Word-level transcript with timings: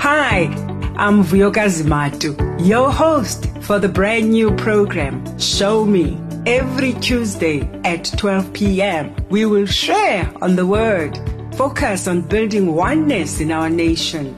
Hi, 0.00 0.44
I'm 0.96 1.22
Vuyokazi 1.22 1.84
Matu, 1.84 2.34
your 2.66 2.90
host 2.90 3.46
for 3.60 3.78
the 3.78 3.90
brand 3.90 4.30
new 4.30 4.56
program, 4.56 5.38
Show 5.38 5.84
Me. 5.84 6.18
Every 6.46 6.94
Tuesday 6.94 7.60
at 7.84 8.06
12 8.16 8.54
p.m., 8.54 9.14
we 9.28 9.44
will 9.44 9.66
share 9.66 10.32
on 10.40 10.56
the 10.56 10.64
Word, 10.64 11.18
focus 11.58 12.06
on 12.06 12.20
building 12.20 12.72
oneness 12.72 13.40
in 13.40 13.50
our 13.50 13.68
nation. 13.68 14.32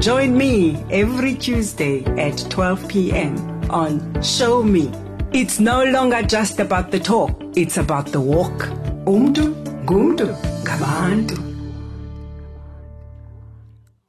Join 0.00 0.34
me 0.34 0.82
every 0.90 1.34
Tuesday 1.34 2.02
at 2.18 2.38
12 2.48 2.88
p.m. 2.88 3.36
on 3.70 4.22
Show 4.22 4.62
Me. 4.62 4.90
It's 5.34 5.60
no 5.60 5.84
longer 5.84 6.22
just 6.22 6.60
about 6.60 6.90
the 6.90 6.98
talk, 6.98 7.38
it's 7.54 7.76
about 7.76 8.06
the 8.12 8.20
walk. 8.22 8.70
Umdu, 9.04 9.52
gumdu, 9.84 10.34
gabantu. 10.64 11.53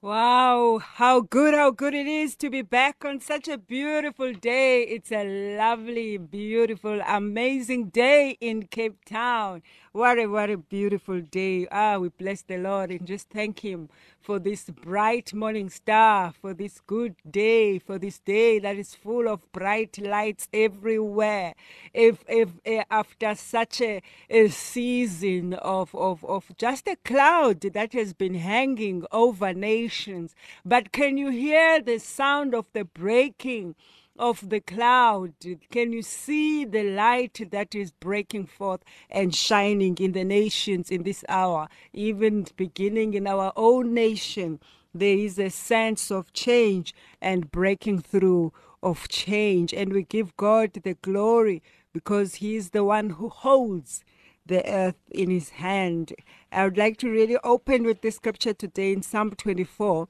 Wow, 0.05 0.77
how 0.77 1.21
good, 1.21 1.55
how 1.55 1.71
good 1.71 1.95
it 1.95 2.05
is 2.05 2.35
to 2.35 2.51
be 2.51 2.61
back 2.61 3.03
on 3.03 3.19
such 3.19 3.47
a 3.47 3.57
beautiful 3.57 4.33
day. 4.33 4.83
It's 4.83 5.11
a 5.11 5.57
lovely, 5.57 6.17
beautiful, 6.19 7.01
amazing 7.07 7.89
day 7.89 8.37
in 8.39 8.67
Cape 8.67 9.03
Town. 9.03 9.63
What 9.93 10.19
a, 10.19 10.27
what 10.27 10.51
a 10.51 10.57
beautiful 10.57 11.21
day. 11.21 11.67
Ah, 11.71 11.97
we 11.97 12.09
bless 12.09 12.43
the 12.43 12.57
Lord 12.57 12.91
and 12.91 13.07
just 13.07 13.31
thank 13.31 13.65
Him 13.65 13.89
for 14.25 14.39
this 14.39 14.63
bright 14.71 15.35
morning 15.35 15.69
star, 15.69 16.33
for 16.41 16.51
this 16.51 16.81
good 16.87 17.15
day, 17.29 17.77
for 17.77 17.99
this 17.99 18.17
day 18.17 18.57
that 18.57 18.75
is 18.75 18.95
full 18.95 19.29
of 19.29 19.39
bright 19.51 19.99
lights 19.99 20.47
everywhere. 20.51 21.53
If, 21.93 22.25
if, 22.27 22.49
eh, 22.65 22.83
after 22.89 23.35
such 23.35 23.81
a, 23.81 24.01
a 24.27 24.47
season 24.47 25.53
of, 25.53 25.93
of, 25.93 26.25
of 26.25 26.45
just 26.57 26.87
a 26.87 26.95
cloud 27.05 27.61
that 27.61 27.93
has 27.93 28.13
been 28.13 28.33
hanging 28.33 29.05
over 29.11 29.53
nations, 29.53 30.33
but 30.65 30.91
can 30.91 31.19
you 31.19 31.29
hear 31.29 31.79
the 31.79 31.99
sound 31.99 32.55
of 32.55 32.65
the 32.73 32.83
breaking? 32.83 33.75
Of 34.17 34.49
the 34.49 34.59
cloud? 34.59 35.33
Can 35.71 35.93
you 35.93 36.01
see 36.01 36.65
the 36.65 36.83
light 36.83 37.39
that 37.51 37.75
is 37.75 37.91
breaking 37.91 38.47
forth 38.47 38.81
and 39.09 39.35
shining 39.35 39.97
in 39.97 40.13
the 40.13 40.23
nations 40.23 40.89
in 40.89 41.03
this 41.03 41.23
hour, 41.27 41.67
even 41.93 42.47
beginning 42.55 43.13
in 43.13 43.27
our 43.27 43.51
own 43.55 43.93
nation? 43.93 44.59
There 44.93 45.17
is 45.17 45.37
a 45.37 45.49
sense 45.49 46.09
of 46.11 46.31
change 46.33 46.93
and 47.21 47.51
breaking 47.51 48.01
through 48.01 48.53
of 48.81 49.07
change, 49.07 49.73
and 49.73 49.91
we 49.91 50.03
give 50.03 50.37
God 50.37 50.73
the 50.73 50.93
glory 50.93 51.61
because 51.91 52.35
He 52.35 52.55
is 52.55 52.69
the 52.69 52.83
one 52.83 53.11
who 53.11 53.29
holds 53.29 54.03
the 54.45 54.65
earth 54.69 55.01
in 55.11 55.29
His 55.31 55.49
hand. 55.49 56.13
I 56.51 56.65
would 56.65 56.77
like 56.77 56.97
to 56.97 57.09
really 57.09 57.37
open 57.43 57.83
with 57.83 58.01
the 58.01 58.11
scripture 58.11 58.53
today 58.53 58.93
in 58.93 59.01
Psalm 59.01 59.31
24. 59.31 60.07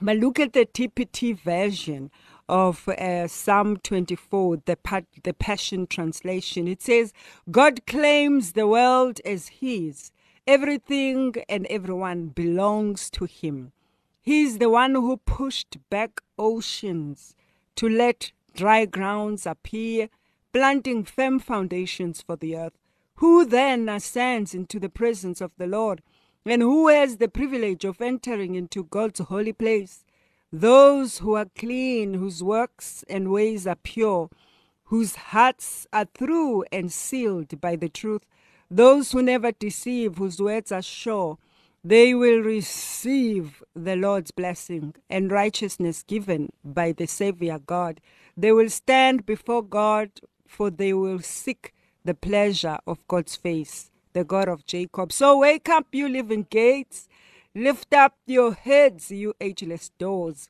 But 0.00 0.16
look 0.16 0.40
at 0.40 0.54
the 0.54 0.66
TPT 0.66 1.38
version 1.38 2.10
of 2.48 2.88
uh, 2.88 3.26
Psalm 3.28 3.78
24, 3.78 4.58
the, 4.66 4.78
the 5.22 5.34
Passion 5.34 5.86
Translation. 5.86 6.68
It 6.68 6.82
says, 6.82 7.12
God 7.50 7.86
claims 7.86 8.52
the 8.52 8.66
world 8.66 9.20
as 9.24 9.48
His. 9.48 10.12
Everything 10.46 11.34
and 11.48 11.66
everyone 11.66 12.28
belongs 12.28 13.08
to 13.10 13.24
Him. 13.24 13.72
He's 14.20 14.58
the 14.58 14.70
one 14.70 14.94
who 14.94 15.18
pushed 15.18 15.78
back 15.90 16.20
oceans 16.38 17.34
to 17.76 17.88
let 17.88 18.32
dry 18.54 18.84
grounds 18.86 19.46
appear, 19.46 20.08
planting 20.52 21.04
firm 21.04 21.38
foundations 21.38 22.22
for 22.22 22.36
the 22.36 22.56
earth. 22.56 22.78
Who 23.16 23.44
then 23.44 23.88
ascends 23.88 24.54
into 24.54 24.80
the 24.80 24.88
presence 24.88 25.40
of 25.40 25.52
the 25.56 25.66
Lord? 25.66 26.02
And 26.46 26.62
who 26.62 26.88
has 26.88 27.16
the 27.16 27.28
privilege 27.28 27.84
of 27.84 28.00
entering 28.00 28.54
into 28.54 28.84
God's 28.84 29.20
holy 29.20 29.52
place? 29.52 30.04
Those 30.56 31.18
who 31.18 31.34
are 31.34 31.48
clean, 31.58 32.14
whose 32.14 32.40
works 32.40 33.04
and 33.08 33.32
ways 33.32 33.66
are 33.66 33.74
pure, 33.74 34.30
whose 34.84 35.16
hearts 35.16 35.88
are 35.92 36.04
true 36.04 36.62
and 36.70 36.92
sealed 36.92 37.60
by 37.60 37.74
the 37.74 37.88
truth, 37.88 38.22
those 38.70 39.10
who 39.10 39.20
never 39.20 39.50
deceive, 39.50 40.16
whose 40.16 40.40
words 40.40 40.70
are 40.70 40.80
sure, 40.80 41.38
they 41.82 42.14
will 42.14 42.38
receive 42.38 43.64
the 43.74 43.96
Lord's 43.96 44.30
blessing 44.30 44.94
and 45.10 45.32
righteousness 45.32 46.04
given 46.04 46.52
by 46.64 46.92
the 46.92 47.06
Savior 47.06 47.58
God. 47.58 48.00
They 48.36 48.52
will 48.52 48.70
stand 48.70 49.26
before 49.26 49.64
God, 49.64 50.12
for 50.46 50.70
they 50.70 50.92
will 50.92 51.18
seek 51.18 51.74
the 52.04 52.14
pleasure 52.14 52.78
of 52.86 53.04
God's 53.08 53.34
face, 53.34 53.90
the 54.12 54.22
God 54.22 54.46
of 54.46 54.66
Jacob. 54.66 55.10
So 55.10 55.36
wake 55.36 55.68
up, 55.68 55.88
you 55.90 56.08
living 56.08 56.46
gates. 56.48 57.08
Lift 57.56 57.94
up 57.94 58.16
your 58.26 58.52
heads, 58.52 59.12
you 59.12 59.32
ageless 59.40 59.88
doors 59.96 60.48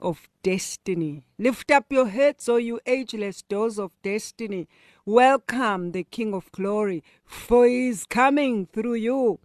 of 0.00 0.28
destiny. 0.44 1.24
Lift 1.40 1.72
up 1.72 1.86
your 1.90 2.06
heads, 2.06 2.48
O 2.48 2.54
you 2.54 2.78
ageless 2.86 3.42
doors 3.42 3.80
of 3.80 3.90
destiny. 4.04 4.68
Welcome 5.04 5.90
the 5.90 6.04
King 6.04 6.34
of 6.34 6.52
glory, 6.52 7.02
for 7.24 7.66
he 7.66 7.88
is 7.88 8.06
coming 8.06 8.64
through 8.66 8.94
you. 8.94 9.40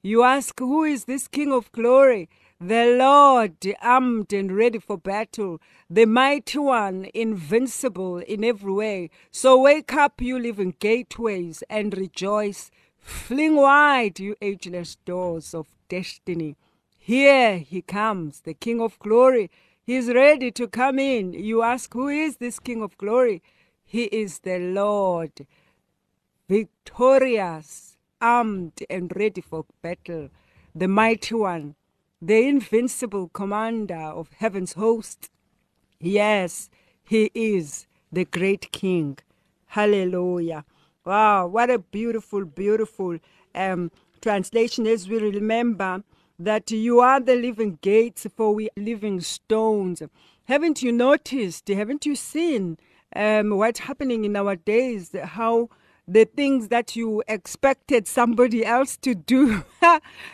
You 0.00 0.22
ask, 0.22 0.56
Who 0.60 0.84
is 0.84 1.06
this 1.06 1.26
King 1.26 1.52
of 1.52 1.72
glory? 1.72 2.28
The 2.60 2.96
Lord, 2.96 3.56
armed 3.82 4.32
and 4.32 4.56
ready 4.56 4.78
for 4.78 4.96
battle, 4.96 5.60
the 5.90 6.04
mighty 6.04 6.58
one, 6.60 7.08
invincible 7.12 8.18
in 8.18 8.44
every 8.44 8.72
way. 8.72 9.10
So 9.32 9.60
wake 9.60 9.92
up, 9.92 10.20
you 10.20 10.38
living 10.38 10.76
gateways, 10.78 11.64
and 11.68 11.98
rejoice. 11.98 12.70
Fling 13.04 13.56
wide, 13.56 14.18
you 14.18 14.34
ageless 14.40 14.96
doors 15.04 15.52
of 15.52 15.66
destiny. 15.90 16.56
Here 16.98 17.58
he 17.58 17.82
comes, 17.82 18.40
the 18.40 18.54
King 18.54 18.80
of 18.80 18.98
glory. 18.98 19.50
He's 19.82 20.08
ready 20.08 20.50
to 20.52 20.66
come 20.66 20.98
in. 20.98 21.34
You 21.34 21.60
ask, 21.60 21.92
Who 21.92 22.08
is 22.08 22.38
this 22.38 22.58
King 22.58 22.82
of 22.82 22.96
glory? 22.96 23.42
He 23.84 24.04
is 24.04 24.38
the 24.38 24.58
Lord, 24.58 25.46
victorious, 26.48 27.98
armed, 28.22 28.82
and 28.88 29.12
ready 29.14 29.42
for 29.42 29.66
battle, 29.82 30.30
the 30.74 30.88
mighty 30.88 31.34
one, 31.34 31.74
the 32.22 32.48
invincible 32.48 33.28
commander 33.28 33.94
of 33.94 34.30
heaven's 34.38 34.72
host. 34.72 35.28
Yes, 36.00 36.70
he 37.02 37.30
is 37.34 37.86
the 38.10 38.24
great 38.24 38.72
King. 38.72 39.18
Hallelujah. 39.66 40.64
Wow, 41.04 41.48
what 41.48 41.68
a 41.68 41.78
beautiful, 41.78 42.46
beautiful 42.46 43.18
um, 43.54 43.90
translation 44.22 44.86
as 44.86 45.06
we 45.06 45.18
remember 45.18 46.02
that 46.38 46.70
you 46.70 47.00
are 47.00 47.20
the 47.20 47.36
living 47.36 47.78
gates 47.82 48.26
for 48.34 48.54
we 48.54 48.70
living 48.74 49.20
stones. 49.20 50.02
Haven't 50.44 50.82
you 50.82 50.92
noticed, 50.92 51.68
haven't 51.68 52.06
you 52.06 52.16
seen 52.16 52.78
um, 53.14 53.50
what's 53.50 53.80
happening 53.80 54.24
in 54.24 54.34
our 54.34 54.56
days? 54.56 55.14
How 55.22 55.68
the 56.08 56.24
things 56.24 56.68
that 56.68 56.96
you 56.96 57.22
expected 57.28 58.06
somebody 58.06 58.64
else 58.64 58.96
to 58.98 59.14
do, 59.14 59.62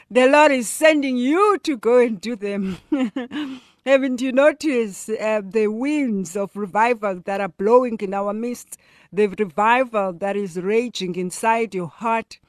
the 0.09 0.29
Lord 0.29 0.53
is 0.53 0.69
sending 0.69 1.17
you 1.17 1.59
to 1.65 1.77
go 1.77 1.99
and 1.99 2.21
do 2.21 2.37
them. 2.37 2.79
Haven't 3.87 4.21
you 4.21 4.31
noticed 4.31 5.09
uh, 5.09 5.41
the 5.43 5.69
winds 5.69 6.37
of 6.37 6.55
revival 6.55 7.23
that 7.25 7.41
are 7.41 7.49
blowing 7.49 7.97
in 8.03 8.13
our 8.13 8.35
midst? 8.35 8.77
The 9.11 9.29
revival 9.29 10.13
that 10.13 10.37
is 10.37 10.59
raging 10.61 11.17
inside 11.17 11.75
your 11.75 11.87
heart. 11.87 12.41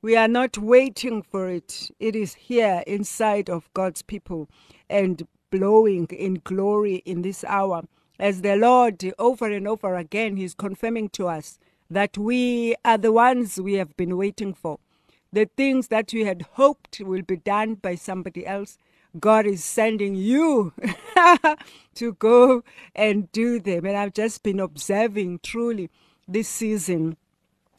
We 0.00 0.16
are 0.16 0.28
not 0.28 0.56
waiting 0.56 1.20
for 1.20 1.50
it. 1.50 1.90
It 2.00 2.16
is 2.16 2.32
here 2.36 2.82
inside 2.86 3.50
of 3.50 3.68
God's 3.74 4.00
people 4.00 4.48
and 4.88 5.28
blowing 5.50 6.06
in 6.06 6.40
glory 6.42 7.02
in 7.04 7.20
this 7.20 7.44
hour. 7.44 7.82
As 8.18 8.40
the 8.40 8.56
Lord, 8.56 9.04
over 9.18 9.52
and 9.52 9.68
over 9.68 9.94
again, 9.94 10.38
He's 10.38 10.54
confirming 10.54 11.10
to 11.10 11.28
us 11.28 11.58
that 11.90 12.16
we 12.16 12.76
are 12.82 12.96
the 12.96 13.12
ones 13.12 13.60
we 13.60 13.74
have 13.74 13.94
been 13.98 14.16
waiting 14.16 14.54
for. 14.54 14.78
The 15.34 15.50
things 15.54 15.88
that 15.88 16.14
we 16.14 16.24
had 16.24 16.46
hoped 16.52 17.00
will 17.00 17.20
be 17.20 17.36
done 17.36 17.74
by 17.74 17.94
somebody 17.94 18.46
else, 18.46 18.78
God 19.18 19.46
is 19.46 19.64
sending 19.64 20.14
you 20.14 20.72
to 21.94 22.12
go 22.14 22.62
and 22.94 23.30
do 23.32 23.60
them. 23.60 23.86
And 23.86 23.96
I've 23.96 24.14
just 24.14 24.42
been 24.42 24.60
observing 24.60 25.40
truly 25.42 25.90
this 26.26 26.48
season 26.48 27.16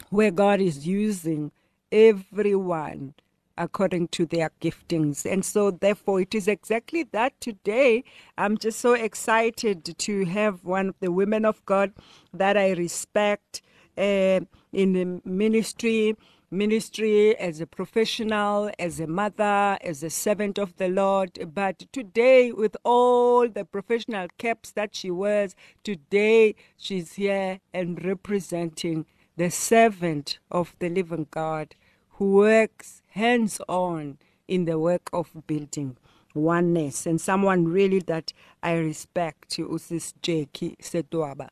where 0.09 0.31
God 0.31 0.59
is 0.59 0.87
using 0.87 1.51
everyone 1.91 3.13
according 3.57 4.07
to 4.07 4.25
their 4.25 4.51
giftings. 4.61 5.29
And 5.29 5.43
so, 5.43 5.71
therefore, 5.71 6.21
it 6.21 6.33
is 6.33 6.47
exactly 6.47 7.03
that 7.11 7.39
today. 7.41 8.05
I'm 8.37 8.57
just 8.57 8.79
so 8.79 8.93
excited 8.93 9.97
to 9.97 10.25
have 10.25 10.63
one 10.63 10.89
of 10.89 10.95
the 10.99 11.11
women 11.11 11.45
of 11.45 11.63
God 11.65 11.91
that 12.33 12.57
I 12.57 12.71
respect 12.71 13.61
uh, 13.97 14.39
in 14.71 14.93
the 14.93 15.21
ministry 15.25 16.15
ministry 16.51 17.37
as 17.37 17.61
a 17.61 17.67
professional, 17.67 18.71
as 18.79 18.99
a 18.99 19.07
mother, 19.07 19.77
as 19.81 20.03
a 20.03 20.09
servant 20.09 20.57
of 20.57 20.75
the 20.77 20.87
Lord. 20.87 21.37
But 21.53 21.85
today, 21.91 22.51
with 22.51 22.75
all 22.83 23.47
the 23.47 23.65
professional 23.65 24.27
caps 24.37 24.71
that 24.71 24.95
she 24.95 25.11
wears, 25.11 25.55
today 25.83 26.55
she's 26.77 27.13
here 27.13 27.59
and 27.73 28.03
representing 28.03 29.05
the 29.37 29.49
servant 29.49 30.39
of 30.51 30.75
the 30.79 30.89
living 30.89 31.27
God 31.31 31.75
who 32.11 32.33
works 32.33 33.01
hands 33.09 33.61
on 33.69 34.17
in 34.47 34.65
the 34.65 34.79
work 34.79 35.09
of 35.13 35.29
building 35.47 35.97
oneness 36.35 37.05
and 37.05 37.19
someone 37.21 37.67
really 37.67 37.99
that 37.99 38.33
I 38.61 38.73
respect, 38.73 39.57
Usis 39.57 40.13
Jacqui 40.21 40.77
Setoaba. 40.79 41.49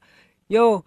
Yo, 0.48 0.84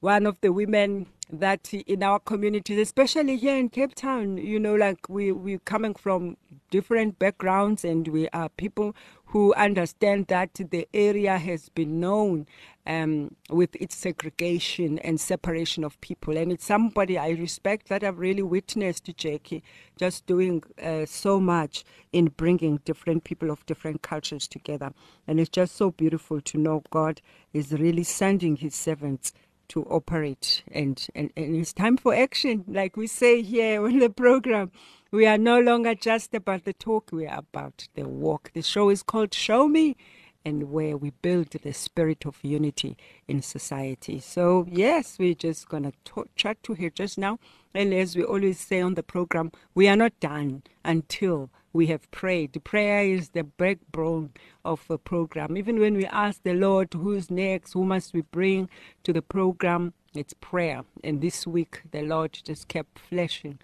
one 0.00 0.26
of 0.26 0.40
the 0.40 0.52
women 0.52 1.06
that 1.32 1.72
in 1.72 2.02
our 2.02 2.18
communities, 2.18 2.78
especially 2.78 3.36
here 3.36 3.56
in 3.56 3.70
Cape 3.70 3.94
Town, 3.94 4.36
you 4.36 4.60
know, 4.60 4.74
like 4.74 5.08
we 5.08 5.32
we 5.32 5.58
coming 5.58 5.94
from 5.94 6.36
different 6.70 7.18
backgrounds 7.18 7.84
and 7.84 8.06
we 8.08 8.28
are 8.30 8.50
people 8.50 8.94
who 9.26 9.54
understand 9.54 10.26
that 10.26 10.52
the 10.54 10.86
area 10.92 11.38
has 11.38 11.70
been 11.70 11.98
known 11.98 12.46
um, 12.86 13.34
with 13.48 13.74
its 13.76 13.96
segregation 13.96 14.98
and 14.98 15.18
separation 15.18 15.84
of 15.84 15.98
people. 16.02 16.36
And 16.36 16.52
it's 16.52 16.66
somebody 16.66 17.16
I 17.16 17.30
respect 17.30 17.88
that 17.88 18.04
I've 18.04 18.18
really 18.18 18.42
witnessed 18.42 19.06
Jacqui 19.06 19.62
just 19.96 20.26
doing 20.26 20.62
uh, 20.82 21.06
so 21.06 21.40
much 21.40 21.82
in 22.12 22.26
bringing 22.26 22.80
different 22.84 23.24
people 23.24 23.50
of 23.50 23.64
different 23.64 24.02
cultures 24.02 24.46
together. 24.46 24.92
And 25.26 25.40
it's 25.40 25.48
just 25.48 25.76
so 25.76 25.90
beautiful 25.92 26.42
to 26.42 26.58
know 26.58 26.82
God 26.90 27.22
is 27.54 27.72
really 27.72 28.04
sending 28.04 28.56
his 28.56 28.74
servants 28.74 29.32
to 29.72 29.84
operate. 29.84 30.62
And, 30.70 31.04
and, 31.14 31.32
and 31.34 31.56
it's 31.56 31.72
time 31.72 31.96
for 31.96 32.14
action. 32.14 32.64
Like 32.68 32.96
we 32.96 33.06
say 33.06 33.40
here 33.40 33.82
on 33.84 33.98
the 34.00 34.10
program 34.10 34.70
we 35.10 35.26
are 35.26 35.38
no 35.38 35.60
longer 35.60 35.94
just 35.94 36.34
about 36.34 36.64
the 36.64 36.72
talk 36.72 37.10
we 37.12 37.26
are 37.26 37.38
about 37.38 37.88
the 37.94 38.08
walk. 38.08 38.50
The 38.54 38.62
show 38.62 38.90
is 38.90 39.02
called 39.02 39.32
show 39.32 39.68
me 39.68 39.96
and 40.44 40.70
where 40.70 40.96
we 40.96 41.10
build 41.22 41.50
the 41.50 41.72
spirit 41.72 42.26
of 42.26 42.38
unity 42.42 42.96
in 43.26 43.40
society. 43.40 44.20
So 44.20 44.66
yes 44.70 45.18
we're 45.18 45.34
just 45.34 45.68
going 45.68 45.84
to 45.84 46.26
chat 46.36 46.62
to 46.64 46.74
her 46.74 46.90
just 46.90 47.16
now. 47.16 47.38
And 47.72 47.94
as 47.94 48.14
we 48.14 48.24
always 48.24 48.60
say 48.60 48.82
on 48.82 48.94
the 48.94 49.02
program 49.02 49.52
we 49.74 49.88
are 49.88 49.96
not 49.96 50.18
done 50.20 50.64
until 50.84 51.50
we 51.72 51.86
have 51.86 52.10
prayed. 52.10 52.62
Prayer 52.64 53.04
is 53.04 53.30
the 53.30 53.44
backbone 53.44 54.30
of 54.64 54.84
a 54.90 54.98
program. 54.98 55.56
Even 55.56 55.78
when 55.78 55.94
we 55.94 56.06
ask 56.06 56.42
the 56.42 56.54
Lord, 56.54 56.92
who's 56.92 57.30
next, 57.30 57.72
who 57.72 57.84
must 57.84 58.12
we 58.12 58.22
bring 58.22 58.68
to 59.04 59.12
the 59.12 59.22
program, 59.22 59.94
it's 60.14 60.34
prayer. 60.34 60.82
And 61.02 61.20
this 61.20 61.46
week, 61.46 61.82
the 61.90 62.02
Lord 62.02 62.38
just 62.44 62.68
kept 62.68 62.98
flashing. 62.98 63.58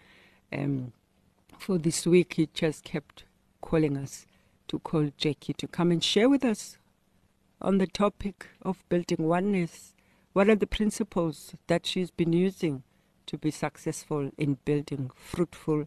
Um, 0.52 0.92
for 1.58 1.76
this 1.78 2.06
week, 2.06 2.34
He 2.34 2.48
just 2.54 2.84
kept 2.84 3.24
calling 3.60 3.96
us 3.96 4.26
to 4.68 4.78
call 4.78 5.10
Jacqui 5.18 5.56
to 5.56 5.66
come 5.68 5.90
and 5.90 6.02
share 6.02 6.28
with 6.28 6.44
us 6.44 6.78
on 7.60 7.78
the 7.78 7.86
topic 7.86 8.48
of 8.62 8.84
building 8.88 9.26
oneness. 9.26 9.94
What 10.32 10.48
are 10.48 10.56
the 10.56 10.66
principles 10.66 11.54
that 11.66 11.84
she's 11.84 12.10
been 12.10 12.32
using 12.32 12.84
to 13.26 13.36
be 13.36 13.50
successful 13.50 14.30
in 14.38 14.58
building 14.64 15.10
fruitful 15.14 15.86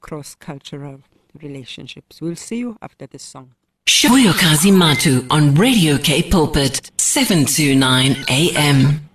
cross 0.00 0.34
cultural 0.34 1.02
relationships. 1.42 2.20
We'll 2.20 2.36
see 2.36 2.58
you 2.58 2.78
after 2.80 3.06
this 3.06 3.22
song. 3.22 3.54
Vuyokazi 3.86 4.70
Matu 4.70 5.26
on 5.30 5.54
Radio 5.54 5.98
K 5.98 6.22
Pulpit, 6.22 6.90
729 6.98 8.24
AM. 8.28 9.08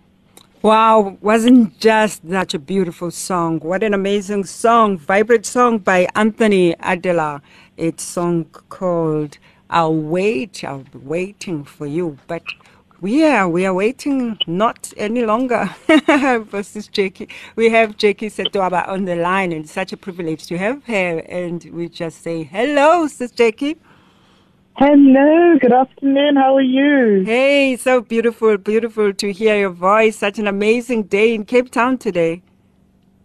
Wow, 0.61 1.17
wasn't 1.21 1.77
just 1.79 2.21
such 2.29 2.53
a 2.53 2.59
beautiful 2.59 3.11
song. 3.11 3.59
What 3.59 3.83
an 3.83 3.93
amazing 3.93 4.45
song. 4.45 4.97
Vibrant 4.97 5.45
song 5.45 5.79
by 5.79 6.07
Anthony 6.15 6.73
Adela. 6.79 7.41
It's 7.77 8.03
song 8.03 8.45
called 8.69 9.37
I'll 9.69 9.95
Wait, 9.95 10.63
I'll 10.63 10.85
be 10.91 10.99
waiting 10.99 11.63
for 11.63 11.85
you. 11.85 12.17
But 12.27 12.43
we 13.03 13.25
are 13.25 13.49
we 13.49 13.65
are 13.65 13.73
waiting 13.73 14.37
not 14.47 14.93
any 14.95 15.25
longer 15.25 15.65
for 16.49 16.63
Sis 16.63 16.87
Jacqui. 16.87 17.29
We 17.57 17.69
have 17.69 17.97
Jacqui 17.97 18.29
Setoaba 18.31 18.87
on 18.87 19.03
the 19.03 19.17
line, 19.17 19.51
and 19.51 19.65
it's 19.65 19.73
such 19.73 19.91
a 19.91 19.97
privilege 19.97 20.47
to 20.47 20.57
have 20.57 20.85
her. 20.85 21.19
And 21.27 21.65
we 21.73 21.89
just 21.89 22.21
say 22.23 22.43
hello, 22.43 23.07
Sis 23.07 23.33
Jacqui. 23.33 23.75
Hello, 24.77 25.57
good 25.59 25.73
afternoon. 25.73 26.37
How 26.37 26.55
are 26.55 26.61
you? 26.61 27.23
Hey, 27.25 27.75
so 27.75 27.99
beautiful, 27.99 28.57
beautiful 28.57 29.11
to 29.15 29.33
hear 29.33 29.57
your 29.59 29.71
voice. 29.71 30.15
Such 30.15 30.39
an 30.39 30.47
amazing 30.47 31.03
day 31.03 31.35
in 31.35 31.43
Cape 31.43 31.71
Town 31.71 31.97
today. 31.97 32.41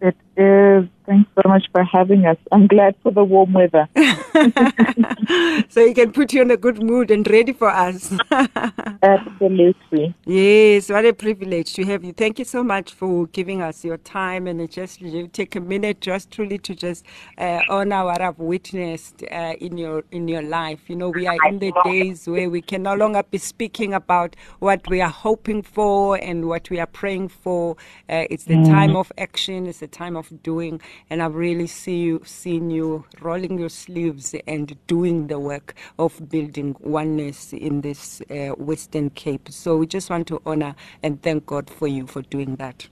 It 0.01 0.17
is. 0.39 0.89
Thanks 1.09 1.29
so 1.41 1.49
much 1.49 1.65
for 1.71 1.83
having 1.83 2.27
us. 2.27 2.37
I'm 2.51 2.67
glad 2.67 2.95
for 3.01 3.11
the 3.11 3.23
warm 3.23 3.53
weather. 3.53 3.89
so 5.69 5.83
you 5.83 5.95
can 5.95 6.11
put 6.11 6.33
you 6.33 6.43
in 6.43 6.51
a 6.51 6.57
good 6.57 6.83
mood 6.83 7.09
and 7.09 7.27
ready 7.27 7.51
for 7.51 7.67
us. 7.67 8.13
Absolutely. 9.01 10.13
Yes, 10.25 10.89
what 10.89 11.05
a 11.05 11.13
privilege 11.13 11.73
to 11.73 11.85
have 11.85 12.03
you. 12.03 12.13
Thank 12.13 12.37
you 12.37 12.45
so 12.45 12.63
much 12.63 12.93
for 12.93 13.25
giving 13.27 13.61
us 13.63 13.83
your 13.83 13.97
time 13.97 14.45
and 14.45 14.69
just 14.69 15.01
you 15.01 15.27
take 15.27 15.55
a 15.55 15.59
minute 15.59 15.99
just 15.99 16.29
truly 16.29 16.59
to 16.59 16.75
just 16.75 17.05
uh, 17.39 17.61
honor 17.69 18.05
what 18.05 18.21
I've 18.21 18.37
witnessed 18.37 19.23
uh, 19.31 19.55
in 19.59 19.79
your 19.79 20.03
in 20.11 20.27
your 20.27 20.43
life. 20.43 20.81
You 20.87 20.95
know, 20.95 21.09
we 21.09 21.25
are 21.25 21.37
in 21.47 21.57
the 21.57 21.73
days 21.83 22.27
where 22.27 22.51
we 22.51 22.61
can 22.61 22.83
no 22.83 22.93
longer 22.93 23.23
be 23.23 23.39
speaking 23.39 23.95
about 23.95 24.35
what 24.59 24.87
we 24.87 25.01
are 25.01 25.09
hoping 25.09 25.63
for 25.63 26.17
and 26.17 26.47
what 26.47 26.69
we 26.69 26.79
are 26.79 26.85
praying 26.85 27.29
for. 27.29 27.77
Uh, 28.07 28.25
it's 28.29 28.43
the 28.43 28.55
mm. 28.55 28.65
time 28.67 28.95
of 28.95 29.11
action. 29.17 29.65
It's 29.65 29.79
the 29.79 29.87
time 29.87 30.15
of 30.15 30.28
doing 30.29 30.81
and 31.09 31.21
I've 31.21 31.35
really 31.35 31.67
see 31.67 31.97
you, 31.97 32.21
seen 32.25 32.69
you 32.69 33.05
rolling 33.21 33.59
your 33.59 33.69
sleeves 33.69 34.35
and 34.47 34.75
doing 34.87 35.27
the 35.27 35.39
work 35.39 35.75
of 35.97 36.29
building 36.29 36.75
oneness 36.79 37.53
in 37.53 37.81
this 37.81 38.21
uh, 38.29 38.49
Western 38.57 39.09
Cape. 39.11 39.49
So 39.49 39.77
we 39.77 39.87
just 39.87 40.09
want 40.09 40.27
to 40.27 40.41
honor 40.45 40.75
and 41.03 41.21
thank 41.21 41.45
God 41.45 41.69
for 41.69 41.87
you 41.87 42.07
for 42.07 42.21
doing 42.21 42.55
that. 42.57 42.87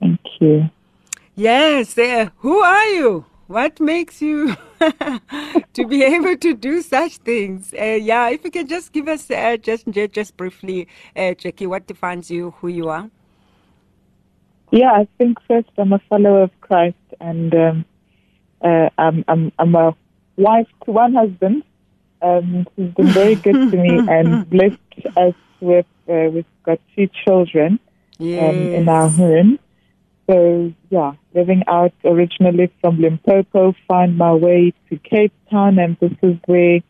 Thank 0.00 0.20
you. 0.40 0.70
Yes, 1.34 1.96
uh, 1.96 2.30
who 2.38 2.60
are 2.60 2.86
you? 2.86 3.24
What 3.46 3.80
makes 3.80 4.22
you 4.22 4.54
to 5.72 5.86
be 5.88 6.04
able 6.04 6.36
to 6.36 6.54
do 6.54 6.82
such 6.82 7.16
things? 7.18 7.74
Uh, 7.74 7.98
yeah, 8.00 8.28
if 8.28 8.44
you 8.44 8.50
can 8.50 8.68
just 8.68 8.92
give 8.92 9.08
us 9.08 9.30
uh, 9.30 9.56
just 9.56 9.88
just 9.90 10.36
briefly, 10.36 10.86
uh, 11.16 11.34
Jacqui, 11.34 11.66
what 11.66 11.86
defines 11.86 12.30
you, 12.30 12.52
who 12.60 12.68
you 12.68 12.88
are? 12.88 13.10
Yeah, 14.70 14.92
I 14.92 15.08
think 15.18 15.38
first 15.48 15.68
I'm 15.78 15.92
a 15.92 15.98
follower 16.08 16.42
of 16.42 16.60
Christ, 16.60 16.96
and 17.20 17.54
um, 17.54 17.84
uh, 18.62 18.90
I'm, 18.96 19.24
I'm 19.26 19.52
I'm 19.58 19.74
a 19.74 19.96
wife 20.36 20.68
to 20.84 20.92
one 20.92 21.14
husband 21.14 21.64
um, 22.22 22.66
who's 22.76 22.94
been 22.94 23.08
very 23.08 23.34
good 23.34 23.70
to 23.70 23.76
me 23.76 23.98
and 24.08 24.48
blessed 24.48 24.78
us 25.16 25.34
with 25.60 25.86
uh, 26.08 26.28
we've 26.32 26.44
got 26.62 26.80
two 26.94 27.08
children 27.24 27.78
yes. 28.18 28.42
um, 28.42 28.56
in 28.56 28.88
our 28.88 29.08
home. 29.08 29.58
So 30.28 30.72
yeah, 30.90 31.14
living 31.34 31.64
out 31.66 31.92
originally 32.04 32.72
from 32.80 33.00
Limpopo, 33.00 33.74
find 33.88 34.16
my 34.16 34.32
way 34.32 34.72
to 34.88 34.96
Cape 34.98 35.32
Town, 35.50 35.78
and 35.78 35.96
this 35.98 36.12
is 36.22 36.36
where 36.46 36.80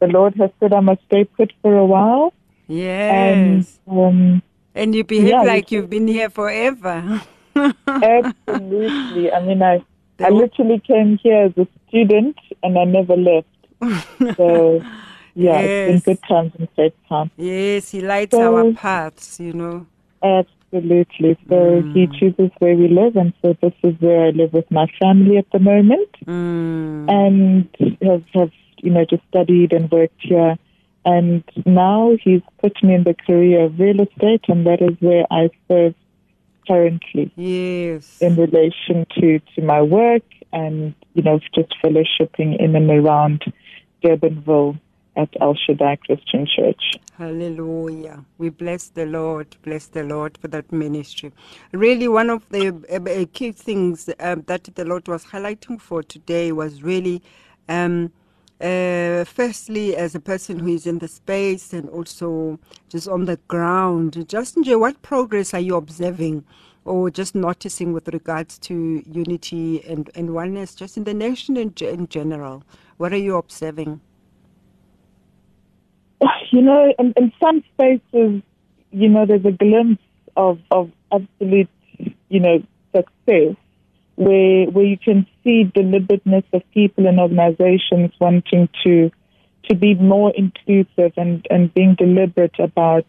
the 0.00 0.06
Lord 0.06 0.34
has 0.36 0.50
said 0.60 0.72
I 0.72 0.80
must 0.80 1.02
stay 1.06 1.24
put 1.24 1.52
for 1.62 1.76
a 1.76 1.84
while. 1.84 2.34
Yes. 2.68 3.78
And 3.88 3.98
um, 3.98 4.42
and 4.74 4.94
you 4.94 5.04
behave 5.04 5.28
yeah, 5.28 5.42
like 5.42 5.70
you've 5.70 5.90
been 5.90 6.08
here 6.08 6.30
forever. 6.30 7.22
Absolutely. 7.56 9.32
I 9.32 9.42
mean, 9.42 9.62
I, 9.62 9.84
I 10.20 10.28
literally 10.30 10.80
came 10.80 11.18
here 11.18 11.44
as 11.44 11.52
a 11.56 11.66
student 11.88 12.36
and 12.62 12.78
I 12.78 12.84
never 12.84 13.16
left. 13.16 13.48
So, 14.36 14.76
yeah, 15.34 15.60
yes. 15.60 15.94
it's 15.94 16.04
been 16.04 16.14
good 16.14 16.22
times 16.28 16.52
in 16.58 16.68
Cape 16.76 16.96
Town. 17.08 17.30
Yes, 17.36 17.90
he 17.90 18.00
lights 18.00 18.32
so, 18.36 18.56
our 18.56 18.72
paths, 18.72 19.40
you 19.40 19.52
know. 19.52 19.86
Absolutely. 20.22 21.36
So 21.48 21.82
mm. 21.82 21.92
he 21.94 22.06
chooses 22.18 22.50
where 22.58 22.76
we 22.76 22.88
live, 22.88 23.16
and 23.16 23.32
so 23.42 23.56
this 23.60 23.72
is 23.82 23.94
where 24.00 24.26
I 24.26 24.30
live 24.30 24.52
with 24.52 24.70
my 24.70 24.86
family 25.00 25.38
at 25.38 25.50
the 25.52 25.58
moment. 25.58 26.10
Mm. 26.26 27.10
And 27.10 27.98
have, 28.02 28.24
have, 28.34 28.52
you 28.78 28.90
know, 28.90 29.04
just 29.04 29.22
studied 29.28 29.72
and 29.72 29.90
worked 29.90 30.20
here 30.20 30.56
and 31.04 31.42
now 31.64 32.16
he's 32.22 32.42
put 32.60 32.82
me 32.82 32.94
in 32.94 33.04
the 33.04 33.14
career 33.14 33.64
of 33.64 33.78
real 33.78 34.00
estate, 34.00 34.44
and 34.48 34.66
that 34.66 34.82
is 34.82 34.96
where 35.00 35.24
I 35.30 35.50
serve 35.68 35.94
currently. 36.66 37.32
Yes. 37.36 38.18
In 38.20 38.36
relation 38.36 39.06
to, 39.18 39.38
to 39.54 39.62
my 39.62 39.82
work 39.82 40.22
and, 40.52 40.94
you 41.14 41.22
know, 41.22 41.40
just 41.54 41.74
fellowshipping 41.82 42.60
in 42.60 42.76
and 42.76 42.90
around 42.90 43.42
Durbanville 44.04 44.78
at 45.16 45.28
El 45.40 45.54
Shaddai 45.54 45.96
Christian 45.96 46.46
Church. 46.46 46.94
Hallelujah. 47.18 48.24
We 48.38 48.50
bless 48.50 48.88
the 48.88 49.06
Lord, 49.06 49.56
bless 49.62 49.86
the 49.86 50.04
Lord 50.04 50.38
for 50.38 50.48
that 50.48 50.70
ministry. 50.70 51.32
Really, 51.72 52.08
one 52.08 52.30
of 52.30 52.48
the 52.50 52.68
uh, 52.68 53.26
key 53.32 53.52
things 53.52 54.08
uh, 54.20 54.36
that 54.46 54.64
the 54.74 54.84
Lord 54.84 55.08
was 55.08 55.24
highlighting 55.24 55.80
for 55.80 56.02
today 56.02 56.52
was 56.52 56.82
really 56.82 57.22
um, 57.68 58.12
uh, 58.60 59.24
firstly, 59.24 59.96
as 59.96 60.14
a 60.14 60.20
person 60.20 60.58
who 60.58 60.68
is 60.68 60.86
in 60.86 60.98
the 60.98 61.08
space 61.08 61.72
and 61.72 61.88
also 61.88 62.58
just 62.90 63.08
on 63.08 63.24
the 63.24 63.38
ground, 63.48 64.28
just 64.28 64.56
enjoy 64.56 64.76
what 64.76 65.00
progress 65.00 65.54
are 65.54 65.60
you 65.60 65.76
observing 65.76 66.44
or 66.84 67.10
just 67.10 67.34
noticing 67.34 67.92
with 67.92 68.08
regards 68.08 68.58
to 68.58 69.02
unity 69.06 69.82
and, 69.86 70.10
and 70.14 70.34
oneness, 70.34 70.74
just 70.74 70.96
in 70.96 71.04
the 71.04 71.14
nation 71.14 71.56
in, 71.56 71.72
in 71.80 72.06
general? 72.08 72.62
What 72.98 73.12
are 73.12 73.18
you 73.18 73.36
observing? 73.36 74.00
You 76.52 76.62
know, 76.62 76.92
in, 76.98 77.14
in 77.16 77.32
some 77.40 77.62
spaces, 77.72 78.42
you 78.90 79.08
know, 79.08 79.24
there's 79.24 79.44
a 79.44 79.52
glimpse 79.52 80.02
of, 80.36 80.58
of 80.72 80.90
absolute, 81.12 81.68
you 82.28 82.40
know, 82.40 82.60
success 82.92 83.54
where 84.20 84.66
where 84.66 84.84
you 84.84 84.98
can 84.98 85.26
see 85.42 85.64
deliberateness 85.64 86.44
of 86.52 86.62
people 86.72 87.06
and 87.06 87.18
organizations 87.18 88.12
wanting 88.20 88.68
to 88.84 89.10
to 89.64 89.74
be 89.74 89.94
more 89.94 90.30
inclusive 90.36 91.12
and, 91.16 91.46
and 91.48 91.72
being 91.72 91.94
deliberate 91.94 92.58
about 92.58 93.06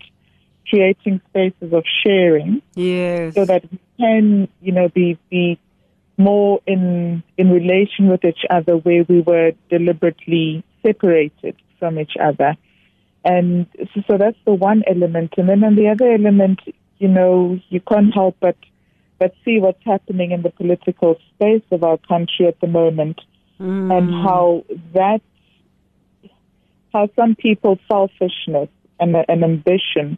creating 0.70 1.20
spaces 1.30 1.74
of 1.74 1.84
sharing. 2.02 2.62
Yes. 2.76 3.34
So 3.34 3.44
that 3.44 3.70
we 3.70 3.80
can, 4.00 4.48
you 4.62 4.72
know, 4.72 4.88
be 4.88 5.18
be 5.30 5.60
more 6.18 6.62
in 6.66 7.24
in 7.38 7.52
relation 7.52 8.08
with 8.08 8.24
each 8.24 8.46
other 8.50 8.78
where 8.78 9.04
we 9.04 9.20
were 9.20 9.52
deliberately 9.70 10.64
separated 10.82 11.58
from 11.78 12.00
each 12.00 12.16
other. 12.22 12.56
And 13.26 13.68
so, 13.94 14.02
so 14.08 14.18
that's 14.18 14.38
the 14.46 14.54
one 14.54 14.84
element. 14.88 15.34
And 15.38 15.50
then 15.50 15.64
on 15.66 15.76
the 15.76 15.90
other 15.90 16.10
element, 16.14 16.62
you 17.00 17.10
know, 17.10 17.60
you 17.68 17.82
can't 17.82 18.14
help 18.14 18.38
but 18.40 18.56
but 19.22 19.36
see 19.46 19.60
what's 19.60 19.86
happening 19.86 20.32
in 20.32 20.42
the 20.42 20.50
political 20.50 21.16
space 21.36 21.62
of 21.70 21.84
our 21.84 22.00
country 22.14 22.48
at 22.48 22.60
the 22.60 22.68
moment 22.68 23.22
Mm. 23.60 23.92
and 23.96 24.12
how 24.24 24.64
that 24.94 25.22
how 26.94 27.08
some 27.16 27.36
people's 27.36 27.78
selfishness 27.88 28.70
and, 29.00 29.16
and 29.32 29.44
ambition 29.44 30.18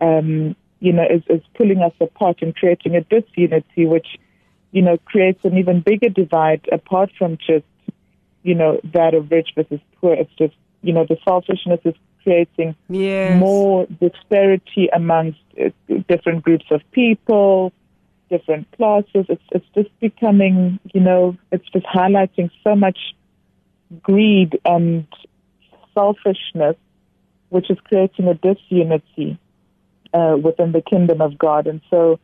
um, 0.00 0.56
you 0.80 0.92
know 0.94 1.04
is, 1.16 1.22
is 1.28 1.42
pulling 1.58 1.82
us 1.82 1.92
apart 2.00 2.38
and 2.40 2.56
creating 2.56 2.96
a 2.96 3.02
disunity 3.02 3.84
which 3.94 4.08
you 4.70 4.80
know 4.80 4.96
creates 5.04 5.44
an 5.44 5.58
even 5.58 5.82
bigger 5.82 6.08
divide 6.08 6.62
apart 6.72 7.10
from 7.18 7.36
just 7.46 7.66
you 8.42 8.54
know 8.54 8.80
that 8.94 9.12
of 9.12 9.30
rich 9.30 9.50
versus 9.54 9.80
poor 10.00 10.14
it's 10.14 10.34
just 10.38 10.54
you 10.80 10.94
know 10.94 11.04
the 11.06 11.18
selfishness 11.28 11.80
is 11.84 11.94
creating 12.22 12.74
Yes. 12.88 13.38
more 13.38 13.86
disparity 14.00 14.88
amongst 15.00 15.40
uh, 15.62 15.68
different 16.08 16.42
groups 16.42 16.64
of 16.70 16.80
people, 16.92 17.72
different 18.32 18.66
classes. 18.76 19.26
It's 19.28 19.48
it's 19.52 19.70
just 19.74 19.90
becoming, 20.00 20.80
you 20.94 21.00
know, 21.00 21.36
it's 21.52 21.68
just 21.68 21.86
highlighting 21.86 22.50
so 22.64 22.74
much 22.74 22.98
greed 24.02 24.58
and 24.64 25.06
selfishness, 25.94 26.76
which 27.50 27.70
is 27.70 27.78
creating 27.84 28.28
a 28.28 28.34
disunity 28.34 29.38
uh, 30.14 30.36
within 30.42 30.72
the 30.72 30.80
kingdom 30.80 31.20
of 31.20 31.36
God. 31.36 31.66
And 31.66 31.82
so, 31.90 32.18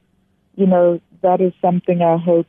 you 0.56 0.66
know, 0.66 1.00
that 1.20 1.42
is 1.42 1.52
something 1.60 2.00
I 2.00 2.16
hope, 2.16 2.46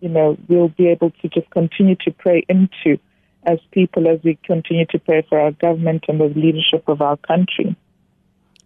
you 0.00 0.08
know, 0.08 0.36
we'll 0.48 0.68
be 0.68 0.88
able 0.88 1.12
to 1.22 1.28
just 1.28 1.48
continue 1.50 1.96
to 2.06 2.10
pray 2.10 2.44
into 2.48 2.98
as 3.44 3.58
people 3.70 4.08
as 4.08 4.18
we 4.24 4.36
continue 4.44 4.86
to 4.86 4.98
pray 4.98 5.24
for 5.28 5.38
our 5.38 5.52
government 5.52 6.06
and 6.08 6.20
the 6.20 6.32
leadership 6.44 6.88
of 6.88 7.00
our 7.00 7.16
country. 7.16 7.76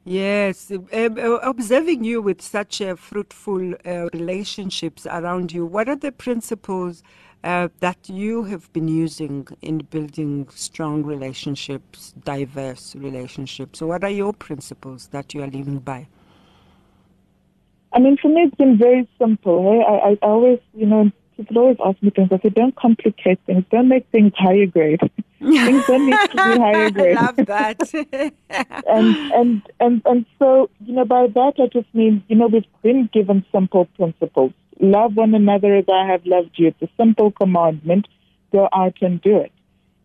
Yes, 0.05 0.73
um, 0.73 0.87
uh, 0.93 1.39
observing 1.45 2.03
you 2.03 2.21
with 2.21 2.43
such 2.43 2.81
uh, 2.81 2.97
fruitful 2.97 3.75
uh, 3.87 4.09
relationships 4.13 5.07
around 5.07 5.53
you, 5.53 5.65
what 5.65 5.89
are 5.89 5.95
the 5.95 6.11
principles 6.11 7.05
uh, 7.45 7.69
that 7.79 8.09
you 8.09 8.43
have 8.45 8.73
been 8.73 8.89
using 8.89 9.47
in 9.63 9.79
building 9.79 10.49
strong 10.51 11.05
relationships, 11.05 12.15
diverse 12.25 12.97
relationships? 12.97 13.79
So, 13.79 13.87
what 13.87 14.03
are 14.03 14.11
your 14.11 14.33
principles 14.33 15.07
that 15.13 15.35
you 15.35 15.43
are 15.45 15.47
living 15.47 15.79
by? 15.79 16.09
I 17.93 18.01
mean, 18.01 18.17
for 18.17 18.29
me, 18.29 18.43
it's 18.43 18.57
been 18.57 18.77
very 18.77 19.09
simple. 19.21 19.71
Hey? 19.71 19.85
I, 19.87 20.11
I 20.11 20.19
always, 20.23 20.59
you 20.75 20.87
know, 20.87 21.13
people 21.37 21.59
always 21.59 21.77
ask 21.85 22.03
me 22.03 22.11
things. 22.11 22.29
I 22.33 22.39
say, 22.39 22.51
don't 22.51 22.75
complicate 22.77 23.41
things. 23.47 23.65
Don't 23.71 23.89
make 23.89 24.07
things 24.11 24.33
higher 24.37 24.67
grade. 24.67 25.01
things 25.41 25.87
don't 25.87 26.07
need 26.07 26.19
to 26.31 26.31
be 26.31 26.61
higher 26.61 26.91
grade. 26.91 27.17
I 27.17 27.23
love 27.23 27.37
that. 27.37 27.95
and 28.87 29.33
and 29.33 29.63
and 29.81 30.03
and 30.05 30.27
so 30.39 30.71
you 30.85 30.95
know 30.95 31.05
by 31.05 31.27
that 31.27 31.55
I 31.59 31.67
just 31.67 31.93
mean 31.95 32.23
you 32.29 32.37
know 32.37 32.47
we've 32.47 32.65
been 32.83 33.09
given 33.13 33.45
simple 33.53 33.87
principles. 33.97 34.53
Love 34.81 35.17
one 35.17 35.35
another 35.35 35.77
as 35.77 35.85
I 35.93 36.07
have 36.07 36.25
loved 36.27 36.53
you. 36.55 36.69
It's 36.69 36.83
a 36.83 36.89
simple 36.97 37.31
commandment. 37.31 38.09
Go 38.53 38.69
out 38.73 38.97
and 39.01 39.21
do 39.21 39.39
it. 39.39 39.53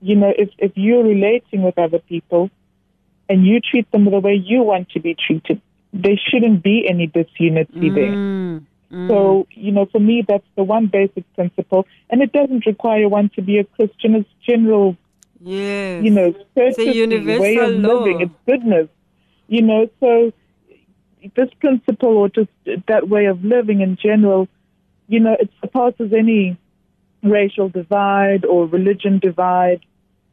You 0.02 0.16
know 0.16 0.34
if 0.36 0.50
if 0.58 0.72
you're 0.76 1.04
relating 1.04 1.64
with 1.64 1.78
other 1.78 2.00
people 2.00 2.50
and 3.30 3.46
you 3.46 3.60
treat 3.60 3.92
them 3.92 4.06
the 4.06 4.20
way 4.20 4.34
you 4.34 4.64
want 4.64 4.90
to 4.92 5.00
be 5.00 5.16
treated, 5.16 5.62
there 5.94 6.18
shouldn't 6.18 6.64
be 6.64 6.86
any 6.90 7.08
disunity 7.08 7.90
there. 7.90 8.12
Mm. 8.12 8.66
Mm. 8.91 9.08
So, 9.08 9.48
you 9.51 9.72
know, 9.72 9.86
for 9.86 10.00
me, 10.00 10.24
that's 10.27 10.48
the 10.56 10.63
one 10.63 10.88
basic 10.88 11.24
principle. 11.36 11.86
And 12.10 12.22
it 12.22 12.32
doesn't 12.32 12.65
require 12.65 13.10
one 13.10 13.29
to 13.36 13.41
be 13.41 13.58
a 13.58 13.63
Christian. 13.63 14.15
It's 14.15 14.29
general 14.46 14.98
yes. 15.41 16.03
you 16.03 16.12
know, 16.12 16.34
courtesy, 16.56 16.88
way 16.88 16.96
universal 16.96 17.75
of 17.75 17.79
law. 17.82 17.94
living, 18.00 18.22
it's 18.22 18.34
goodness. 18.46 18.88
You 19.48 19.62
know, 19.62 19.89
so 20.00 20.34
this 21.36 21.50
principle 21.60 22.17
or 22.17 22.29
just 22.29 22.50
that 22.88 23.10
way 23.10 23.25
of 23.25 23.44
living 23.44 23.82
in 23.82 23.98
general, 24.01 24.48
you 25.08 25.20
know, 25.20 25.36
it 25.39 25.50
surpasses 25.62 26.12
any 26.13 26.58
racial 27.24 27.70
divide 27.70 28.46
or 28.46 28.65
religion 28.65 29.20
divide. 29.20 29.82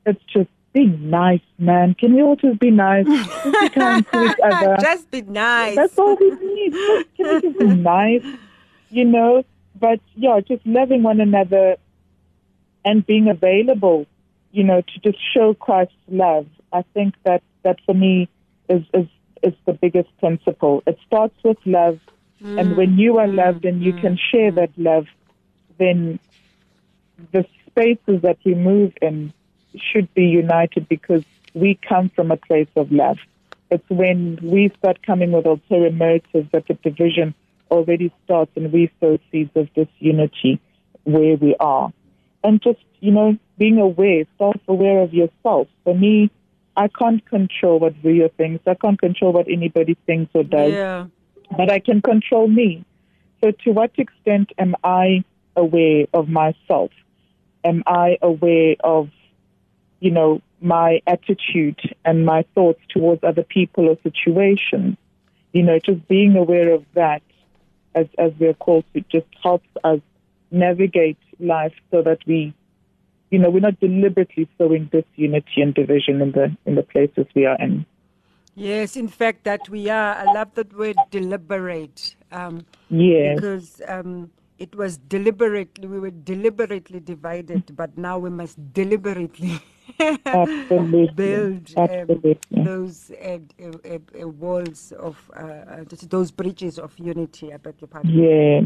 It's 0.07 0.23
just 0.25 0.49
be 0.73 0.87
nice, 0.87 1.41
man. 1.59 1.95
Can 1.95 2.15
we 2.15 2.23
all 2.23 2.37
just 2.37 2.59
be 2.59 2.71
nice? 2.71 3.07
Just 3.07 3.45
be 3.45 3.69
kind 3.71 4.07
to 4.13 4.25
each 4.25 4.37
other. 4.45 4.77
Just 4.81 5.11
be 5.11 5.23
nice. 5.23 5.77
That's 5.77 5.97
all 5.97 6.17
we 6.17 6.31
need. 6.31 6.73
Can 7.17 7.35
we 7.35 7.41
just 7.41 7.59
be 7.59 7.67
nice? 7.69 8.25
You 8.95 9.05
know, 9.05 9.45
but 9.75 9.99
yeah, 10.15 10.39
just 10.39 10.65
loving 10.65 11.03
one 11.03 11.21
another 11.21 11.79
and 12.85 13.05
being 13.05 13.29
available, 13.29 14.07
you 14.53 14.63
know, 14.63 14.83
to 14.83 15.01
just 15.01 15.19
show 15.35 15.53
Christ's 15.53 15.97
love. 16.07 16.47
I 16.73 16.83
think 16.95 17.15
that 17.25 17.43
that 17.65 17.81
for 17.85 17.93
me 17.93 18.29
is 18.69 18.83
is 18.95 19.09
is 19.43 19.55
the 19.67 19.73
biggest 19.73 20.17
principle. 20.21 20.85
It 20.87 20.97
starts 21.05 21.35
with 21.43 21.59
love, 21.65 21.99
and 22.41 22.77
when 22.77 22.97
you 22.97 23.19
are 23.19 23.27
mm-hmm. 23.27 23.37
loved 23.37 23.65
and 23.65 23.83
you 23.83 23.95
can 23.95 24.15
mm-hmm. 24.15 24.37
share 24.37 24.53
that 24.53 24.71
love, 24.77 25.07
then 25.77 26.21
the 27.33 27.45
spaces 27.67 28.23
that 28.23 28.39
we 28.45 28.55
move 28.55 28.93
in 29.03 29.33
should 29.75 30.13
be 30.15 30.27
united 30.27 30.89
because 30.89 31.25
we 31.53 31.81
come 31.89 32.11
from 32.11 32.31
a 32.31 32.37
place 32.37 32.69
of 32.77 32.93
love. 32.93 33.19
It's 33.73 33.91
when 33.91 34.39
we 34.41 34.71
start 34.79 35.03
coming 35.03 35.33
with 35.33 35.47
ulterior 35.47 35.91
motives 35.91 36.53
that 36.53 36.69
the 36.69 36.75
division 36.75 37.35
already 37.75 38.13
starts 38.25 38.53
and 38.57 38.73
we 38.73 38.91
sow 39.01 39.19
seeds 39.31 39.51
of 39.55 39.69
disunity 39.75 40.61
where 41.05 41.37
we 41.37 41.55
are. 41.61 41.93
And 42.43 42.63
just, 42.63 42.81
you 43.01 43.11
know, 43.11 43.37
being 43.59 43.79
aware, 43.79 44.25
self-aware 44.39 45.01
of 45.01 45.15
yourself. 45.15 45.69
For 45.85 45.95
me, 45.95 46.31
I 46.77 46.89
can't 46.89 47.25
control 47.27 47.79
what 47.79 47.95
Rio 48.03 48.29
thinks. 48.37 48.67
I 48.67 48.75
can't 48.75 48.99
control 48.99 49.33
what 49.33 49.47
anybody 49.49 49.97
thinks 50.07 50.31
or 50.35 50.43
does 50.43 50.73
yeah. 50.73 51.07
but 51.57 51.71
I 51.71 51.79
can 51.79 52.03
control 52.03 52.49
me. 52.49 52.85
So, 53.43 53.53
to 53.65 53.73
what 53.73 53.93
extent 53.99 54.51
am 54.59 54.75
I 54.83 55.25
aware 55.55 56.07
of 56.13 56.29
myself? 56.29 56.91
Am 57.63 57.83
I 57.87 58.19
aware 58.21 58.77
of, 58.83 59.11
you 60.01 60.11
know, 60.11 60.41
my 60.61 61.01
attitude 61.07 61.79
and 62.05 62.27
my 62.27 62.45
thoughts 62.55 62.81
towards 62.89 63.23
other 63.23 63.43
people 63.43 63.89
or 63.89 63.99
situations? 64.03 64.97
You 65.53 65.63
know, 65.63 65.79
just 65.79 66.09
being 66.09 66.37
aware 66.37 66.73
of 66.73 66.85
that, 66.95 67.23
as 67.95 68.07
as 68.19 68.33
we're 68.39 68.55
called 68.55 68.85
to, 68.95 69.01
just 69.11 69.27
helps 69.43 69.69
us 69.83 70.01
navigate 70.51 71.19
life 71.41 71.75
so 71.91 72.03
that 72.03 72.19
we, 72.27 72.55
you 73.31 73.39
know, 73.39 73.51
we're 73.51 73.61
not 73.61 73.79
deliberately 73.81 74.49
sowing 74.59 74.91
disunity 74.93 75.63
and 75.63 75.75
division 75.75 76.21
in 76.23 76.33
the 76.33 76.57
in 76.67 76.75
the 76.75 76.83
places 76.83 77.27
we 77.35 77.47
are 77.47 77.57
in. 77.61 77.85
Yes, 78.57 78.97
in 78.97 79.09
fact, 79.09 79.45
that 79.45 79.69
we 79.69 79.89
are. 79.89 80.15
I 80.15 80.33
love 80.33 80.55
that 80.55 80.73
word 80.77 80.97
deliberate. 81.11 82.15
Um, 82.31 82.67
Yes. 82.89 83.37
because 83.37 83.83
um, 83.89 84.31
it 84.59 84.75
was 84.77 84.99
deliberately, 84.99 85.89
we 85.89 86.01
were 86.01 86.11
deliberately 86.11 87.01
divided, 87.01 87.77
but 87.77 87.99
now 87.99 88.19
we 88.19 88.31
must 88.31 88.59
deliberately 88.73 89.61
build 91.15 91.75
um, 91.89 92.23
those 92.63 93.11
uh, 93.23 93.39
uh, 93.63 93.99
uh, 94.23 94.29
walls 94.29 94.93
of, 94.99 95.31
uh, 95.37 95.41
uh, 95.43 95.85
those 96.09 96.31
bridges 96.33 96.79
of 96.79 96.99
unity. 96.99 97.53
I 97.53 97.59
beg 97.59 97.81
your 97.81 97.89
pardon. 97.89 98.15
Yes. 98.15 98.65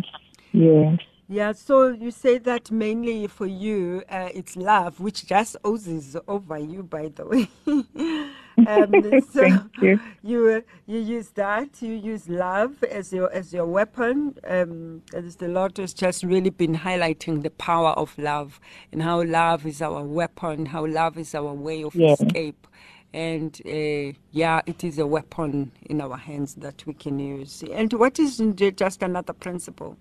Yes. 0.52 0.98
Yeah, 1.28 1.54
so 1.54 1.88
you 1.88 2.12
say 2.12 2.38
that 2.38 2.70
mainly 2.70 3.26
for 3.28 3.48
you, 3.48 4.04
uh, 4.10 4.30
it's 4.34 4.56
love, 4.56 5.00
which 5.00 5.26
just 5.26 5.56
oozes 5.66 6.16
over 6.28 6.58
you, 6.58 6.84
by 6.84 7.08
the 7.08 7.26
way. 7.26 7.48
um, 8.66 9.18
so 9.20 9.42
Thank 9.42 9.64
you. 9.82 10.00
you 10.22 10.64
you 10.86 11.00
use 11.00 11.30
that. 11.32 11.82
You 11.82 11.94
use 11.94 12.28
love 12.30 12.84
as 12.84 13.12
your 13.12 13.32
as 13.32 13.52
your 13.54 13.66
weapon. 13.66 14.36
Um, 14.46 15.02
as 15.14 15.36
the 15.36 15.48
Lord 15.48 15.78
has 15.78 15.94
just 15.94 16.24
really 16.24 16.50
been 16.50 16.76
highlighting 16.76 17.42
the 17.42 17.50
power 17.50 17.90
of 17.90 18.16
love 18.18 18.60
and 18.92 19.02
how 19.02 19.24
love 19.24 19.66
is 19.66 19.82
our 19.82 20.04
weapon, 20.04 20.66
how 20.66 20.86
love 20.86 21.18
is 21.18 21.34
our 21.34 21.54
way 21.54 21.84
of 21.84 22.00
Yes. 22.02 22.22
escape. 22.22 22.68
And 23.14 23.60
uh, 23.66 24.16
yeah, 24.32 24.62
it 24.66 24.84
is 24.84 25.00
a 25.00 25.08
weapon 25.08 25.72
in 25.86 26.02
our 26.02 26.18
hands 26.18 26.54
that 26.56 26.86
we 26.86 26.94
can 26.94 27.18
use. 27.18 27.64
And 27.72 27.92
what 27.94 28.20
is 28.20 28.38
just 28.76 29.02
another 29.02 29.32
principle? 29.34 29.98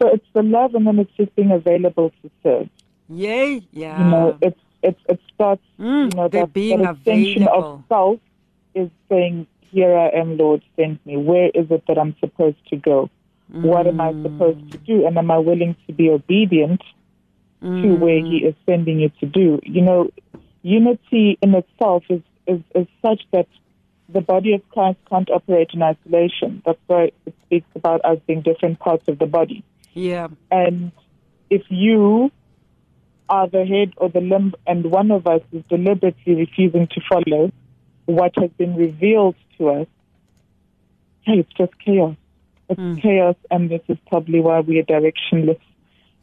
So 0.00 0.08
it's 0.08 0.26
the 0.32 0.42
love, 0.42 0.74
and 0.74 0.86
then 0.86 0.98
it's 0.98 1.12
just 1.16 1.34
being 1.36 1.50
available 1.50 2.10
to 2.22 2.30
serve. 2.42 2.68
Yay, 3.08 3.62
yeah. 3.72 3.98
You 3.98 4.10
know, 4.10 4.38
it's 4.40 4.60
it 4.82 4.96
it 5.08 5.20
starts. 5.34 5.62
Mm, 5.78 6.12
you 6.12 6.16
know, 6.16 6.28
that, 6.28 6.52
being 6.52 6.82
that 6.82 6.96
extension 6.96 7.42
available. 7.42 7.74
of 7.74 7.84
self 7.88 8.20
is 8.74 8.90
saying, 9.08 9.46
"Here 9.72 9.96
I 9.96 10.08
am, 10.08 10.36
Lord, 10.36 10.62
send 10.76 11.00
me. 11.04 11.16
Where 11.16 11.50
is 11.54 11.70
it 11.70 11.84
that 11.88 11.98
I'm 11.98 12.16
supposed 12.20 12.58
to 12.68 12.76
go? 12.76 13.10
What 13.52 13.86
am 13.88 14.00
I 14.00 14.12
supposed 14.22 14.70
to 14.70 14.78
do? 14.78 15.06
And 15.06 15.18
am 15.18 15.30
I 15.30 15.38
willing 15.38 15.74
to 15.88 15.92
be 15.92 16.08
obedient 16.08 16.82
to 17.60 17.94
where 17.96 18.24
He 18.24 18.38
is 18.38 18.54
sending 18.64 19.00
you 19.00 19.10
to 19.20 19.26
do? 19.26 19.58
You 19.64 19.82
know, 19.82 20.10
unity 20.62 21.36
in 21.42 21.54
itself 21.54 22.04
is 22.08 22.22
is, 22.46 22.60
is 22.74 22.86
such 23.02 23.22
that 23.32 23.48
the 24.08 24.20
body 24.20 24.54
of 24.54 24.68
Christ 24.70 24.98
can't 25.08 25.30
operate 25.30 25.70
in 25.72 25.82
isolation. 25.82 26.62
That's 26.64 26.78
why 26.86 27.12
it 27.26 27.34
speaks 27.46 27.68
about 27.74 28.04
us 28.04 28.18
being 28.26 28.42
different 28.42 28.78
parts 28.78 29.06
of 29.08 29.18
the 29.18 29.26
body. 29.26 29.64
Yeah. 29.92 30.28
And 30.50 30.92
if 31.48 31.62
you 31.68 32.30
are 33.28 33.48
the 33.48 33.64
head 33.64 33.92
or 33.96 34.08
the 34.08 34.20
limb, 34.20 34.54
and 34.66 34.84
one 34.86 35.10
of 35.10 35.26
us 35.26 35.42
is 35.52 35.62
deliberately 35.68 36.34
refusing 36.34 36.88
to 36.88 37.00
follow 37.08 37.52
what 38.06 38.32
has 38.36 38.50
been 38.58 38.76
revealed 38.76 39.36
to 39.58 39.70
us, 39.70 39.86
hey, 41.22 41.38
it's 41.40 41.52
just 41.56 41.72
chaos. 41.78 42.16
It's 42.68 43.02
chaos, 43.02 43.36
and 43.50 43.68
this 43.68 43.82
is 43.88 43.98
probably 44.08 44.40
why 44.40 44.60
we 44.60 44.78
are 44.78 44.84
directionless 44.84 45.60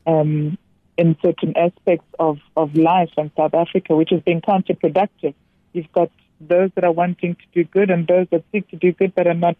um, 0.06 0.58
in 0.98 1.18
certain 1.22 1.56
aspects 1.58 2.08
of, 2.20 2.40
of 2.56 2.76
life 2.76 3.10
in 3.18 3.32
South 3.36 3.54
Africa, 3.54 3.96
which 3.96 4.10
has 4.12 4.22
been 4.22 4.42
counterproductive. 4.42 5.34
You've 5.74 5.92
got 5.92 6.10
those 6.40 6.72
that 6.76 6.84
are 6.84 6.92
wanting 6.92 7.36
to 7.36 7.44
do 7.54 7.64
good 7.64 7.90
and 7.90 8.08
those 8.08 8.28
that 8.32 8.44
seek 8.52 8.70
to 8.70 8.76
do 8.76 8.92
good 8.92 9.14
but 9.16 9.28
are 9.28 9.34
not 9.34 9.58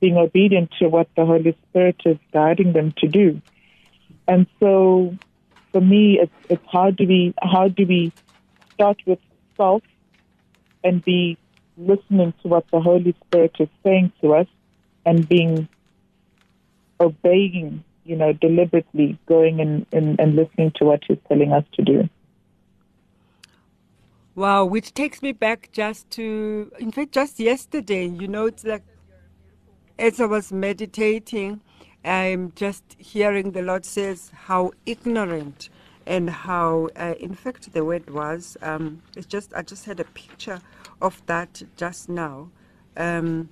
being 0.00 0.16
obedient 0.16 0.70
to 0.78 0.88
what 0.88 1.08
the 1.16 1.24
Holy 1.24 1.56
Spirit 1.68 1.96
is 2.04 2.18
guiding 2.32 2.72
them 2.72 2.94
to 2.98 3.08
do. 3.08 3.40
And 4.26 4.46
so, 4.60 5.16
for 5.72 5.80
me, 5.80 6.20
it's, 6.20 6.32
it's 6.48 6.64
how 6.70 6.90
do 6.90 7.06
we 7.06 7.34
how 7.40 7.68
do 7.68 7.86
we 7.86 8.12
start 8.74 9.00
with 9.06 9.18
self 9.56 9.82
and 10.84 11.04
be 11.04 11.36
listening 11.76 12.32
to 12.42 12.48
what 12.48 12.64
the 12.70 12.80
Holy 12.80 13.14
Spirit 13.26 13.56
is 13.58 13.68
saying 13.84 14.12
to 14.20 14.34
us 14.34 14.46
and 15.04 15.28
being 15.28 15.68
obeying, 17.00 17.84
you 18.04 18.16
know, 18.16 18.32
deliberately 18.32 19.18
going 19.26 19.60
and, 19.60 19.86
and, 19.92 20.18
and 20.20 20.36
listening 20.36 20.72
to 20.76 20.84
what 20.84 21.02
He's 21.06 21.18
telling 21.28 21.52
us 21.52 21.64
to 21.74 21.82
do. 21.82 22.08
Wow, 24.34 24.64
which 24.64 24.94
takes 24.94 25.20
me 25.20 25.32
back 25.32 25.70
just 25.72 26.10
to, 26.10 26.70
in 26.78 26.92
fact, 26.92 27.12
just 27.12 27.40
yesterday, 27.40 28.06
you 28.06 28.28
know, 28.28 28.46
it's 28.46 28.64
like 28.64 28.84
as 29.98 30.20
I 30.20 30.26
was 30.26 30.52
meditating, 30.52 31.60
I'm 32.04 32.52
just 32.54 32.84
hearing 32.98 33.52
the 33.52 33.62
Lord 33.62 33.84
says 33.84 34.30
how 34.46 34.72
ignorant 34.86 35.68
and 36.06 36.30
how, 36.30 36.88
uh, 36.96 37.14
in 37.20 37.34
fact, 37.34 37.72
the 37.72 37.84
word 37.84 38.08
was, 38.10 38.56
um, 38.62 39.02
it's 39.16 39.26
just, 39.26 39.52
I 39.54 39.62
just 39.62 39.84
had 39.84 40.00
a 40.00 40.04
picture 40.04 40.60
of 41.02 41.22
that 41.26 41.62
just 41.76 42.08
now. 42.08 42.50
Um, 42.96 43.50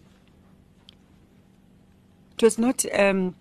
it 2.35 2.43
was 2.43 2.59
not 2.59 2.85
um, 2.99 3.35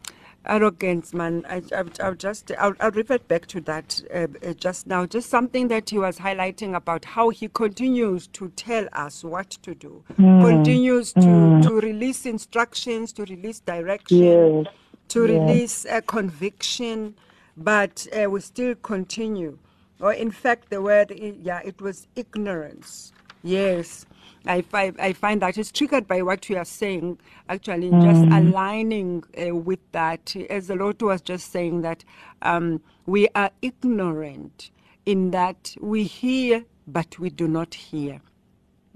arrogance, 0.48 1.14
man. 1.14 1.46
I, 1.50 1.62
I, 1.76 1.84
I'll 2.02 2.16
just, 2.16 2.52
I'll, 2.60 2.76
I'll 2.80 2.92
revert 2.92 3.28
back 3.28 3.48
to 3.48 3.62
that 3.62 4.02
uh, 4.14 4.28
uh, 4.46 4.54
just 4.54 4.88
now. 4.88 5.06
Just 5.06 5.30
something 5.30 5.68
that 5.70 5.90
he 5.90 5.98
was 6.00 6.20
highlighting 6.20 6.76
about 6.76 7.06
how 7.06 7.30
he 7.30 7.48
continues 7.50 8.28
to 8.28 8.50
tell 8.50 8.88
us 8.94 9.24
what 9.24 9.52
to 9.64 9.76
do, 9.76 10.04
continues 10.18 11.14
to, 11.14 11.62
to 11.62 11.76
release 11.82 12.26
instructions, 12.26 13.14
to 13.14 13.24
release 13.26 13.60
direction, 13.62 14.18
Yes. 14.20 14.68
to 15.10 15.26
Yes. 15.26 15.30
release 15.50 15.86
a 15.90 16.02
conviction, 16.02 17.16
but 17.58 18.08
uh, 18.16 18.30
we 18.30 18.42
still 18.42 18.76
continue. 18.76 19.58
Or 20.02 20.14
in 20.14 20.32
fact, 20.32 20.70
the 20.70 20.82
word, 20.82 21.12
yeah, 21.42 21.62
it 21.64 21.82
was 21.82 22.08
ignorance. 22.16 23.14
Yes. 23.44 24.06
I 24.48 24.62
find, 24.62 24.96
I 25.00 25.14
find 25.14 25.42
that 25.42 25.58
it's 25.58 25.72
triggered 25.72 26.08
by 26.08 26.22
what 26.24 26.50
you 26.50 26.58
are 26.58 26.66
saying, 26.66 27.20
actually, 27.50 27.96
just 27.96 28.26
aligning 28.32 29.24
uh, 29.42 29.56
with 29.56 29.80
that. 29.94 30.36
As 30.50 30.68
the 30.68 30.76
Lord 30.76 31.02
was 31.02 31.22
just 31.22 31.52
saying, 31.52 31.82
that 31.84 32.04
um, 32.42 32.82
we 33.06 33.28
are 33.36 33.52
ignorant 33.62 34.72
in 35.06 35.32
that 35.32 35.76
we 35.82 36.06
hear, 36.06 36.66
but 36.88 37.20
we 37.20 37.30
do 37.30 37.48
not 37.48 37.74
hear. 37.76 38.22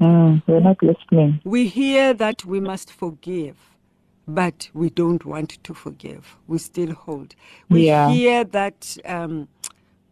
Mm, 0.01 0.43
we're 0.47 0.61
not 0.61 0.77
listening. 0.83 1.41
We 1.43 1.67
hear 1.67 2.13
that 2.15 2.45
we 2.45 2.59
must 2.61 2.91
forgive, 2.91 3.57
but 4.27 4.69
we 4.73 4.89
don't 4.91 5.25
want 5.25 5.63
to 5.63 5.73
forgive. 5.75 6.37
We 6.47 6.59
still 6.59 6.93
hold. 6.93 7.35
We 7.69 7.83
Yeah. 7.85 8.05
hear 8.05 8.45
that 8.45 8.97
um, 9.05 9.49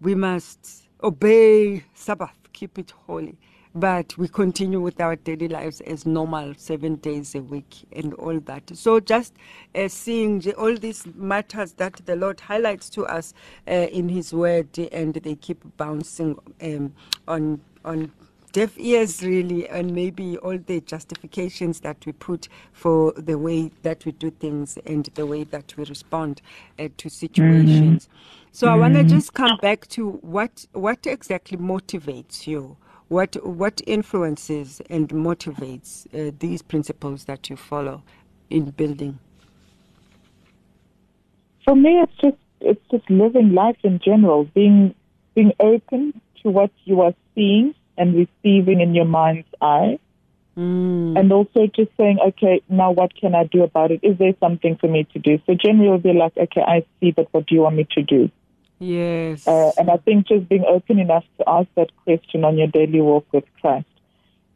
we 0.01 0.15
must 0.15 0.89
obey 1.03 1.85
Sabbath, 1.95 2.37
keep 2.53 2.79
it 2.79 2.91
holy, 3.07 3.37
but 3.79 4.17
we 4.17 4.27
continue 4.27 4.81
with 4.81 4.99
our 4.99 5.15
daily 5.15 5.47
lives 5.47 5.81
as 5.81 6.05
normal, 6.05 6.55
seven 6.57 6.95
days 6.95 7.35
a 7.35 7.41
week, 7.41 7.85
and 7.95 8.13
all 8.15 8.39
that. 8.39 8.63
So 8.75 8.99
just 8.99 9.33
uh, 9.75 9.87
seeing 9.87 10.43
all 10.53 10.75
these 10.75 11.05
matters 11.15 11.73
that 11.73 12.01
the 12.05 12.15
Lord 12.15 12.39
highlights 12.39 12.89
to 12.91 13.05
us 13.05 13.35
uh, 13.67 13.71
in 13.71 14.09
His 14.09 14.33
Word, 14.33 14.67
and 14.91 15.13
they 15.13 15.35
keep 15.35 15.63
bouncing 15.77 16.39
um, 16.61 16.93
on 17.27 17.61
on 17.85 18.11
deaf 18.51 18.73
ears 18.79 19.21
really 19.21 19.67
and 19.69 19.93
maybe 19.93 20.37
all 20.37 20.57
the 20.57 20.81
justifications 20.81 21.81
that 21.81 21.97
we 22.05 22.11
put 22.13 22.47
for 22.71 23.11
the 23.11 23.37
way 23.37 23.69
that 23.83 24.03
we 24.05 24.11
do 24.13 24.31
things 24.31 24.79
and 24.85 25.05
the 25.13 25.25
way 25.27 25.43
that 25.43 25.75
we 25.77 25.83
respond 25.83 26.41
uh, 26.79 26.87
to 26.97 27.09
situations. 27.09 28.09
So 28.51 28.67
i 28.69 28.75
want 28.75 28.95
to 28.95 29.03
just 29.03 29.35
come 29.35 29.59
back 29.61 29.85
to 29.89 30.13
what 30.21 30.65
what 30.71 31.05
exactly 31.05 31.57
motivates 31.59 32.47
you 32.47 32.77
what 33.09 33.35
what 33.45 33.81
influences 33.87 34.81
and 34.89 35.09
motivates 35.09 36.05
uh, 36.13 36.31
these 36.39 36.61
principles 36.61 37.25
that 37.25 37.49
you 37.49 37.55
follow 37.55 38.03
in 38.49 38.71
building 38.71 39.19
For 41.67 41.75
me, 41.75 41.99
it's 41.99 42.13
just 42.21 42.37
it's 42.61 42.81
just 42.89 43.09
living 43.09 43.53
life 43.53 43.75
in 43.83 43.99
general, 43.99 44.45
being 44.45 44.95
being 45.35 45.51
open 45.59 46.19
to 46.41 46.49
what 46.49 46.71
you 46.85 47.01
are 47.01 47.13
seeing 47.35 47.75
and 47.97 48.15
receiving 48.15 48.79
in 48.79 48.95
your 48.95 49.05
mind's 49.05 49.49
eye, 49.61 49.99
mm. 50.57 51.19
and 51.19 51.31
also 51.33 51.67
just 51.67 51.91
saying, 51.97 52.19
okay, 52.25 52.61
now 52.69 52.91
what 52.91 53.13
can 53.15 53.35
I 53.35 53.43
do 53.43 53.63
about 53.63 53.91
it? 53.91 53.99
Is 54.01 54.17
there 54.17 54.33
something 54.39 54.77
for 54.77 54.87
me 54.87 55.03
to 55.11 55.19
do? 55.19 55.39
So 55.45 55.55
generally, 55.55 55.99
be 55.99 56.13
like, 56.13 56.37
okay, 56.37 56.61
I 56.61 56.85
see, 57.01 57.11
but 57.11 57.27
what 57.33 57.47
do 57.47 57.55
you 57.55 57.61
want 57.61 57.75
me 57.75 57.85
to 57.91 58.01
do? 58.01 58.31
Yes 58.79 59.47
Uh, 59.47 59.71
and 59.77 59.89
I 59.89 59.97
think 59.97 60.27
just 60.27 60.47
being 60.49 60.65
open 60.67 60.99
enough 60.99 61.25
to 61.37 61.49
ask 61.49 61.67
that 61.75 61.91
question 62.03 62.43
on 62.43 62.57
your 62.57 62.67
daily 62.67 63.01
walk 63.01 63.25
with 63.31 63.45
Christ 63.61 63.87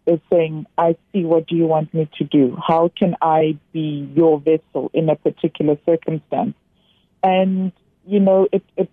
is 0.08 0.20
saying, 0.32 0.66
I 0.78 0.96
see, 1.12 1.24
what 1.26 1.48
do 1.48 1.56
you 1.56 1.66
want 1.66 1.94
me 1.94 2.10
to 2.18 2.24
do? 2.24 2.58
How 2.68 2.92
can 2.96 3.16
I 3.22 3.58
be 3.72 4.10
your 4.16 4.40
vessel 4.40 4.90
in 4.94 5.10
a 5.10 5.16
particular 5.16 5.78
circumstance? 5.86 6.56
And, 7.24 7.72
you 8.08 8.20
know, 8.20 8.48
it, 8.52 8.64
it, 8.78 8.90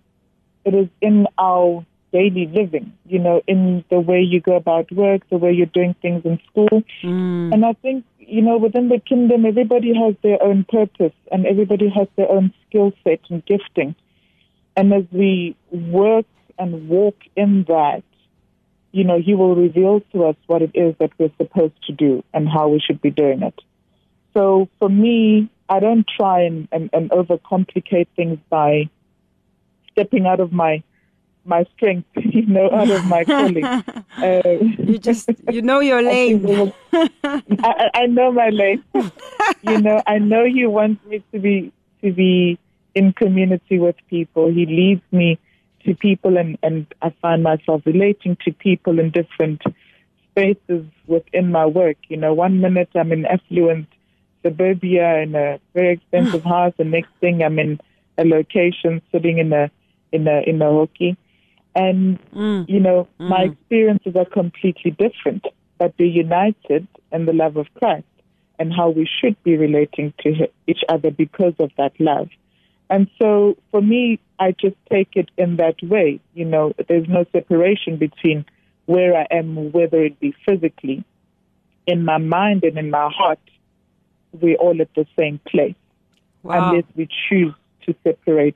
it 0.65 0.75
is 0.75 0.87
in 1.01 1.27
our 1.37 1.85
daily 2.11 2.47
living, 2.47 2.93
you 3.05 3.19
know, 3.19 3.41
in 3.47 3.83
the 3.89 3.99
way 3.99 4.21
you 4.21 4.39
go 4.39 4.55
about 4.55 4.91
work, 4.91 5.21
the 5.29 5.37
way 5.37 5.51
you're 5.51 5.65
doing 5.67 5.95
things 6.01 6.23
in 6.25 6.39
school. 6.49 6.83
Mm. 7.03 7.53
And 7.53 7.65
I 7.65 7.73
think, 7.73 8.05
you 8.19 8.41
know, 8.41 8.57
within 8.57 8.89
the 8.89 8.99
kingdom, 8.99 9.45
everybody 9.45 9.93
has 9.95 10.15
their 10.21 10.41
own 10.41 10.65
purpose 10.69 11.13
and 11.31 11.45
everybody 11.45 11.89
has 11.89 12.07
their 12.15 12.31
own 12.31 12.53
skill 12.67 12.93
set 13.03 13.21
and 13.29 13.45
gifting. 13.45 13.95
And 14.79 14.93
as 14.93 15.03
we 15.11 15.57
work 15.71 16.25
and 16.57 16.87
walk 16.87 17.17
in 17.35 17.65
that, 17.67 18.01
you 18.93 19.03
know, 19.03 19.19
He 19.19 19.35
will 19.35 19.53
reveal 19.53 19.99
to 20.13 20.23
us 20.23 20.37
what 20.47 20.61
it 20.61 20.71
is 20.73 20.95
that 21.01 21.11
we're 21.19 21.33
supposed 21.35 21.73
to 21.87 21.91
do 21.91 22.23
and 22.33 22.47
how 22.47 22.69
we 22.69 22.79
should 22.79 23.01
be 23.01 23.11
doing 23.11 23.43
it. 23.43 23.59
So 24.33 24.69
for 24.79 24.87
me, 24.87 25.49
I 25.67 25.81
don't 25.81 26.05
try 26.07 26.43
and, 26.43 26.69
and, 26.71 26.89
and 26.93 27.09
overcomplicate 27.09 28.07
things 28.15 28.39
by 28.49 28.89
stepping 29.91 30.25
out 30.25 30.39
of 30.39 30.53
my 30.53 30.81
my 31.43 31.65
strength, 31.75 32.07
you 32.15 32.45
know, 32.45 32.71
out 32.71 32.89
of 32.89 33.03
my 33.05 33.25
calling. 33.25 33.65
Uh, 34.19 34.41
you 34.79 34.97
just 34.97 35.29
you 35.49 35.61
know 35.61 35.79
your 35.79 36.01
lane 36.11 36.73
I, 36.91 37.41
I 37.61 37.89
I 37.93 38.05
know 38.07 38.33
my 38.33 38.49
lane. 38.49 38.83
you 39.61 39.79
know, 39.79 40.01
I 40.05 40.19
know 40.19 40.43
you 40.43 40.69
want 40.69 41.05
me 41.07 41.23
to 41.31 41.39
be 41.39 41.71
to 42.01 42.11
be 42.11 42.59
in 42.95 43.13
community 43.13 43.79
with 43.79 43.95
people. 44.09 44.49
He 44.49 44.65
leads 44.65 45.01
me 45.11 45.39
to 45.85 45.95
people, 45.95 46.37
and 46.37 46.57
and 46.63 46.85
I 47.01 47.13
find 47.21 47.43
myself 47.43 47.81
relating 47.85 48.37
to 48.45 48.51
people 48.51 48.99
in 48.99 49.11
different 49.11 49.61
spaces 50.31 50.85
within 51.07 51.51
my 51.51 51.65
work. 51.65 51.97
You 52.07 52.17
know, 52.17 52.33
one 52.33 52.61
minute 52.61 52.89
I'm 52.95 53.11
in 53.11 53.25
affluent 53.25 53.87
suburbia 54.43 55.21
in 55.21 55.35
a 55.35 55.59
very 55.73 55.93
expensive 55.93 56.43
house, 56.55 56.73
the 56.77 56.83
next 56.83 57.11
thing 57.19 57.43
I'm 57.43 57.59
in 57.59 57.79
a 58.17 58.25
location 58.25 59.01
sitting 59.11 59.37
in 59.37 59.53
a 59.53 59.71
in 60.11 60.27
a 60.27 60.41
in 60.47 60.61
a 60.61 60.71
hockey. 60.71 61.17
And, 61.75 62.19
mm. 62.31 62.67
you 62.67 62.79
know, 62.79 63.07
mm. 63.19 63.29
my 63.29 63.43
experiences 63.43 64.15
are 64.15 64.25
completely 64.25 64.91
different, 64.91 65.45
but 65.77 65.93
they're 65.97 66.07
united 66.07 66.87
in 67.11 67.25
the 67.25 67.33
love 67.33 67.57
of 67.57 67.67
Christ 67.75 68.05
and 68.57 68.73
how 68.73 68.89
we 68.89 69.07
should 69.19 69.41
be 69.43 69.55
relating 69.55 70.13
to 70.23 70.49
each 70.67 70.81
other 70.89 71.11
because 71.11 71.53
of 71.59 71.71
that 71.77 71.93
love. 71.99 72.29
And 72.89 73.07
so 73.21 73.57
for 73.71 73.81
me, 73.81 74.19
I 74.39 74.51
just 74.51 74.75
take 74.91 75.09
it 75.15 75.29
in 75.37 75.57
that 75.57 75.75
way. 75.83 76.19
You 76.33 76.45
know, 76.45 76.73
there's 76.87 77.07
no 77.07 77.25
separation 77.31 77.97
between 77.97 78.45
where 78.85 79.15
I 79.15 79.27
am, 79.31 79.71
whether 79.71 80.03
it 80.03 80.19
be 80.19 80.33
physically, 80.47 81.03
in 81.85 82.05
my 82.05 82.17
mind 82.17 82.63
and 82.63 82.77
in 82.77 82.89
my 82.89 83.09
heart, 83.15 83.39
we're 84.31 84.55
all 84.57 84.79
at 84.81 84.93
the 84.95 85.05
same 85.17 85.39
place 85.47 85.75
Wow. 86.43 86.69
unless 86.71 86.85
we 86.95 87.07
choose 87.27 87.53
to 87.85 87.95
separate 88.03 88.55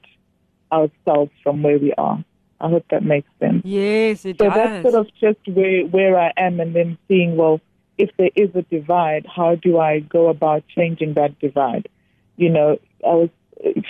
ourselves 0.72 1.32
from 1.44 1.62
where 1.64 1.78
we 1.78 1.94
are. 1.94 2.24
I 2.62 2.70
hope 2.70 2.86
that 2.92 3.04
makes 3.04 3.28
sense. 3.40 3.62
Yes, 3.66 4.24
it 4.26 4.38
So 4.40 4.46
does. 4.46 4.54
that's 4.56 4.82
sort 4.92 4.96
of 4.96 5.14
just 5.20 5.40
where 5.48 5.86
where 5.86 6.18
I 6.18 6.32
am, 6.38 6.60
and 6.60 6.74
then 6.74 6.98
seeing 7.08 7.36
well, 7.36 7.60
if 7.98 8.10
there 8.18 8.30
is 8.36 8.50
a 8.56 8.62
divide, 8.64 9.26
how 9.28 9.56
do 9.56 9.80
I 9.80 10.00
go 10.00 10.30
about 10.30 10.64
changing 10.74 11.14
that 11.16 11.38
divide? 11.40 11.90
You 12.38 12.50
know, 12.50 12.78
I 13.06 13.14
was, 13.14 13.30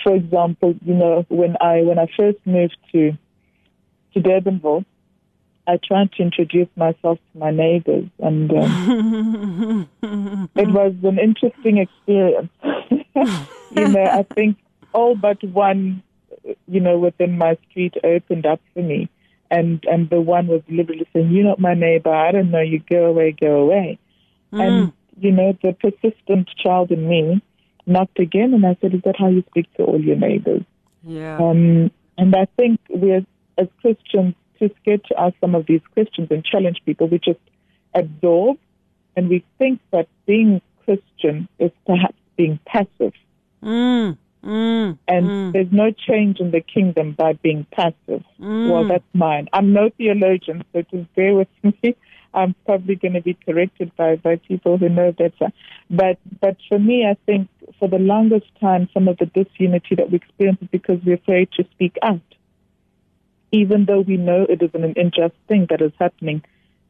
for 0.02 0.14
example, 0.14 0.74
you 0.84 0.94
know, 0.94 1.24
when 1.28 1.56
I 1.60 1.82
when 1.82 1.98
I 1.98 2.06
first 2.16 2.38
moved 2.44 2.76
to 2.92 3.12
to 4.14 4.20
Durbanville, 4.20 4.84
I 5.66 5.78
tried 5.82 6.12
to 6.12 6.22
introduce 6.22 6.68
myself 6.76 7.18
to 7.32 7.38
my 7.38 7.50
neighbors, 7.50 8.08
and 8.18 8.50
um, 8.52 9.88
it 10.54 10.68
was 10.68 10.94
an 11.02 11.18
interesting 11.18 11.78
experience. 11.78 12.50
you 13.70 13.88
know, 13.88 14.04
I 14.04 14.22
think 14.34 14.58
all 14.92 15.16
but 15.16 15.42
one, 15.42 16.02
you 16.68 16.80
know, 16.80 16.98
within 16.98 17.38
my 17.38 17.56
street 17.70 17.94
opened 18.04 18.46
up 18.46 18.60
for 18.74 18.82
me, 18.82 19.08
and 19.50 19.82
and 19.90 20.10
the 20.10 20.20
one 20.20 20.46
was 20.46 20.62
literally 20.68 21.08
saying, 21.12 21.30
"You're 21.30 21.44
not 21.44 21.58
my 21.58 21.74
neighbor. 21.74 22.14
I 22.14 22.32
don't 22.32 22.50
know 22.50 22.60
you. 22.60 22.80
Go 22.90 23.06
away. 23.06 23.32
Go 23.32 23.62
away." 23.62 23.98
And 24.52 24.92
you 25.18 25.32
know, 25.32 25.56
the 25.62 25.72
persistent 25.72 26.48
child 26.62 26.90
in 26.90 27.08
me 27.08 27.42
knocked 27.86 28.18
again, 28.18 28.54
and 28.54 28.64
I 28.66 28.76
said, 28.80 28.94
"Is 28.94 29.02
that 29.02 29.16
how 29.16 29.28
you 29.28 29.42
speak 29.50 29.72
to 29.74 29.84
all 29.84 30.00
your 30.00 30.16
neighbors?" 30.16 30.62
yeah. 31.02 31.38
Um, 31.38 31.90
and 32.16 32.34
I 32.34 32.46
think 32.56 32.80
we're, 32.88 33.24
as 33.58 33.68
Christians, 33.80 34.34
too 34.58 34.70
scared 34.80 35.04
to 35.04 35.20
ask 35.20 35.34
some 35.40 35.54
of 35.54 35.66
these 35.66 35.80
questions 35.92 36.28
and 36.30 36.44
challenge 36.44 36.80
people. 36.86 37.08
We 37.08 37.18
just 37.18 37.40
absorb 37.94 38.58
and 39.16 39.28
we 39.28 39.44
think 39.58 39.80
that 39.92 40.08
being 40.26 40.60
Christian 40.84 41.48
is 41.58 41.70
perhaps 41.86 42.16
being 42.36 42.58
passive. 42.66 43.12
Mm, 43.62 44.18
mm, 44.44 44.98
And 45.08 45.54
there's 45.54 45.72
no 45.72 45.90
change 45.90 46.40
in 46.40 46.50
the 46.50 46.60
kingdom 46.60 47.12
by 47.12 47.34
being 47.34 47.66
passive. 47.72 48.24
Mm. 48.40 48.70
Well, 48.70 48.86
that's 48.86 49.04
mine. 49.12 49.48
I'm 49.52 49.72
no 49.72 49.90
theologian, 49.96 50.64
so 50.72 50.82
just 50.82 51.14
bear 51.14 51.34
with 51.34 51.48
me. 51.62 51.96
I'm 52.34 52.54
probably 52.66 52.96
going 52.96 53.14
to 53.14 53.20
be 53.22 53.34
corrected 53.34 53.94
by, 53.96 54.16
by 54.16 54.36
people 54.36 54.76
who 54.76 54.88
know 54.88 55.12
better. 55.12 55.52
But 55.88 56.18
but 56.40 56.56
for 56.68 56.78
me, 56.78 57.06
I 57.06 57.16
think 57.26 57.48
for 57.78 57.88
the 57.88 57.98
longest 57.98 58.46
time, 58.60 58.88
some 58.92 59.06
of 59.08 59.18
the 59.18 59.26
disunity 59.26 59.94
that 59.94 60.10
we 60.10 60.16
experience 60.16 60.58
is 60.60 60.68
because 60.72 60.98
we're 61.04 61.14
afraid 61.14 61.50
to 61.52 61.64
speak 61.72 61.96
out, 62.02 62.20
even 63.52 63.84
though 63.84 64.00
we 64.00 64.16
know 64.16 64.46
it 64.48 64.62
is 64.62 64.70
an 64.74 64.94
unjust 64.96 65.36
thing 65.48 65.66
that 65.70 65.80
is 65.80 65.92
happening 66.00 66.42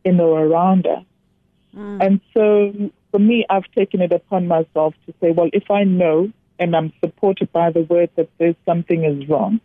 in 0.05 0.19
or 0.19 0.45
around 0.47 0.87
us. 0.87 1.05
And 2.01 2.21
so 2.33 2.73
for 3.11 3.19
me, 3.19 3.45
I've 3.51 3.71
taken 3.73 4.01
it 4.01 4.12
upon 4.12 4.47
myself 4.49 4.95
to 5.07 5.14
say, 5.21 5.31
well, 5.33 5.51
if 5.53 5.71
I 5.71 5.85
know 5.85 6.33
and 6.59 6.75
I'm 6.77 6.93
supported 7.01 7.53
by 7.53 7.71
the 7.71 7.83
word 7.83 8.11
that 8.17 8.29
says 8.38 8.55
something 8.64 9.05
is 9.05 9.29
wrong, 9.29 9.61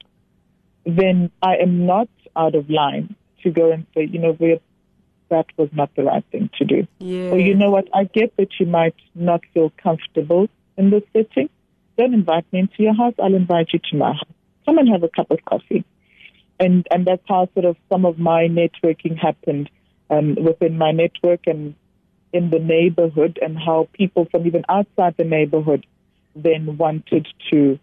then 0.86 1.32
I 1.42 1.58
am 1.58 1.86
not 1.86 2.10
out 2.36 2.56
of 2.56 2.70
line 2.70 3.16
to 3.44 3.52
go 3.52 3.72
and 3.72 3.86
say, 3.94 4.06
you 4.06 4.20
know, 4.20 4.36
we're, 4.40 4.60
that 5.30 5.46
was 5.58 5.70
not 5.72 5.94
the 5.96 6.04
right 6.04 6.26
thing 6.32 6.50
to 6.58 6.66
do. 6.66 6.88
Or 7.32 7.40
you 7.40 7.56
know 7.56 7.70
what, 7.70 7.88
I 7.94 8.06
get 8.06 8.36
that 8.38 8.60
you 8.60 8.66
might 8.66 8.96
not 9.14 9.42
feel 9.54 9.72
comfortable 9.82 10.50
in 10.78 10.90
this 10.90 11.04
setting. 11.14 11.50
Don't 11.98 12.14
invite 12.14 12.52
me 12.52 12.60
into 12.60 12.76
your 12.80 12.96
house. 12.96 13.14
I'll 13.22 13.36
invite 13.36 13.74
you 13.74 13.80
to 13.92 13.98
my 13.98 14.14
house. 14.14 14.24
Come 14.66 14.78
and 14.78 14.90
have 14.90 15.04
a 15.04 15.10
cup 15.10 15.30
of 15.32 15.44
coffee. 15.46 15.84
And 16.60 16.88
and 16.92 17.06
that's 17.06 17.24
how 17.28 17.48
sort 17.54 17.66
of 17.66 17.78
some 17.90 18.06
of 18.06 18.20
my 18.20 18.48
networking 18.48 19.18
happened 19.18 19.70
um, 20.10 20.36
within 20.36 20.78
my 20.78 20.92
network 20.92 21.48
and 21.48 21.76
in 22.34 22.50
the 22.50 22.60
neighborhood, 22.60 23.40
and 23.42 23.58
how 23.58 23.88
people 23.94 24.28
from 24.30 24.46
even 24.46 24.64
outside 24.70 25.16
the 25.18 25.24
neighborhood 25.24 25.86
then 26.44 26.78
wanted 26.78 27.28
to 27.52 27.80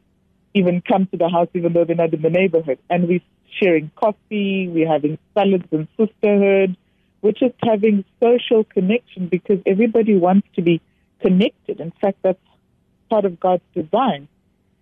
even 0.55 0.81
come 0.81 1.07
to 1.07 1.17
the 1.17 1.29
house 1.29 1.49
even 1.55 1.73
though 1.73 1.85
they're 1.85 1.97
not 1.97 2.15
in 2.15 2.23
the 2.23 2.31
neighborhood. 2.31 2.79
And 2.89 3.09
we're 3.09 3.21
sharing 3.61 3.91
coffee, 3.97 4.69
we're 4.69 4.91
having 4.91 5.19
salads 5.35 5.67
and 5.71 5.87
sisterhood. 5.97 6.77
We're 7.23 7.33
just 7.33 7.55
having 7.63 8.05
social 8.23 8.65
connection 8.65 9.29
because 9.29 9.59
everybody 9.67 10.17
wants 10.17 10.49
to 10.57 10.63
be 10.63 10.81
connected. 11.21 11.81
In 11.81 11.93
fact, 12.01 12.19
that's 12.23 12.39
part 13.11 13.25
of 13.25 13.41
God's 13.41 13.63
design, 13.75 14.29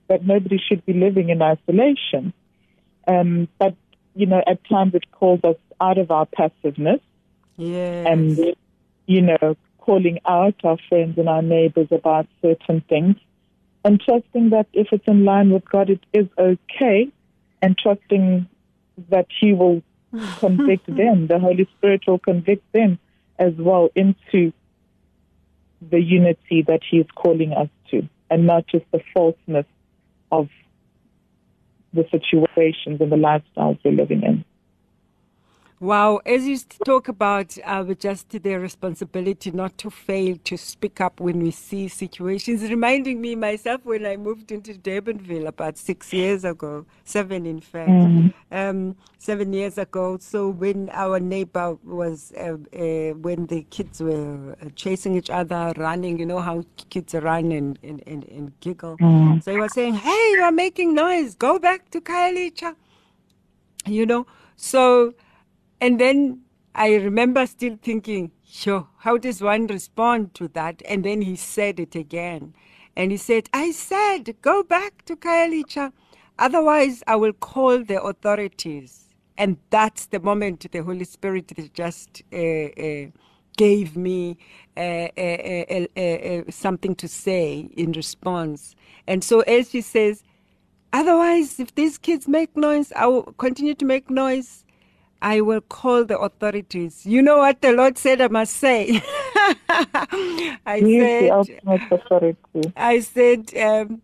that 0.09 0.25
nobody 0.25 0.59
should 0.59 0.85
be 0.85 0.93
living 0.93 1.29
in 1.31 1.43
isolation. 1.43 2.33
Um, 3.07 3.49
but, 3.59 3.75
you 4.15 4.27
know, 4.27 4.43
at 4.47 4.67
times 4.69 4.95
it 4.95 5.11
calls 5.13 5.41
us 5.45 5.57
out 5.81 5.99
of 5.99 6.11
our 6.11 6.27
passiveness 6.27 7.01
yes. 7.57 8.07
and, 8.09 8.55
you 9.07 9.23
know, 9.23 9.57
calling 9.79 10.19
out 10.27 10.55
our 10.65 10.79
friends 10.89 11.19
and 11.19 11.29
our 11.29 11.43
neighbors 11.43 11.89
about 11.91 12.27
certain 12.41 12.81
things 12.89 13.17
and 13.85 14.01
trusting 14.01 14.51
that 14.51 14.67
if 14.73 14.89
it's 14.93 15.07
in 15.07 15.25
line 15.25 15.51
with 15.51 15.69
God, 15.69 15.91
it 15.91 16.01
is 16.13 16.27
okay 16.39 17.09
and 17.61 17.77
trusting 17.77 18.49
that 19.11 19.27
He 19.41 19.53
will 19.53 19.83
convict 20.39 20.87
them, 20.87 21.27
the 21.27 21.39
Holy 21.39 21.69
Spirit 21.77 22.03
will 22.07 22.19
convict 22.19 22.71
them 22.73 22.99
as 23.39 23.53
well 23.59 23.91
into 23.95 24.53
the 25.81 26.01
unity 26.01 26.63
that 26.67 26.81
He 26.89 26.99
is 26.99 27.07
calling 27.15 27.53
us 27.53 27.69
to 27.91 28.09
and 28.31 28.47
not 28.47 28.67
just 28.67 28.85
the 28.91 29.01
falseness 29.13 29.67
of 30.33 30.49
the 31.93 32.07
situations 32.11 33.01
and 33.01 33.13
the 33.13 33.17
lifestyles 33.17 33.79
we're 33.85 33.93
living 33.93 34.23
in. 34.23 34.45
Wow, 35.85 36.23
as 36.25 36.47
you 36.47 36.57
talk 36.87 37.09
about 37.09 37.59
uh, 37.63 37.85
just 37.93 38.31
the 38.31 38.55
responsibility 38.55 39.51
not 39.51 39.77
to 39.77 39.91
fail 39.91 40.39
to 40.45 40.57
speak 40.57 40.99
up 41.03 41.21
when 41.21 41.41
we 41.41 41.51
see 41.51 41.89
situations, 41.89 42.63
reminding 42.63 43.21
me 43.21 43.35
myself 43.35 43.85
when 43.85 44.07
I 44.07 44.17
moved 44.17 44.51
into 44.51 44.73
Durbanville 44.73 45.47
about 45.47 45.77
six 45.77 46.11
years 46.11 46.43
ago, 46.43 46.87
seven 47.05 47.45
in 47.45 47.61
fact, 47.61 47.91
um, 48.51 48.97
seven 49.19 49.53
years 49.53 49.77
ago. 49.77 50.17
So 50.23 50.49
when 50.49 50.89
our 50.91 51.21
neighbor 51.21 51.77
was, 51.85 52.33
uh, 52.33 52.57
uh, 52.75 53.13
when 53.19 53.45
the 53.49 53.67
kids 53.69 54.01
were 54.01 54.57
uh, 54.63 54.71
chasing 54.75 55.17
each 55.17 55.29
other, 55.29 55.75
running, 55.77 56.19
you 56.19 56.25
know 56.25 56.41
how 56.41 56.65
kids 56.89 57.13
run 57.13 57.53
and, 57.53 57.79
and, 57.83 58.03
and, 58.07 58.25
and 58.31 58.59
giggle. 58.61 58.97
So 59.43 59.53
he 59.53 59.59
was 59.59 59.75
saying, 59.75 59.97
hey, 59.97 60.31
you 60.31 60.41
are 60.45 60.51
making 60.51 60.95
noise, 60.95 61.35
go 61.35 61.59
back 61.59 61.91
to 61.91 62.01
Khayelitsha 62.01 62.75
you 63.87 64.07
know? 64.07 64.27
So 64.57 65.15
and 65.81 66.01
then 66.01 66.41
i 66.75 66.95
remember 66.95 67.47
still 67.47 67.79
thinking 67.83 68.31
sure 68.47 68.89
how 68.99 69.19
does 69.19 69.43
one 69.43 69.67
respond 69.69 70.35
to 70.35 70.49
that? 70.49 70.83
And 70.89 71.05
then 71.05 71.23
he 71.23 71.37
said 71.37 71.81
it 71.81 71.95
again. 71.95 72.55
And 72.97 73.13
he 73.13 73.19
said 73.19 73.51
i 73.55 73.71
said 73.73 74.37
go 74.43 74.63
back 74.63 75.05
to 75.07 75.17
Khayelitsha 75.17 75.93
otherwise 76.39 77.03
i 77.07 77.17
will 77.17 77.35
call 77.35 77.85
the 77.85 78.03
authorities. 78.03 79.09
And 79.39 79.59
that's 79.71 80.07
the 80.07 80.21
moment 80.21 80.71
the 80.73 80.83
holy 80.83 81.05
spirit 81.05 81.53
just 81.75 82.23
uh, 82.33 82.37
uh, 82.39 83.07
gave 83.57 83.97
me 83.97 84.39
uh, 84.77 85.09
uh, 85.17 85.87
uh, 85.97 86.01
uh, 86.01 86.43
something 86.51 86.95
to 86.97 87.09
say 87.09 87.69
in 87.77 87.93
response. 87.93 88.77
And 89.07 89.25
so 89.25 89.41
as 89.43 89.71
she 89.71 89.83
says 89.83 90.23
Otherwise, 90.93 91.61
if 91.61 91.75
these 91.75 91.99
kids 91.99 92.29
make 92.29 92.57
noise, 92.57 92.93
I 92.97 93.07
will 93.07 93.25
continue 93.39 93.75
to 93.77 93.85
make 93.87 94.11
noise. 94.11 94.64
I 95.25 95.41
will 95.43 95.63
call 95.63 96.05
the 96.07 96.19
authorities. 96.21 97.07
You 97.07 97.23
know 97.23 97.39
what 97.39 97.63
the 97.63 97.73
Lord 97.73 97.99
said 97.99 98.21
I 98.21 98.29
must 98.29 98.57
say? 98.59 99.03
I 100.67 100.85
He 100.85 100.99
is 100.99 101.17
the 101.19 101.31
said, 101.31 101.31
ultimate 101.31 101.83
authority. 101.91 102.75
I 102.77 103.01
said, 103.01 103.57
um, 103.57 104.03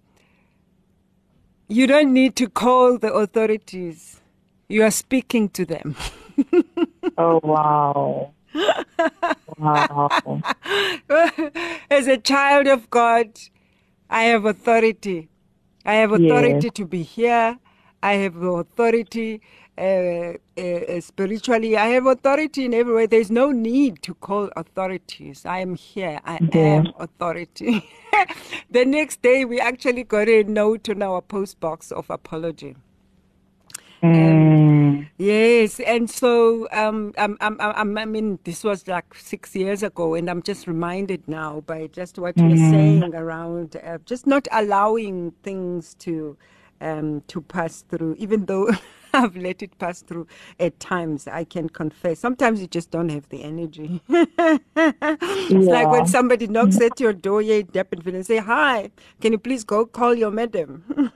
you 1.68 1.86
don't 1.86 2.12
need 2.12 2.36
to 2.36 2.48
call 2.48 2.98
the 2.98 3.12
authorities. 3.12 4.20
You 4.68 4.84
are 4.84 4.90
speaking 4.92 5.50
to 5.50 5.66
them. 5.66 5.96
Oh, 7.18 7.40
wow. 7.44 8.34
wow. 9.58 10.42
As 11.90 12.08
a 12.08 12.18
child 12.18 12.66
of 12.68 12.90
God, 12.90 13.28
I 14.10 14.24
have 14.24 14.46
authority. 14.46 15.28
I 15.84 15.94
have 15.94 16.12
authority 16.12 16.70
to 16.70 16.86
be 16.86 17.02
here. 17.04 17.58
I 18.02 18.14
have 18.14 18.34
the 18.34 18.48
authority 18.50 19.42
uh, 19.80 20.34
uh, 20.60 21.00
spiritually. 21.00 21.76
I 21.76 21.86
have 21.88 22.06
authority 22.06 22.66
in 22.66 22.74
every 22.74 22.94
way. 22.94 23.06
There's 23.06 23.30
no 23.30 23.50
need 23.50 24.02
to 24.02 24.14
call 24.14 24.50
authorities. 24.54 25.46
I 25.46 25.60
am 25.60 25.74
here. 25.74 26.20
I 26.24 26.38
am 26.52 26.92
authority. 26.98 27.88
the 28.70 28.84
next 28.84 29.22
day, 29.22 29.46
we 29.46 29.58
actually 29.58 30.04
got 30.04 30.28
a 30.28 30.42
note 30.44 30.90
on 30.90 31.02
our 31.02 31.22
post 31.22 31.60
box 31.60 31.92
of 31.92 32.10
apology. 32.10 32.76
Um, 34.02 35.08
yes, 35.18 35.78
and 35.80 36.10
so 36.10 36.68
um, 36.72 37.12
I'm, 37.18 37.36
I'm, 37.40 37.56
I'm, 37.60 37.98
I 37.98 38.04
mean, 38.04 38.38
this 38.44 38.64
was 38.64 38.88
like 38.88 39.14
six 39.14 39.54
years 39.54 39.82
ago, 39.82 40.14
and 40.14 40.30
I'm 40.30 40.42
just 40.42 40.66
reminded 40.66 41.26
now 41.28 41.60
by 41.60 41.86
just 41.86 42.18
what 42.18 42.36
you're 42.38 42.56
saying 42.56 43.14
around 43.14 43.76
uh, 43.76 43.98
just 44.06 44.26
not 44.26 44.48
allowing 44.52 45.32
things 45.42 45.94
to 46.00 46.36
um, 46.80 47.22
to 47.28 47.42
pass 47.42 47.82
through, 47.90 48.16
even 48.18 48.46
though 48.46 48.70
I've 49.14 49.36
let 49.36 49.62
it 49.62 49.78
pass 49.78 50.02
through 50.02 50.26
at 50.58 50.78
times. 50.80 51.26
I 51.26 51.44
can 51.44 51.68
confess. 51.68 52.18
Sometimes 52.20 52.60
you 52.60 52.66
just 52.66 52.90
don't 52.90 53.08
have 53.08 53.28
the 53.28 53.42
energy. 53.42 54.00
it's 54.08 55.66
like 55.68 55.88
when 55.88 56.06
somebody 56.06 56.46
knocks 56.46 56.80
at 56.80 57.00
your 57.00 57.12
door, 57.12 57.42
you 57.42 57.62
dip 57.62 57.92
and 57.92 58.26
say, 58.26 58.38
"Hi, 58.38 58.90
can 59.20 59.32
you 59.32 59.38
please 59.38 59.64
go 59.64 59.86
call 59.86 60.14
your 60.14 60.30
madam?" 60.30 61.12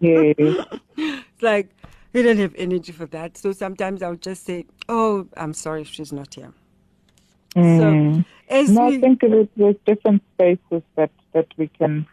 Yes. 0.00 0.36
It's 0.96 1.42
like 1.42 1.70
you 2.12 2.22
don't 2.22 2.38
have 2.38 2.54
energy 2.56 2.92
for 2.92 3.06
that. 3.06 3.36
So 3.36 3.50
sometimes 3.52 4.02
I'll 4.02 4.14
just 4.16 4.44
say, 4.44 4.66
"Oh, 4.88 5.26
I'm 5.36 5.52
sorry, 5.52 5.84
she's 5.84 6.12
not 6.12 6.34
here." 6.34 6.52
So 7.54 7.60
mm. 7.60 8.24
as 8.48 8.70
No, 8.70 8.88
we, 8.88 8.96
I 8.96 9.00
think 9.00 9.20
there's 9.20 9.76
different 9.86 10.22
spaces 10.34 10.82
that, 10.96 11.10
that 11.32 11.46
we 11.56 11.68
can 11.68 12.06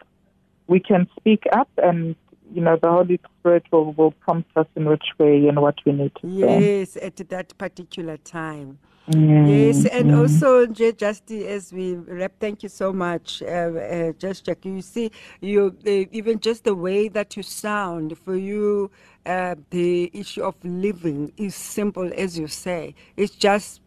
we 0.68 0.80
can 0.80 1.08
speak 1.18 1.44
up, 1.52 1.68
and 1.78 2.16
you 2.52 2.60
know 2.60 2.76
the 2.80 2.88
Holy 2.90 3.20
Spirit 3.40 3.64
will, 3.72 3.92
will 3.92 4.12
prompt 4.12 4.50
us 4.56 4.66
in 4.76 4.84
which 4.84 5.04
way 5.18 5.46
and 5.48 5.60
what 5.60 5.76
we 5.84 5.92
need 5.92 6.12
to 6.16 6.28
say. 6.40 6.60
yes, 6.80 6.96
at 6.96 7.16
that 7.16 7.56
particular 7.58 8.16
time. 8.16 8.78
Mm, 9.08 9.48
Yes, 9.48 9.84
and 9.86 10.12
also, 10.12 10.66
J. 10.66 10.92
Justy, 10.92 11.46
as 11.46 11.72
we 11.72 11.94
wrap, 11.94 12.34
thank 12.38 12.62
you 12.62 12.68
so 12.68 12.92
much, 12.92 13.42
uh, 13.42 13.46
uh, 13.46 14.12
Just 14.12 14.46
Jack. 14.46 14.64
You 14.64 14.80
see, 14.80 15.10
you 15.40 15.76
uh, 15.84 15.90
even 16.12 16.38
just 16.38 16.62
the 16.62 16.74
way 16.74 17.08
that 17.08 17.36
you 17.36 17.42
sound 17.42 18.16
for 18.16 18.36
you, 18.36 18.90
uh, 19.26 19.56
the 19.70 20.10
issue 20.14 20.42
of 20.42 20.54
living 20.62 21.32
is 21.36 21.56
simple, 21.56 22.12
as 22.16 22.38
you 22.38 22.46
say. 22.46 22.94
It's 23.16 23.34
just 23.34 23.80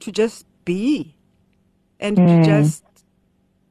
to 0.00 0.12
just 0.12 0.46
be, 0.64 1.16
and 1.98 2.16
to 2.16 2.38
just 2.38 2.84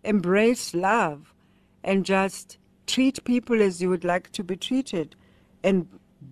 embrace 0.04 0.74
love, 0.74 1.34
and 1.84 2.04
just 2.04 2.58
treat 2.92 3.24
people 3.24 3.62
as 3.62 3.82
you 3.82 3.90
would 3.90 4.04
like 4.04 4.32
to 4.34 4.44
be 4.44 4.58
treated, 4.58 5.16
and 5.64 5.88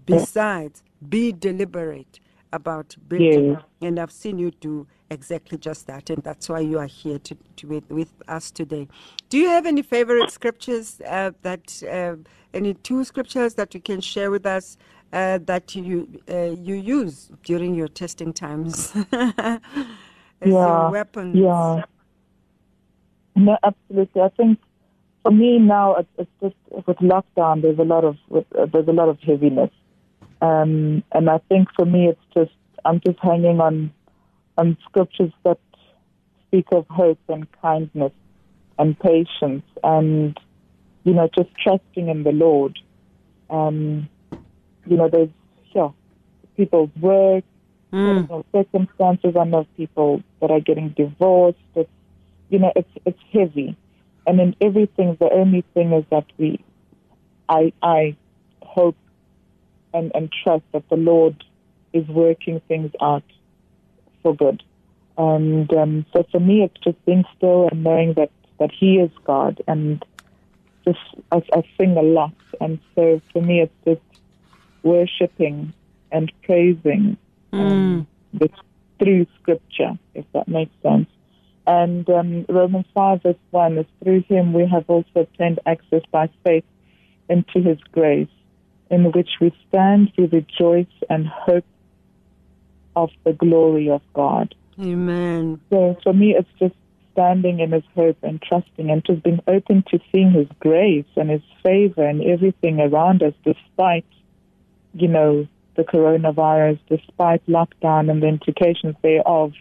besides, 0.06 0.84
be 1.10 1.32
deliberate 1.32 2.20
about 2.52 2.96
building. 3.08 3.52
Yes. 3.52 3.64
And 3.82 3.98
I've 4.00 4.12
seen 4.12 4.38
you 4.40 4.52
do 4.52 4.86
exactly 5.10 5.58
just 5.58 5.88
that, 5.88 6.10
and 6.10 6.22
that's 6.22 6.50
why 6.50 6.60
you 6.60 6.78
are 6.80 6.88
here 6.88 7.20
to, 7.20 7.38
to 7.58 7.68
with, 7.68 7.90
with 7.90 8.12
us 8.28 8.52
today. 8.52 8.90
Do 9.30 9.38
you 9.38 9.48
have 9.48 9.66
any 9.66 9.82
favorite 9.84 10.32
scriptures 10.32 11.02
uh, 11.08 11.32
that 11.44 11.82
uh, 11.90 12.18
any 12.54 12.74
two 12.74 13.06
scriptures 13.06 13.54
that 13.56 13.74
you 13.74 13.80
can 13.80 14.02
share 14.02 14.32
with 14.32 14.46
us 14.46 14.78
uh, 15.14 15.40
that 15.46 15.76
you 15.76 16.08
uh, 16.30 16.56
you 16.70 16.76
use 16.76 17.32
during 17.44 17.74
your 17.74 17.88
testing 17.88 18.34
times 18.34 18.94
as 20.42 20.52
Yeah, 20.52 20.90
weapons? 20.90 21.38
Yeah. 21.40 21.84
No, 23.36 23.58
absolutely. 23.64 24.22
I 24.22 24.30
think 24.30 24.60
for 25.24 25.32
me 25.32 25.60
now, 25.60 25.96
it's, 25.96 26.10
it's 26.18 26.32
just 26.42 26.88
with 26.88 26.98
lockdown. 26.98 27.62
There's 27.62 27.80
a 27.80 27.84
lot 27.84 28.04
of 28.04 28.18
with, 28.30 28.46
uh, 28.58 28.66
there's 28.72 28.88
a 28.88 28.94
lot 28.94 29.10
of 29.10 29.20
heaviness, 29.20 29.72
um, 30.42 31.04
and 31.12 31.30
I 31.30 31.40
think 31.50 31.70
for 31.76 31.86
me, 31.86 32.08
it's 32.08 32.22
just 32.34 32.52
I'm 32.86 33.02
just 33.06 33.20
hanging 33.20 33.60
on 33.60 33.92
on 34.58 34.78
scriptures 34.86 35.32
that 35.44 35.60
speak 36.48 36.66
of 36.72 36.86
hope 36.90 37.20
and 37.28 37.48
kindness 37.62 38.12
and 38.78 38.98
patience, 39.00 39.64
and 39.84 40.40
you 41.04 41.14
know, 41.14 41.30
just 41.36 41.50
trusting 41.62 42.08
in 42.08 42.24
the 42.24 42.32
Lord. 42.32 42.80
Um, 43.50 44.10
you 44.86 44.98
know, 44.98 45.10
there's 45.10 45.30
yeah, 45.74 45.90
people's 46.56 46.90
work, 47.00 47.44
personal 47.92 48.46
circumstances. 48.52 49.36
I 49.40 49.44
know 49.44 49.68
people 49.78 50.24
that 50.42 50.52
are 50.52 50.60
getting 50.60 50.90
divorced. 50.90 51.60
It's 51.76 51.90
you 52.50 52.60
know, 52.60 52.72
it's 52.76 52.90
it's 53.06 53.20
heavy, 53.32 53.76
and 54.30 54.40
in 54.40 54.56
everything, 54.62 55.18
the 55.20 55.32
only 55.32 55.64
thing 55.74 55.92
is 55.92 56.06
that 56.12 56.26
we, 56.38 56.64
I 57.50 57.74
I 57.82 58.16
hope 58.62 58.96
and 59.92 60.12
and 60.14 60.32
trust 60.44 60.66
that 60.72 60.88
the 60.90 60.98
Lord 60.98 61.44
is 61.94 62.08
working 62.08 62.62
things 62.68 62.92
out 63.02 63.24
for 64.22 64.36
good, 64.36 64.62
and 65.18 65.74
um, 65.74 66.06
so 66.14 66.24
for 66.32 66.40
me, 66.40 66.62
it's 66.62 66.80
just 66.84 67.04
being 67.08 67.24
still 67.36 67.68
and 67.72 67.84
knowing 67.84 68.14
that 68.14 68.30
that 68.60 68.70
He 68.72 68.98
is 68.98 69.10
God, 69.26 69.64
and 69.68 70.06
just 70.86 71.00
I, 71.32 71.42
I 71.52 71.64
sing 71.76 71.98
a 71.98 72.04
lot, 72.04 72.36
and 72.62 72.78
so 72.94 73.20
for 73.34 73.42
me, 73.42 73.62
it's 73.62 73.74
just 73.84 74.02
worshiping 74.84 75.74
and 76.12 76.32
praising 76.44 77.18
um, 77.54 78.08
with, 78.40 78.52
through 79.00 79.26
Scripture, 79.42 79.98
if 80.14 80.26
that 80.34 80.48
makes 80.48 80.72
sense. 80.84 81.10
And 81.70 82.10
um, 82.10 82.48
Romans 82.50 82.88
5, 82.96 83.22
verse 83.22 83.36
1 83.52 83.78
is 83.78 83.86
through 84.04 84.24
him 84.28 84.54
we 84.54 84.66
have 84.66 84.86
also 84.88 85.08
obtained 85.18 85.60
access 85.68 86.02
by 86.12 86.28
faith 86.44 86.64
into 87.30 87.62
his 87.62 87.78
grace, 87.92 88.28
in 88.90 89.12
which 89.12 89.30
we 89.40 89.54
stand, 89.68 90.12
we 90.18 90.26
rejoice 90.26 90.88
and 91.12 91.28
hope 91.28 91.66
of 92.96 93.12
the 93.24 93.34
glory 93.34 93.88
of 93.88 94.02
God. 94.14 94.56
Amen. 94.82 95.62
So 95.70 95.96
for 96.02 96.12
me, 96.12 96.36
it's 96.36 96.50
just 96.58 96.74
standing 97.12 97.60
in 97.60 97.72
his 97.72 97.84
hope 97.94 98.18
and 98.24 98.42
trusting 98.42 98.90
and 98.90 99.06
just 99.06 99.22
being 99.22 99.40
open 99.48 99.84
to 99.92 100.00
seeing 100.12 100.32
his 100.32 100.48
grace 100.60 101.06
and 101.16 101.30
his 101.30 101.44
favor 101.62 102.04
and 102.04 102.24
everything 102.24 102.80
around 102.80 103.22
us, 103.22 103.34
despite, 103.46 104.06
you 104.96 105.08
know, 105.08 105.48
the 105.76 105.84
coronavirus, 105.84 106.80
despite 106.90 107.46
lockdown 107.46 108.10
and 108.10 108.24
the 108.24 108.28
implications 108.28 108.96
thereof. 109.04 109.54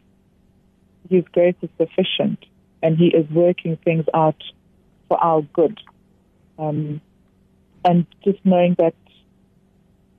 His 1.09 1.25
grace 1.33 1.57
is 1.63 1.71
sufficient 1.79 2.45
and 2.83 2.97
he 2.97 3.07
is 3.09 3.29
working 3.31 3.77
things 3.85 4.05
out 4.15 4.43
for 5.09 5.23
our 5.23 5.43
good. 5.43 5.79
Um, 6.59 7.01
and 7.85 8.07
just 8.25 8.39
knowing 8.45 8.75
that 8.79 8.95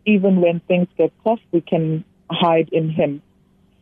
even 0.05 0.41
when 0.41 0.59
things 0.61 0.87
get 0.97 1.11
tough, 1.23 1.39
we 1.51 1.61
can 1.61 2.03
hide 2.31 2.69
in 2.71 2.89
him. 2.89 3.21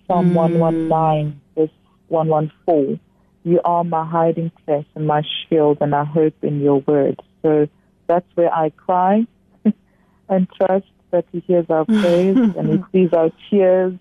Psalm 0.07 0.33
119, 0.33 1.41
verse 1.55 1.69
114. 2.07 2.99
You 3.43 3.61
are 3.63 3.83
my 3.83 4.05
hiding 4.05 4.51
place 4.65 4.85
and 4.95 5.07
my 5.07 5.21
shield, 5.21 5.77
and 5.79 5.95
I 5.95 6.03
hope 6.03 6.35
in 6.41 6.61
your 6.61 6.79
word. 6.79 7.21
So 7.41 7.67
that's 8.07 8.27
where 8.35 8.53
I 8.53 8.71
cry 8.71 9.25
and 10.29 10.47
trust 10.49 10.85
that 11.11 11.25
he 11.31 11.39
hears 11.41 11.65
our 11.69 11.85
prayers 12.01 12.39
and 12.57 12.69
he 12.69 12.83
sees 12.91 13.13
our 13.13 13.29
tears 13.49 13.93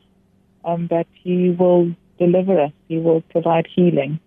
and 0.64 0.88
that 0.88 1.06
he 1.22 1.50
will 1.50 1.94
deliver 2.18 2.60
us. 2.60 2.72
He 2.88 2.98
will 2.98 3.20
provide 3.22 3.66
healing. 3.74 4.20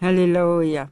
Hallelujah. 0.00 0.90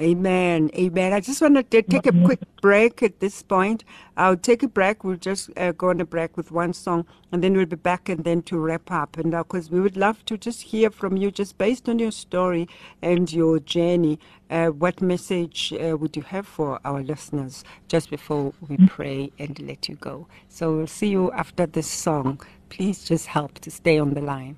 Amen. 0.00 0.70
Amen. 0.74 1.12
I 1.12 1.20
just 1.20 1.40
want 1.40 1.54
to 1.54 1.62
take 1.62 2.06
a 2.06 2.24
quick 2.24 2.40
break 2.60 3.00
at 3.04 3.20
this 3.20 3.44
point. 3.44 3.84
I'll 4.16 4.36
take 4.36 4.64
a 4.64 4.68
break. 4.68 5.04
We'll 5.04 5.16
just 5.16 5.50
uh, 5.56 5.70
go 5.70 5.90
on 5.90 6.00
a 6.00 6.04
break 6.04 6.36
with 6.36 6.50
one 6.50 6.72
song 6.72 7.06
and 7.30 7.44
then 7.44 7.56
we'll 7.56 7.66
be 7.66 7.76
back 7.76 8.08
and 8.08 8.24
then 8.24 8.42
to 8.42 8.58
wrap 8.58 8.90
up. 8.90 9.16
And 9.16 9.32
of 9.34 9.46
course, 9.46 9.70
we 9.70 9.80
would 9.80 9.96
love 9.96 10.24
to 10.24 10.36
just 10.36 10.62
hear 10.62 10.90
from 10.90 11.16
you, 11.16 11.30
just 11.30 11.58
based 11.58 11.88
on 11.88 12.00
your 12.00 12.10
story 12.10 12.68
and 13.02 13.32
your 13.32 13.60
journey. 13.60 14.18
Uh, 14.50 14.66
what 14.68 15.00
message 15.00 15.72
uh, 15.74 15.96
would 15.96 16.16
you 16.16 16.22
have 16.22 16.46
for 16.46 16.80
our 16.84 17.00
listeners 17.02 17.62
just 17.86 18.10
before 18.10 18.52
we 18.68 18.76
pray 18.88 19.30
and 19.38 19.60
let 19.60 19.88
you 19.88 19.94
go? 19.94 20.26
So 20.48 20.76
we'll 20.76 20.86
see 20.88 21.08
you 21.08 21.30
after 21.32 21.66
this 21.66 21.88
song. 21.88 22.40
Please 22.68 23.04
just 23.04 23.26
help 23.26 23.60
to 23.60 23.70
stay 23.70 24.00
on 24.00 24.14
the 24.14 24.22
line. 24.22 24.56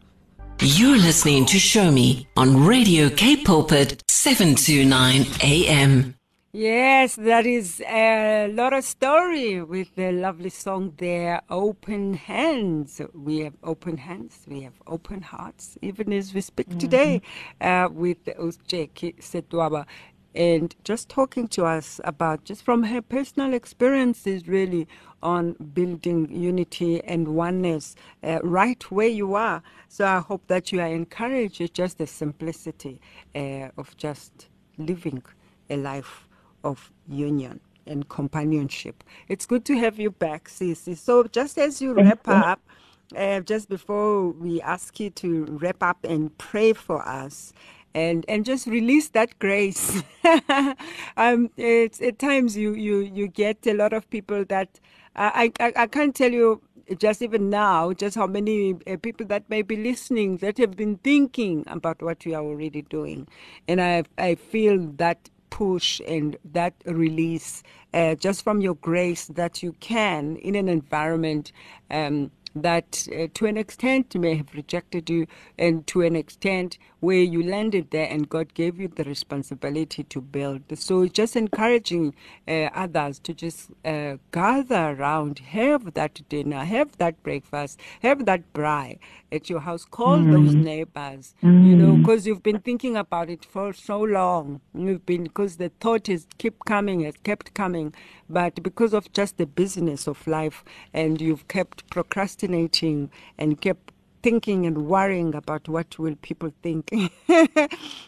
You're 0.59 0.97
listening 0.97 1.45
to 1.47 1.59
Show 1.59 1.91
Me 1.91 2.27
on 2.35 2.65
Radio 2.65 3.11
K 3.11 3.37
Pulpit 3.37 4.03
729 4.09 5.27
AM. 5.43 6.15
Yes, 6.53 7.17
that 7.17 7.45
is 7.45 7.83
a 7.87 8.51
lot 8.51 8.73
of 8.73 8.83
story 8.83 9.63
with 9.63 9.95
the 9.97 10.13
lovely 10.13 10.49
song 10.49 10.95
there, 10.97 11.43
Open 11.51 12.15
Hands. 12.15 13.03
We 13.13 13.41
have 13.41 13.53
open 13.63 13.99
hands, 13.99 14.47
we 14.49 14.63
have 14.63 14.81
open 14.87 15.21
hearts, 15.21 15.77
even 15.83 16.15
as 16.15 16.33
we 16.33 16.41
speak 16.41 16.79
today 16.79 17.21
uh, 17.61 17.91
with 17.93 18.25
Ujeki 18.25 19.17
Setoaba. 19.21 19.85
And 20.37 20.77
just 20.85 21.09
talking 21.09 21.49
to 21.49 21.65
us 21.65 22.01
about, 22.05 22.45
just 22.45 22.63
from 22.63 22.85
her 22.85 23.03
personal 23.03 23.55
experiences, 23.55 24.47
really, 24.47 24.87
on 25.23 25.55
building 25.75 26.31
unity 26.31 27.03
and 27.05 27.29
oneness 27.29 27.97
uh, 28.23 28.41
right 28.43 28.83
where 28.91 29.09
you 29.09 29.35
are. 29.35 29.63
So 29.89 30.07
I 30.07 30.21
hope 30.21 30.47
that 30.49 30.73
you 30.73 30.81
are 30.81 30.87
encouraged 30.89 31.61
with 31.61 31.73
just 31.73 31.99
the 31.99 32.07
simplicity 32.07 33.01
uh, 33.35 33.71
of 33.79 33.97
just 33.97 34.49
living 34.79 35.23
a 35.71 35.77
life 35.79 36.29
of 36.65 36.93
union 37.09 37.61
and 37.87 38.09
companionship. 38.09 39.03
It's 39.29 39.47
good 39.47 39.65
to 39.67 39.79
have 39.79 39.99
you 39.99 40.11
back, 40.11 40.49
Cece. 40.49 40.97
So 40.99 41.25
just 41.25 41.59
as 41.59 41.81
you 41.81 41.95
wrap 41.95 42.29
up, 42.29 42.61
uh, 43.17 43.41
just 43.41 43.69
before 43.69 44.29
we 44.31 44.61
ask 44.63 45.01
you 45.01 45.11
to 45.11 45.45
wrap 45.63 45.83
up 45.83 46.05
and 46.05 46.37
pray 46.39 46.73
for 46.73 47.07
us, 47.09 47.53
and 47.97 48.25
and 48.29 48.45
just 48.45 48.67
release 48.67 49.09
that 49.09 49.39
grace. 49.39 50.03
um, 51.17 51.51
it's 51.57 52.01
at 52.03 52.19
times 52.19 52.57
you 52.57 52.75
you 52.75 52.99
you 52.99 53.27
get 53.27 53.67
a 53.67 53.73
lot 53.73 53.95
of 53.95 54.09
people 54.11 54.45
that 54.45 54.79
uh, 55.17 55.31
I, 55.35 55.53
I 55.59 55.73
I 55.77 55.87
can't 55.87 56.15
tell 56.15 56.31
you 56.31 56.61
just 56.99 57.23
even 57.23 57.51
now, 57.51 57.93
just 57.93 58.17
how 58.17 58.27
many 58.27 58.77
uh, 58.87 58.97
people 59.03 59.27
that 59.27 59.49
may 59.51 59.63
be 59.63 59.77
listening 59.77 60.37
that 60.37 60.59
have 60.59 60.77
been 60.77 60.99
thinking 60.99 61.65
about 61.67 62.01
what 62.03 62.25
you 62.25 62.35
are 62.35 62.45
already 62.45 62.83
doing. 62.83 63.27
And 63.67 63.81
I, 63.81 64.05
I 64.19 64.37
feel 64.37 64.79
that 64.97 65.29
push 65.51 66.01
and 66.07 66.37
that 66.53 66.75
release 66.85 67.63
uh, 67.95 68.15
just 68.15 68.45
from 68.45 68.61
your 68.61 68.75
grace 68.77 69.27
that 69.27 69.63
you 69.63 69.73
can 69.81 70.37
in 70.37 70.55
an 70.55 70.69
environment 70.69 71.51
um, 71.91 72.31
that 72.63 73.07
uh, 73.13 73.27
to 73.35 73.47
an 73.47 73.57
extent 73.57 74.15
may 74.15 74.37
have 74.37 74.55
rejected 74.55 75.11
you 75.11 75.27
and 75.59 75.87
to 75.87 76.03
an 76.03 76.17
extent 76.17 76.79
where 77.01 77.19
you 77.19 77.43
landed 77.43 77.91
there 77.91 78.09
and 78.11 78.29
God 78.29 78.55
gave 78.55 78.81
you 78.81 78.89
the 78.89 79.05
responsibility 79.05 80.03
to 80.05 80.21
build. 80.21 80.63
So 80.75 81.07
just 81.07 81.37
encouraging 81.37 82.15
uh, 82.49 82.71
others 82.75 83.19
to 83.21 83.35
just 83.35 83.71
uh, 83.85 84.17
gather 84.33 84.97
around, 84.99 85.39
have 85.41 85.95
that 85.95 86.21
dinner, 86.29 86.65
have 86.65 86.97
that 86.99 87.23
breakfast, 87.23 87.81
have 88.03 88.25
that 88.25 88.53
braai 88.53 88.99
at 89.31 89.51
your 89.51 89.61
house, 89.61 89.85
call 89.85 90.19
mm. 90.19 90.33
those 90.33 90.55
neighbors, 90.55 91.35
mm. 91.43 91.67
you 91.67 91.77
know, 91.77 91.97
because 91.97 92.27
you've 92.27 92.43
been 92.43 92.61
thinking 92.61 92.97
about 92.97 93.29
it 93.29 93.45
for 93.45 93.73
so 93.73 94.01
long. 94.01 94.61
You've 94.75 95.05
been, 95.05 95.25
because 95.25 95.57
the 95.57 95.71
thought 95.81 96.09
is 96.09 96.27
keep 96.39 96.65
coming, 96.65 97.03
it 97.03 97.23
kept 97.25 97.53
coming, 97.55 97.95
but 98.29 98.63
because 98.63 98.93
of 98.93 99.13
just 99.13 99.37
the 99.37 99.47
business 99.47 100.07
of 100.07 100.27
life 100.27 100.65
and 100.93 101.21
you've 101.21 101.47
kept 101.49 101.89
procrastinating 101.91 103.11
and 103.39 103.61
kept 103.61 103.93
thinking 104.23 104.67
and 104.67 104.89
worrying 104.89 105.35
about 105.37 105.69
what 105.69 105.99
will 106.01 106.17
people 106.17 106.53
think 106.61 106.91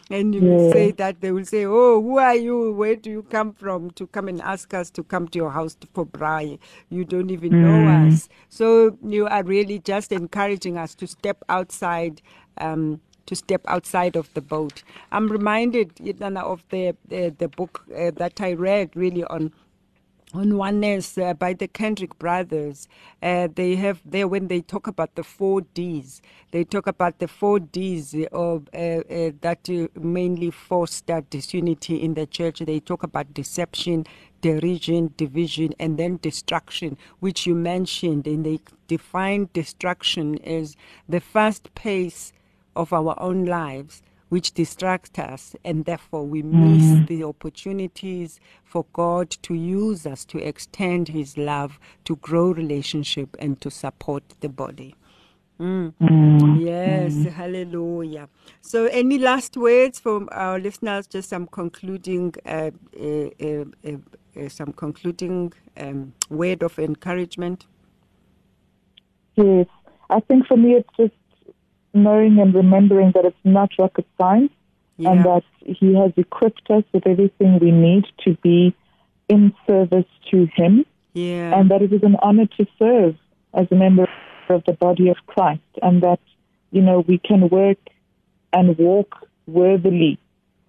and 0.09 0.35
you 0.35 0.41
yeah. 0.41 0.71
say 0.73 0.91
that 0.91 1.21
they 1.21 1.31
will 1.31 1.45
say 1.45 1.65
oh 1.65 2.01
who 2.01 2.17
are 2.17 2.35
you 2.35 2.73
where 2.73 2.95
do 2.95 3.09
you 3.09 3.23
come 3.23 3.53
from 3.53 3.89
to 3.91 4.05
come 4.07 4.27
and 4.27 4.41
ask 4.41 4.73
us 4.73 4.89
to 4.89 5.01
come 5.01 5.29
to 5.29 5.37
your 5.39 5.51
house 5.51 5.77
for 5.93 6.05
braai 6.05 6.59
you 6.89 7.05
don't 7.05 7.29
even 7.29 7.51
mm. 7.51 7.61
know 7.63 8.07
us 8.07 8.27
so 8.49 8.97
you 9.01 9.27
are 9.27 9.43
really 9.43 9.79
just 9.79 10.11
encouraging 10.11 10.77
us 10.77 10.93
to 10.93 11.07
step 11.07 11.41
outside 11.47 12.21
um, 12.57 12.99
to 13.25 13.35
step 13.35 13.61
outside 13.67 14.15
of 14.15 14.33
the 14.33 14.41
boat. 14.41 14.81
I'm 15.11 15.31
reminded, 15.31 15.95
Yitana, 15.97 16.41
of 16.41 16.63
the, 16.71 16.95
the, 17.07 17.29
the 17.37 17.47
book 17.47 17.85
uh, 17.95 18.09
that 18.15 18.41
I 18.41 18.53
read 18.53 18.89
really 18.95 19.23
on 19.25 19.53
on 20.33 20.57
oneness 20.57 21.17
uh, 21.17 21.33
by 21.33 21.53
the 21.53 21.67
Kendrick 21.67 22.17
brothers. 22.19 22.87
Uh, 23.21 23.47
they 23.53 23.75
have 23.75 24.01
there 24.05 24.27
when 24.27 24.47
they 24.47 24.61
talk 24.61 24.87
about 24.87 25.15
the 25.15 25.23
four 25.23 25.61
D's. 25.61 26.21
They 26.51 26.63
talk 26.63 26.87
about 26.87 27.19
the 27.19 27.27
four 27.27 27.59
D's 27.59 28.13
of 28.31 28.69
uh, 28.73 28.77
uh 28.77 29.31
that 29.41 29.69
uh, 29.69 29.87
mainly 29.99 30.51
foster 30.51 31.21
disunity 31.29 32.01
in 32.03 32.13
the 32.13 32.27
church. 32.27 32.59
They 32.59 32.79
talk 32.79 33.03
about 33.03 33.33
deception, 33.33 34.05
derision, 34.41 35.13
division, 35.17 35.73
and 35.79 35.97
then 35.97 36.19
destruction, 36.21 36.97
which 37.19 37.47
you 37.47 37.55
mentioned. 37.55 38.27
And 38.27 38.45
they 38.45 38.59
define 38.87 39.49
destruction 39.53 40.39
as 40.43 40.75
the 41.07 41.19
fast 41.19 41.73
pace 41.75 42.33
of 42.75 42.93
our 42.93 43.15
own 43.19 43.45
lives 43.45 44.03
which 44.29 44.53
distract 44.53 45.19
us, 45.19 45.55
and 45.65 45.85
therefore 45.85 46.25
we 46.25 46.41
miss 46.41 46.83
mm. 46.83 47.07
the 47.07 47.23
opportunities 47.23 48.39
for 48.63 48.85
God 48.93 49.29
to 49.41 49.53
use 49.53 50.05
us 50.05 50.23
to 50.25 50.37
extend 50.37 51.09
His 51.09 51.37
love, 51.37 51.79
to 52.05 52.15
grow 52.17 52.51
relationship, 52.51 53.35
and 53.39 53.59
to 53.61 53.69
support 53.69 54.23
the 54.39 54.49
body. 54.49 54.95
Mm. 55.59 55.93
Mm. 56.01 56.65
Yes, 56.65 57.13
mm. 57.13 57.33
hallelujah. 57.33 58.29
So, 58.61 58.85
any 58.85 59.17
last 59.17 59.57
words 59.57 59.99
from 59.99 60.29
our 60.31 60.57
listeners? 60.57 61.05
Just 61.05 61.29
some 61.29 61.47
concluding, 61.47 62.33
uh, 62.45 62.71
uh, 62.97 63.29
uh, 63.43 63.65
uh 64.37 64.47
some 64.47 64.71
concluding 64.71 65.51
um, 65.75 66.13
word 66.29 66.63
of 66.63 66.79
encouragement. 66.79 67.67
Yes, 69.35 69.67
I 70.09 70.21
think 70.21 70.47
for 70.47 70.55
me 70.55 70.75
it's 70.75 70.89
just 70.97 71.13
knowing 71.93 72.39
and 72.39 72.53
remembering 72.53 73.11
that 73.13 73.25
it's 73.25 73.37
not 73.43 73.71
rocket 73.79 74.05
science 74.17 74.51
yeah. 74.97 75.11
and 75.11 75.25
that 75.25 75.43
He 75.59 75.95
has 75.95 76.11
equipped 76.17 76.69
us 76.69 76.83
with 76.93 77.07
everything 77.07 77.59
we 77.59 77.71
need 77.71 78.05
to 78.25 78.35
be 78.43 78.75
in 79.27 79.53
service 79.65 80.05
to 80.31 80.47
Him. 80.55 80.85
Yeah. 81.13 81.59
And 81.59 81.71
that 81.71 81.81
it 81.81 81.91
is 81.91 82.03
an 82.03 82.17
honor 82.21 82.45
to 82.57 82.67
serve 82.77 83.15
as 83.53 83.67
a 83.71 83.75
member 83.75 84.07
of 84.49 84.63
the 84.65 84.73
body 84.73 85.09
of 85.09 85.17
Christ 85.27 85.61
and 85.81 86.01
that, 86.03 86.19
you 86.71 86.81
know, 86.81 86.99
we 87.07 87.17
can 87.17 87.49
work 87.49 87.77
and 88.53 88.77
walk 88.77 89.27
worthily 89.47 90.19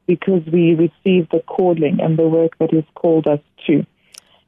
because 0.06 0.42
we 0.52 0.74
receive 0.74 1.28
the 1.30 1.42
calling 1.46 2.00
and 2.00 2.18
the 2.18 2.28
work 2.28 2.58
that 2.58 2.70
He's 2.70 2.84
called 2.94 3.26
us 3.26 3.40
to. 3.66 3.86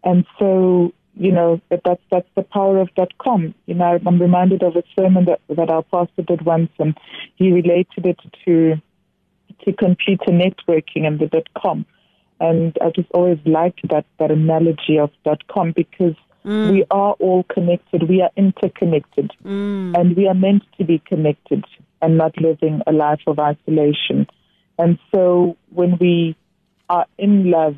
And 0.04 0.26
so 0.38 0.92
you 1.14 1.30
know, 1.30 1.60
that 1.68 1.82
that's, 1.84 2.02
that's 2.10 2.28
the 2.34 2.42
power 2.42 2.78
of 2.78 2.94
dot 2.94 3.16
com. 3.18 3.54
You 3.66 3.74
know, 3.74 3.98
I'm 4.06 4.20
reminded 4.20 4.62
of 4.62 4.76
a 4.76 4.82
sermon 4.98 5.26
that, 5.26 5.40
that 5.48 5.70
our 5.70 5.82
pastor 5.82 6.22
did 6.22 6.42
once, 6.42 6.70
and 6.78 6.96
he 7.36 7.52
related 7.52 8.06
it 8.06 8.18
to 8.44 8.80
to 9.64 9.72
computer 9.74 10.32
networking 10.32 11.06
and 11.06 11.18
the 11.18 11.26
dot 11.26 11.48
com. 11.56 11.86
And 12.40 12.76
I 12.82 12.90
just 12.90 13.10
always 13.12 13.38
liked 13.44 13.88
that, 13.90 14.06
that 14.18 14.30
analogy 14.30 14.98
of 14.98 15.10
dot 15.24 15.46
com 15.46 15.72
because 15.72 16.16
mm. 16.44 16.72
we 16.72 16.84
are 16.90 17.12
all 17.20 17.44
connected. 17.44 18.08
We 18.08 18.22
are 18.22 18.30
interconnected. 18.36 19.30
Mm. 19.44 19.96
And 19.96 20.16
we 20.16 20.26
are 20.26 20.34
meant 20.34 20.64
to 20.78 20.84
be 20.84 20.98
connected 20.98 21.64
and 22.00 22.18
not 22.18 22.36
living 22.40 22.80
a 22.86 22.92
life 22.92 23.20
of 23.28 23.38
isolation. 23.38 24.26
And 24.78 24.98
so 25.14 25.56
when 25.70 25.98
we 25.98 26.34
are 26.88 27.06
in 27.18 27.50
love 27.50 27.76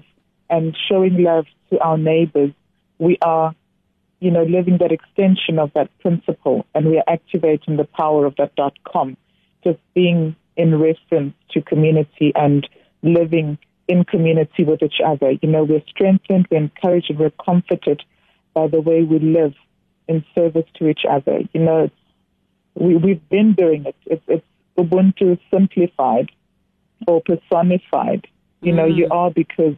and 0.49 0.75
showing 0.89 1.23
love 1.23 1.45
to 1.71 1.79
our 1.81 1.99
neighbors, 1.99 2.53
we 2.99 3.19
are, 3.23 3.55
you 4.21 4.31
know, 4.31 4.45
living 4.45 4.79
that 4.79 4.93
extension 4.93 5.59
of 5.59 5.73
that 5.75 5.91
principle 6.01 6.67
and 6.75 6.87
we 6.87 6.99
are 6.99 7.05
activating 7.09 7.77
the 7.77 7.85
power 7.85 8.27
of 8.27 8.37
that 8.37 8.55
dot 8.55 8.75
com, 8.85 9.17
just 9.63 9.79
being 9.95 10.37
in 10.57 10.79
reference 10.79 11.35
to 11.51 11.61
community 11.61 12.33
and 12.35 12.69
living 13.03 13.59
in 13.89 14.05
community 14.05 14.65
with 14.65 14.83
each 14.83 15.01
other. 15.05 15.33
You 15.43 15.49
know, 15.49 15.65
we're 15.65 15.83
strengthened, 15.89 16.47
we're 16.51 16.59
encouraged, 16.59 17.13
we're 17.19 17.31
comforted 17.31 18.03
by 18.55 18.69
the 18.69 18.81
way 18.81 19.03
we 19.03 19.19
live 19.19 19.55
in 20.09 20.25
service 20.35 20.67
to 20.75 20.89
each 20.89 21.05
other. 21.09 21.41
You 21.53 21.61
know, 21.61 21.91
we, 22.75 22.97
we've 22.97 23.29
been 23.29 23.55
doing 23.55 23.85
it. 23.87 23.97
It's, 24.07 24.23
it's 24.29 24.47
Ubuntu 24.79 25.39
simplified 25.51 26.31
or 27.07 27.21
personified. 27.21 28.27
You 28.63 28.73
know, 28.73 28.89
mm. 28.89 28.97
you 28.97 29.09
are 29.11 29.31
because 29.31 29.75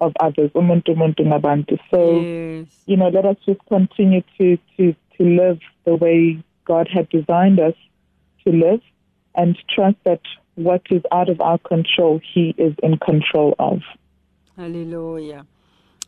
of 0.00 0.12
others. 0.20 0.50
Umuntu 0.54 0.92
umuntu 0.92 1.24
nabantu. 1.24 1.78
So, 1.90 2.20
yes. 2.20 2.66
you 2.86 2.96
know, 2.96 3.08
let 3.08 3.24
us 3.24 3.36
just 3.46 3.60
continue 3.68 4.22
to, 4.38 4.56
to, 4.76 4.94
to 5.16 5.24
live 5.24 5.58
the 5.84 5.94
way 5.94 6.42
God 6.64 6.88
had 6.92 7.08
designed 7.08 7.60
us 7.60 7.74
to 8.44 8.52
live 8.52 8.80
and 9.34 9.56
trust 9.74 9.96
that 10.04 10.20
what 10.54 10.82
is 10.90 11.02
out 11.12 11.28
of 11.28 11.40
our 11.40 11.58
control, 11.58 12.20
He 12.34 12.54
is 12.58 12.74
in 12.82 12.98
control 12.98 13.54
of. 13.58 13.80
Hallelujah. 14.56 15.46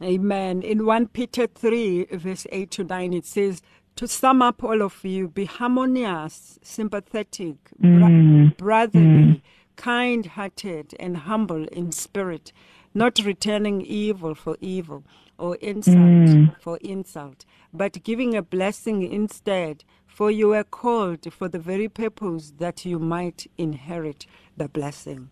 Amen. 0.02 0.62
In 0.62 0.84
1 0.84 1.08
Peter 1.08 1.46
3, 1.46 2.06
verse 2.12 2.46
8 2.50 2.70
to 2.72 2.84
9, 2.84 3.12
it 3.12 3.24
says, 3.24 3.62
To 3.96 4.08
sum 4.08 4.42
up 4.42 4.64
all 4.64 4.82
of 4.82 5.04
you, 5.04 5.28
be 5.28 5.44
harmonious, 5.44 6.58
sympathetic, 6.62 7.56
mm. 7.80 8.56
brotherly, 8.56 9.04
mm. 9.04 9.42
kind 9.76 10.26
hearted, 10.26 10.94
and 10.98 11.18
humble 11.18 11.66
in 11.68 11.92
spirit 11.92 12.52
not 12.94 13.18
returning 13.24 13.80
evil 13.82 14.34
for 14.34 14.56
evil 14.60 15.04
or 15.38 15.56
insult 15.56 15.96
mm. 15.96 16.60
for 16.60 16.76
insult, 16.78 17.44
but 17.72 18.02
giving 18.04 18.36
a 18.36 18.42
blessing 18.42 19.02
instead. 19.02 19.84
For 20.06 20.30
you 20.30 20.48
were 20.48 20.64
called 20.64 21.32
for 21.32 21.48
the 21.48 21.58
very 21.58 21.88
purpose 21.88 22.52
that 22.58 22.84
you 22.84 22.98
might 22.98 23.46
inherit 23.56 24.26
the 24.58 24.68
blessing. 24.68 25.30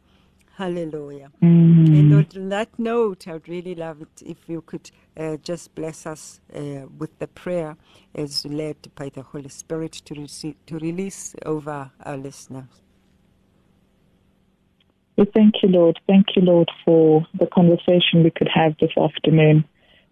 Hallelujah. 0.57 1.31
Mm. 1.43 1.99
And 1.99 2.15
on 2.15 2.49
that 2.49 2.79
note, 2.79 3.29
I'd 3.29 3.49
really 3.49 3.75
love 3.75 4.03
it 4.03 4.23
if 4.25 4.49
you 4.49 4.63
could 4.63 4.91
uh, 5.17 5.37
just 5.39 5.75
bless 5.75 6.07
us 6.07 6.41
uh, 6.55 6.87
with 6.99 7.19
the 7.19 7.29
prayer 7.29 7.77
as 8.15 8.45
led 8.45 8.77
by 8.95 9.09
the 9.11 9.23
Holy 9.23 9.49
Spirit 9.49 9.93
to, 9.93 10.15
receive, 10.15 10.57
to 10.67 10.79
release 10.79 11.35
over 11.47 11.91
our 12.05 12.17
listeners. 12.17 12.83
We 15.21 15.27
thank 15.27 15.57
you, 15.63 15.69
Lord. 15.69 16.01
Thank 16.07 16.29
you, 16.35 16.41
Lord, 16.41 16.71
for 16.83 17.27
the 17.39 17.47
conversation 17.47 18.25
we 18.25 18.31
could 18.31 18.49
have 18.49 18.75
this 18.81 18.93
afternoon. 18.97 19.67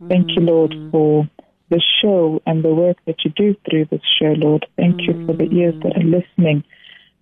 Thank 0.06 0.32
you, 0.36 0.42
Lord, 0.42 0.72
mm. 0.72 0.90
for 0.90 1.26
the 1.70 1.82
show 2.02 2.42
and 2.44 2.62
the 2.62 2.74
work 2.74 2.98
that 3.06 3.24
you 3.24 3.30
do 3.30 3.56
through 3.64 3.86
this 3.86 4.02
show, 4.20 4.34
Lord. 4.36 4.66
Thank 4.76 4.96
mm. 4.96 5.06
you 5.06 5.26
for 5.26 5.32
the 5.32 5.50
ears 5.50 5.76
that 5.82 5.96
are 5.96 6.04
listening 6.04 6.62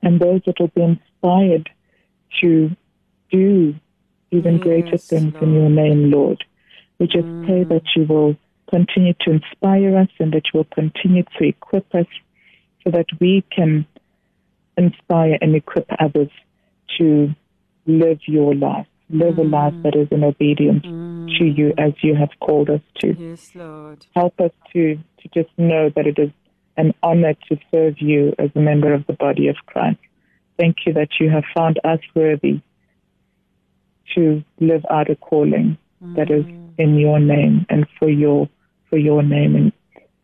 and 0.02 0.18
those 0.18 0.40
that 0.46 0.58
will 0.58 0.72
be 0.74 0.82
inspired 0.82 1.70
to 2.40 2.74
do 3.30 3.76
even 4.32 4.54
yes, 4.54 4.62
greater 4.64 4.98
things 4.98 5.34
Lord. 5.34 5.44
in 5.44 5.54
your 5.54 5.70
name, 5.70 6.10
Lord. 6.10 6.42
We 6.98 7.06
just 7.06 7.24
mm. 7.24 7.46
pray 7.46 7.62
that 7.62 7.84
you 7.94 8.04
will 8.04 8.36
continue 8.68 9.14
to 9.20 9.30
inspire 9.30 9.96
us 9.96 10.08
and 10.18 10.32
that 10.32 10.42
you 10.52 10.58
will 10.58 10.74
continue 10.74 11.22
to 11.38 11.44
equip 11.44 11.94
us 11.94 12.06
so 12.82 12.90
that 12.90 13.06
we 13.20 13.44
can 13.54 13.86
inspire 14.76 15.38
and 15.40 15.54
equip 15.54 15.86
others 16.00 16.30
to 16.98 17.32
live 17.86 18.18
your 18.26 18.54
life. 18.54 18.86
Live 19.08 19.34
mm. 19.34 19.38
a 19.38 19.42
life 19.42 19.74
that 19.84 19.94
is 19.94 20.08
in 20.10 20.24
obedience 20.24 20.84
mm. 20.84 21.38
to 21.38 21.44
you 21.44 21.72
as 21.78 21.92
you 22.02 22.14
have 22.14 22.30
called 22.40 22.70
us 22.70 22.80
to. 23.00 23.14
Yes, 23.18 23.50
Lord. 23.54 24.06
Help 24.14 24.40
us 24.40 24.50
to, 24.72 24.96
to 24.96 25.28
just 25.32 25.50
know 25.56 25.90
that 25.94 26.06
it 26.06 26.18
is 26.18 26.30
an 26.76 26.92
honor 27.02 27.34
to 27.48 27.58
serve 27.70 28.00
you 28.00 28.34
as 28.38 28.50
a 28.54 28.60
member 28.60 28.92
of 28.92 29.06
the 29.06 29.12
body 29.12 29.48
of 29.48 29.56
Christ. 29.66 29.98
Thank 30.58 30.78
you 30.86 30.92
that 30.94 31.08
you 31.20 31.30
have 31.30 31.44
found 31.54 31.78
us 31.84 32.00
worthy 32.14 32.60
to 34.14 34.42
live 34.60 34.84
out 34.90 35.10
a 35.10 35.16
calling 35.16 35.78
that 36.00 36.30
is 36.30 36.44
in 36.78 36.96
your 36.96 37.18
name 37.18 37.66
and 37.68 37.86
for 37.98 38.08
your 38.08 38.48
for 38.88 38.98
your 38.98 39.22
name 39.22 39.56
and 39.56 39.72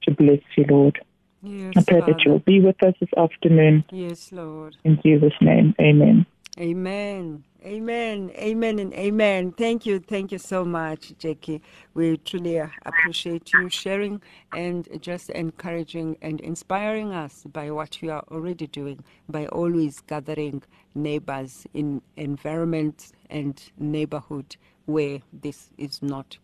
to 0.03 0.15
bless 0.15 0.41
you, 0.57 0.65
Lord. 0.69 1.01
Yes, 1.43 1.75
I 1.77 1.83
pray 1.83 2.01
that 2.01 2.23
you'll 2.25 2.39
be 2.39 2.61
with 2.61 2.81
us 2.85 2.95
this 3.01 3.09
afternoon. 3.17 3.85
Yes, 3.91 4.31
Lord. 4.31 4.77
In 4.85 5.01
Jesus' 5.05 5.33
name, 5.41 5.75
amen. 5.81 6.25
Amen. 6.61 7.45
Amen. 7.65 8.31
Amen 8.37 8.79
and 8.79 8.93
amen. 8.93 9.53
Thank 9.53 9.87
you. 9.87 10.01
Thank 10.01 10.33
you 10.33 10.39
so 10.39 10.65
much, 10.67 11.15
Jacqui. 11.19 11.63
We 11.95 12.19
truly 12.19 12.59
appreciate 12.85 13.53
you 13.55 13.71
sharing 13.71 14.21
and 14.53 14.87
just 15.01 15.31
encouraging 15.31 16.19
and 16.21 16.41
inspiring 16.41 17.13
us 17.13 17.45
by 17.51 17.71
what 17.71 18.03
you 18.03 18.11
are 18.11 18.25
already 18.31 18.67
doing, 18.67 19.03
by 19.31 19.47
always 19.47 20.01
gathering 20.03 20.63
neighbors 20.95 21.67
in 21.73 22.03
environments 22.17 23.13
and 23.31 23.63
neighborhood 23.79 24.57
where 24.85 25.21
this 25.33 25.71
is 25.79 26.03
not 26.03 26.37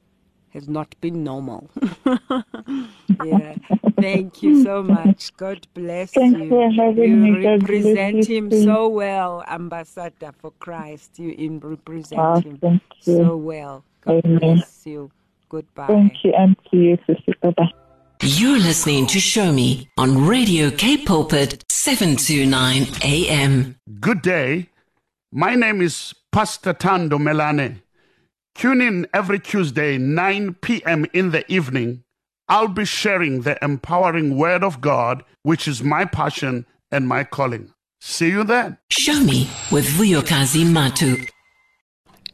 has 0.53 0.69
not 0.69 0.95
been 1.01 1.23
normal. 1.25 1.69
yeah. 3.25 3.55
Thank 4.01 4.43
you 4.43 4.63
so 4.65 4.83
much. 4.83 5.37
God 5.37 5.67
bless 5.75 6.13
Thanks 6.13 6.39
you. 6.41 6.49
for 6.49 6.71
having 6.71 7.11
you 7.11 7.17
me. 7.17 7.43
God 7.43 7.61
bless 7.61 7.85
represent 7.85 8.29
you 8.29 8.37
him 8.37 8.51
too. 8.51 8.63
so 8.65 8.89
well, 8.89 9.45
ambassador 9.49 10.33
for 10.39 10.53
Christ. 10.61 11.19
You 11.19 11.59
represent 11.63 12.21
Ah, 12.21 12.41
him 12.41 12.59
thank 12.59 12.83
you. 13.05 13.17
so 13.17 13.37
well. 13.37 13.85
God 14.03 14.23
Amen. 14.25 14.39
bless 14.57 14.87
you. 14.87 15.11
Goodbye. 15.49 15.87
Thank 15.87 16.25
you, 16.25 16.33
and 16.37 16.57
to 16.71 16.77
you, 16.77 16.99
Sister. 17.07 17.33
Bye-bye. 17.43 17.73
You're 18.23 18.59
listening 18.59 19.07
to 19.09 19.21
Show 19.21 19.53
Me 19.53 19.89
on 19.97 20.27
Radio 20.27 20.71
Cape 20.71 21.07
Pulpit 21.07 21.65
729 21.71 22.87
AM. 23.05 23.77
Good 24.01 24.23
day. 24.23 24.69
My 25.33 25.55
name 25.55 25.81
is 25.81 26.15
Pastor 26.33 26.73
Tando 26.73 27.19
Melane. 27.19 27.81
Tune 28.59 28.81
in 28.81 29.07
every 29.15 29.39
Tuesday, 29.39 29.99
9 29.99 30.55
p.m. 30.55 31.07
in 31.13 31.31
the 31.31 31.49
evening. 31.49 32.03
I'll 32.49 32.67
be 32.67 32.85
sharing 32.85 33.43
the 33.43 33.57
empowering 33.63 34.37
Word 34.37 34.65
of 34.65 34.81
God, 34.81 35.23
which 35.45 35.69
is 35.69 35.85
my 35.85 36.05
passion 36.05 36.67
and 36.91 37.07
my 37.07 37.23
calling. 37.23 37.73
See 38.01 38.31
you 38.31 38.43
then. 38.43 38.77
Show 38.91 39.21
Me 39.21 39.49
with 39.71 39.87
Vuyokazi 39.87 40.65
Matu. 40.65 41.29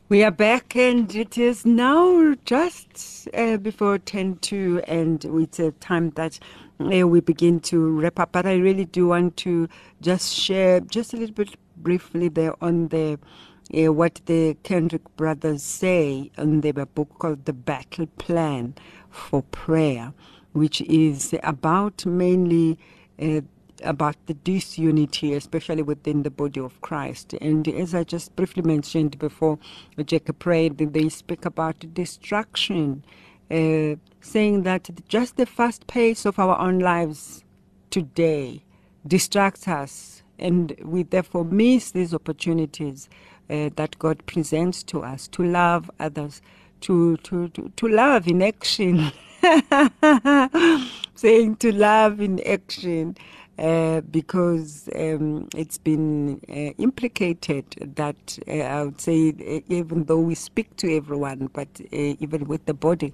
We 0.08 0.24
are 0.24 0.30
back, 0.30 0.74
and 0.74 1.14
it 1.14 1.36
is 1.36 1.66
now 1.66 2.34
just 2.46 3.28
uh, 3.34 3.58
before 3.58 3.98
10 3.98 4.36
to, 4.36 4.80
and 4.88 5.22
it's 5.26 5.58
a 5.58 5.72
time 5.72 6.08
that 6.12 6.38
uh, 6.80 7.06
we 7.06 7.20
begin 7.20 7.60
to 7.68 8.00
wrap 8.00 8.18
up. 8.18 8.32
But 8.32 8.46
I 8.46 8.54
really 8.54 8.86
do 8.86 9.08
want 9.08 9.36
to 9.38 9.68
just 10.00 10.32
share 10.32 10.80
just 10.80 11.12
a 11.12 11.18
little 11.18 11.34
bit 11.34 11.54
briefly 11.76 12.28
there 12.28 12.54
on 12.64 12.88
the 12.88 13.18
uh, 13.72 13.92
what 13.92 14.20
the 14.26 14.56
Kendrick 14.62 15.16
brothers 15.16 15.62
say 15.62 16.30
in 16.36 16.60
their 16.60 16.86
book 16.86 17.18
called 17.18 17.44
The 17.44 17.52
Battle 17.52 18.06
Plan 18.18 18.74
for 19.10 19.42
Prayer, 19.42 20.12
which 20.52 20.80
is 20.82 21.34
about 21.42 22.04
mainly. 22.06 22.78
Uh, 23.20 23.42
about 23.82 24.16
the 24.26 24.34
disunity, 24.34 25.34
especially 25.34 25.82
within 25.82 26.22
the 26.22 26.30
body 26.30 26.60
of 26.60 26.80
Christ. 26.80 27.34
And 27.34 27.66
as 27.68 27.94
I 27.94 28.04
just 28.04 28.34
briefly 28.36 28.62
mentioned 28.62 29.18
before, 29.18 29.58
Jacob 30.06 30.38
prayed, 30.38 30.78
they 30.78 31.08
speak 31.08 31.44
about 31.44 31.92
destruction, 31.92 33.04
uh, 33.50 33.96
saying 34.20 34.62
that 34.62 34.88
just 35.08 35.36
the 35.36 35.44
fast 35.44 35.86
pace 35.86 36.24
of 36.24 36.38
our 36.38 36.58
own 36.58 36.78
lives 36.78 37.44
today 37.90 38.64
distracts 39.06 39.68
us, 39.68 40.22
and 40.38 40.74
we 40.82 41.02
therefore 41.02 41.44
miss 41.44 41.90
these 41.90 42.14
opportunities 42.14 43.08
uh, 43.50 43.70
that 43.76 43.98
God 43.98 44.24
presents 44.26 44.82
to 44.84 45.02
us 45.02 45.28
to 45.28 45.44
love 45.44 45.90
others, 46.00 46.42
to, 46.82 47.16
to, 47.18 47.48
to, 47.48 47.72
to 47.76 47.88
love 47.88 48.28
in 48.28 48.42
action. 48.42 49.12
saying 51.14 51.56
to 51.56 51.72
love 51.72 52.20
in 52.20 52.40
action 52.46 53.16
uh, 53.58 54.00
because 54.02 54.88
um, 54.96 55.48
it's 55.56 55.78
been 55.78 56.40
uh, 56.48 56.74
implicated 56.82 57.64
that 57.96 58.38
uh, 58.48 58.52
I 58.52 58.84
would 58.84 59.00
say, 59.00 59.30
uh, 59.30 59.60
even 59.72 60.04
though 60.04 60.20
we 60.20 60.34
speak 60.34 60.76
to 60.78 60.94
everyone, 60.96 61.48
but 61.52 61.68
uh, 61.80 61.86
even 61.92 62.46
with 62.46 62.66
the 62.66 62.74
body 62.74 63.12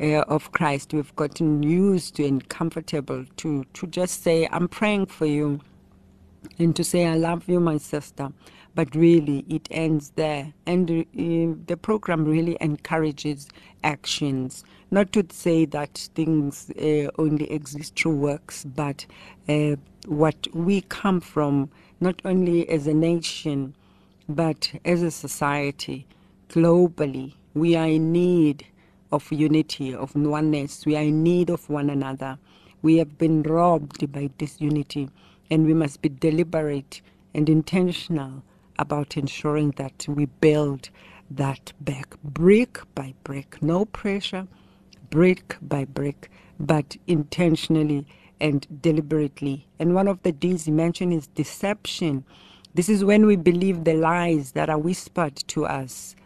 of 0.00 0.52
Christ, 0.52 0.92
we've 0.92 1.14
gotten 1.16 1.62
used 1.62 2.16
to 2.16 2.26
and 2.26 2.46
comfortable 2.48 3.24
to, 3.38 3.64
to 3.74 3.86
just 3.88 4.22
say, 4.22 4.48
I'm 4.52 4.68
praying 4.68 5.06
for 5.06 5.26
you 5.26 5.60
and 6.58 6.76
to 6.76 6.84
say, 6.84 7.06
I 7.06 7.14
love 7.16 7.48
you, 7.48 7.60
my 7.60 7.78
sister. 7.78 8.30
But 8.78 8.94
really, 8.94 9.44
it 9.48 9.66
ends 9.72 10.12
there. 10.14 10.52
And 10.64 10.88
uh, 10.88 11.58
the 11.66 11.76
program 11.76 12.24
really 12.24 12.56
encourages 12.60 13.48
actions. 13.82 14.62
Not 14.92 15.12
to 15.14 15.26
say 15.32 15.64
that 15.64 16.08
things 16.14 16.70
uh, 16.70 17.10
only 17.18 17.50
exist 17.50 17.98
through 17.98 18.14
works, 18.14 18.64
but 18.64 19.04
uh, 19.48 19.74
what 20.06 20.46
we 20.54 20.82
come 20.82 21.20
from, 21.20 21.70
not 22.00 22.22
only 22.24 22.68
as 22.68 22.86
a 22.86 22.94
nation, 22.94 23.74
but 24.28 24.72
as 24.84 25.02
a 25.02 25.10
society, 25.10 26.06
globally, 26.48 27.32
we 27.54 27.74
are 27.74 27.88
in 27.88 28.12
need 28.12 28.64
of 29.10 29.32
unity, 29.32 29.92
of 29.92 30.14
oneness. 30.14 30.86
We 30.86 30.94
are 30.94 31.02
in 31.02 31.24
need 31.24 31.50
of 31.50 31.68
one 31.68 31.90
another. 31.90 32.38
We 32.82 32.98
have 32.98 33.18
been 33.18 33.42
robbed 33.42 34.12
by 34.12 34.30
disunity, 34.38 35.10
and 35.50 35.66
we 35.66 35.74
must 35.74 36.00
be 36.00 36.10
deliberate 36.10 37.00
and 37.34 37.48
intentional 37.48 38.44
about 38.78 39.16
ensuring 39.16 39.72
that 39.72 40.06
we 40.08 40.26
build 40.26 40.90
that 41.30 41.72
back 41.80 42.16
brick 42.22 42.80
by 42.94 43.14
brick. 43.24 43.62
No 43.62 43.84
pressure, 43.84 44.46
brick 45.10 45.56
by 45.62 45.84
brick, 45.84 46.30
but 46.58 46.96
intentionally 47.06 48.06
and 48.40 48.66
deliberately. 48.82 49.66
And 49.78 49.94
one 49.94 50.08
of 50.08 50.22
the 50.22 50.32
D's 50.32 50.64
he 50.66 50.72
mentioned 50.72 51.12
is 51.12 51.26
deception. 51.28 52.24
This 52.74 52.88
is 52.88 53.04
when 53.04 53.26
we 53.26 53.36
believe 53.36 53.84
the 53.84 53.94
lies 53.94 54.52
that 54.52 54.70
are 54.70 54.78
whispered 54.78 55.36
to 55.48 55.66
us 55.66 56.16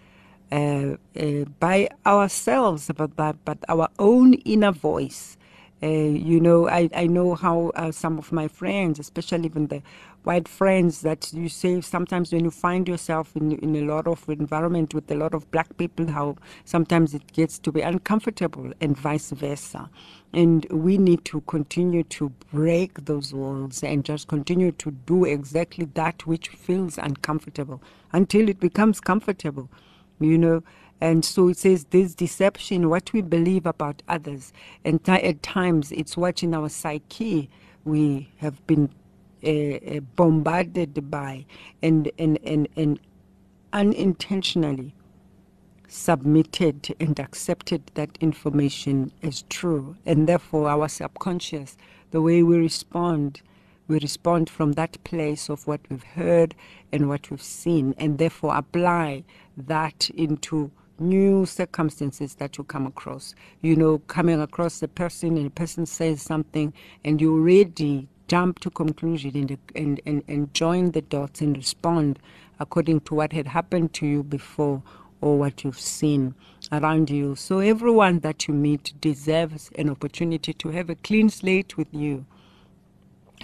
uh, 0.52 0.96
uh, 1.18 1.44
by 1.60 1.88
ourselves, 2.06 2.90
but, 2.96 3.16
but, 3.16 3.36
but 3.44 3.58
our 3.68 3.88
own 3.98 4.34
inner 4.34 4.72
voice. 4.72 5.36
Uh, 5.82 5.86
you 5.88 6.40
know, 6.40 6.68
I, 6.68 6.88
I 6.94 7.06
know 7.08 7.34
how 7.34 7.72
uh, 7.74 7.90
some 7.90 8.16
of 8.18 8.30
my 8.30 8.46
friends, 8.46 9.00
especially 9.00 9.46
even 9.46 9.66
the 9.66 9.82
white 10.22 10.46
friends, 10.46 11.00
that 11.00 11.32
you 11.32 11.48
say 11.48 11.80
sometimes 11.80 12.32
when 12.32 12.44
you 12.44 12.52
find 12.52 12.86
yourself 12.86 13.34
in, 13.34 13.52
in 13.58 13.74
a 13.74 13.82
lot 13.82 14.06
of 14.06 14.28
environment 14.28 14.94
with 14.94 15.10
a 15.10 15.16
lot 15.16 15.34
of 15.34 15.50
black 15.50 15.76
people, 15.78 16.06
how 16.06 16.36
sometimes 16.64 17.14
it 17.14 17.32
gets 17.32 17.58
to 17.58 17.72
be 17.72 17.80
uncomfortable 17.80 18.72
and 18.80 18.96
vice 18.96 19.30
versa. 19.32 19.90
And 20.32 20.64
we 20.70 20.98
need 20.98 21.24
to 21.26 21.40
continue 21.42 22.04
to 22.04 22.28
break 22.52 23.04
those 23.04 23.34
walls 23.34 23.82
and 23.82 24.04
just 24.04 24.28
continue 24.28 24.70
to 24.72 24.92
do 24.92 25.24
exactly 25.24 25.86
that 25.94 26.26
which 26.28 26.48
feels 26.48 26.96
uncomfortable 26.96 27.82
until 28.12 28.48
it 28.48 28.60
becomes 28.60 29.00
comfortable, 29.00 29.68
you 30.20 30.38
know. 30.38 30.62
And 31.02 31.24
so 31.24 31.48
it 31.48 31.58
says 31.58 31.86
this 31.90 32.14
deception, 32.14 32.88
what 32.88 33.12
we 33.12 33.22
believe 33.22 33.66
about 33.66 34.04
others, 34.08 34.52
and 34.84 35.04
ti- 35.04 35.12
at 35.14 35.42
times 35.42 35.92
it's 35.92 36.16
what 36.16 36.44
in 36.44 36.54
our 36.54 36.68
psyche 36.68 37.50
we 37.84 38.30
have 38.38 38.64
been 38.68 38.88
uh, 39.44 39.50
uh, 39.50 40.00
bombarded 40.16 41.10
by 41.10 41.46
and, 41.82 42.08
and, 42.20 42.38
and, 42.44 42.68
and 42.76 43.00
unintentionally 43.72 44.94
submitted 45.88 46.94
and 47.00 47.18
accepted 47.20 47.90
that 47.94 48.16
information 48.20 49.12
as 49.24 49.42
true. 49.50 49.96
And 50.06 50.28
therefore, 50.28 50.68
our 50.68 50.88
subconscious, 50.88 51.76
the 52.12 52.22
way 52.22 52.44
we 52.44 52.58
respond, 52.58 53.42
we 53.88 53.98
respond 53.98 54.50
from 54.50 54.74
that 54.74 55.02
place 55.04 55.48
of 55.50 55.66
what 55.66 55.80
we've 55.90 56.04
heard 56.04 56.54
and 56.92 57.08
what 57.08 57.30
we've 57.30 57.42
seen, 57.42 57.94
and 57.98 58.18
therefore 58.18 58.56
apply 58.56 59.24
that 59.56 60.10
into 60.10 60.70
new 61.02 61.44
circumstances 61.44 62.36
that 62.36 62.56
you 62.58 62.64
come 62.64 62.86
across. 62.86 63.34
You 63.60 63.76
know, 63.76 63.98
coming 63.98 64.40
across 64.40 64.82
a 64.82 64.88
person 64.88 65.36
and 65.36 65.48
a 65.48 65.50
person 65.50 65.86
says 65.86 66.22
something, 66.22 66.72
and 67.04 67.20
you 67.20 67.34
already 67.34 68.08
jump 68.28 68.60
to 68.60 68.70
conclusion 68.70 69.36
and, 69.36 69.58
and, 69.76 70.00
and, 70.06 70.22
and 70.28 70.54
join 70.54 70.92
the 70.92 71.02
dots 71.02 71.40
and 71.42 71.56
respond 71.56 72.18
according 72.60 73.00
to 73.00 73.14
what 73.14 73.32
had 73.32 73.46
happened 73.46 73.92
to 73.92 74.06
you 74.06 74.22
before 74.22 74.82
or 75.20 75.38
what 75.38 75.64
you've 75.64 75.78
seen 75.78 76.34
around 76.70 77.10
you. 77.10 77.34
So 77.36 77.58
everyone 77.58 78.20
that 78.20 78.48
you 78.48 78.54
meet 78.54 78.94
deserves 79.00 79.70
an 79.76 79.90
opportunity 79.90 80.52
to 80.54 80.70
have 80.70 80.90
a 80.90 80.94
clean 80.94 81.28
slate 81.28 81.76
with 81.76 81.88
you. 81.92 82.24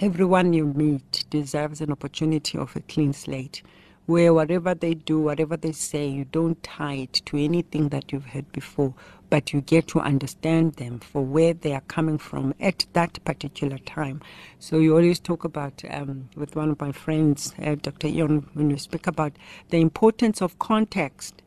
Everyone 0.00 0.52
you 0.52 0.66
meet 0.66 1.24
deserves 1.30 1.80
an 1.80 1.92
opportunity 1.92 2.56
of 2.56 2.74
a 2.76 2.80
clean 2.80 3.12
slate 3.12 3.62
where 4.08 4.32
whatever 4.32 4.74
they 4.74 4.94
do, 4.94 5.20
whatever 5.20 5.54
they 5.54 5.70
say, 5.70 6.08
you 6.08 6.24
don't 6.24 6.62
tie 6.62 6.94
it 6.94 7.12
to 7.26 7.36
anything 7.36 7.90
that 7.90 8.10
you've 8.10 8.24
heard 8.24 8.50
before, 8.52 8.94
but 9.28 9.52
you 9.52 9.60
get 9.60 9.86
to 9.86 10.00
understand 10.00 10.72
them 10.76 10.98
for 10.98 11.22
where 11.22 11.52
they 11.52 11.74
are 11.74 11.82
coming 11.82 12.16
from 12.16 12.54
at 12.58 12.86
that 12.94 13.22
particular 13.26 13.76
time. 13.76 14.22
So 14.58 14.78
you 14.78 14.96
always 14.96 15.20
talk 15.20 15.44
about, 15.44 15.82
um, 15.90 16.30
with 16.34 16.56
one 16.56 16.70
of 16.70 16.80
my 16.80 16.90
friends, 16.90 17.52
uh, 17.62 17.74
Dr. 17.74 18.06
Ion, 18.06 18.48
when 18.54 18.70
you 18.70 18.78
speak 18.78 19.06
about 19.06 19.34
the 19.68 19.76
importance 19.78 20.40
of 20.40 20.58
context. 20.58 21.42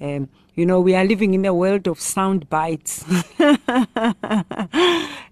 Um, 0.00 0.28
you 0.56 0.66
know, 0.66 0.80
we 0.80 0.96
are 0.96 1.04
living 1.04 1.34
in 1.34 1.44
a 1.44 1.54
world 1.54 1.86
of 1.86 2.00
sound 2.00 2.50
bites. 2.50 3.04
are 3.38 3.54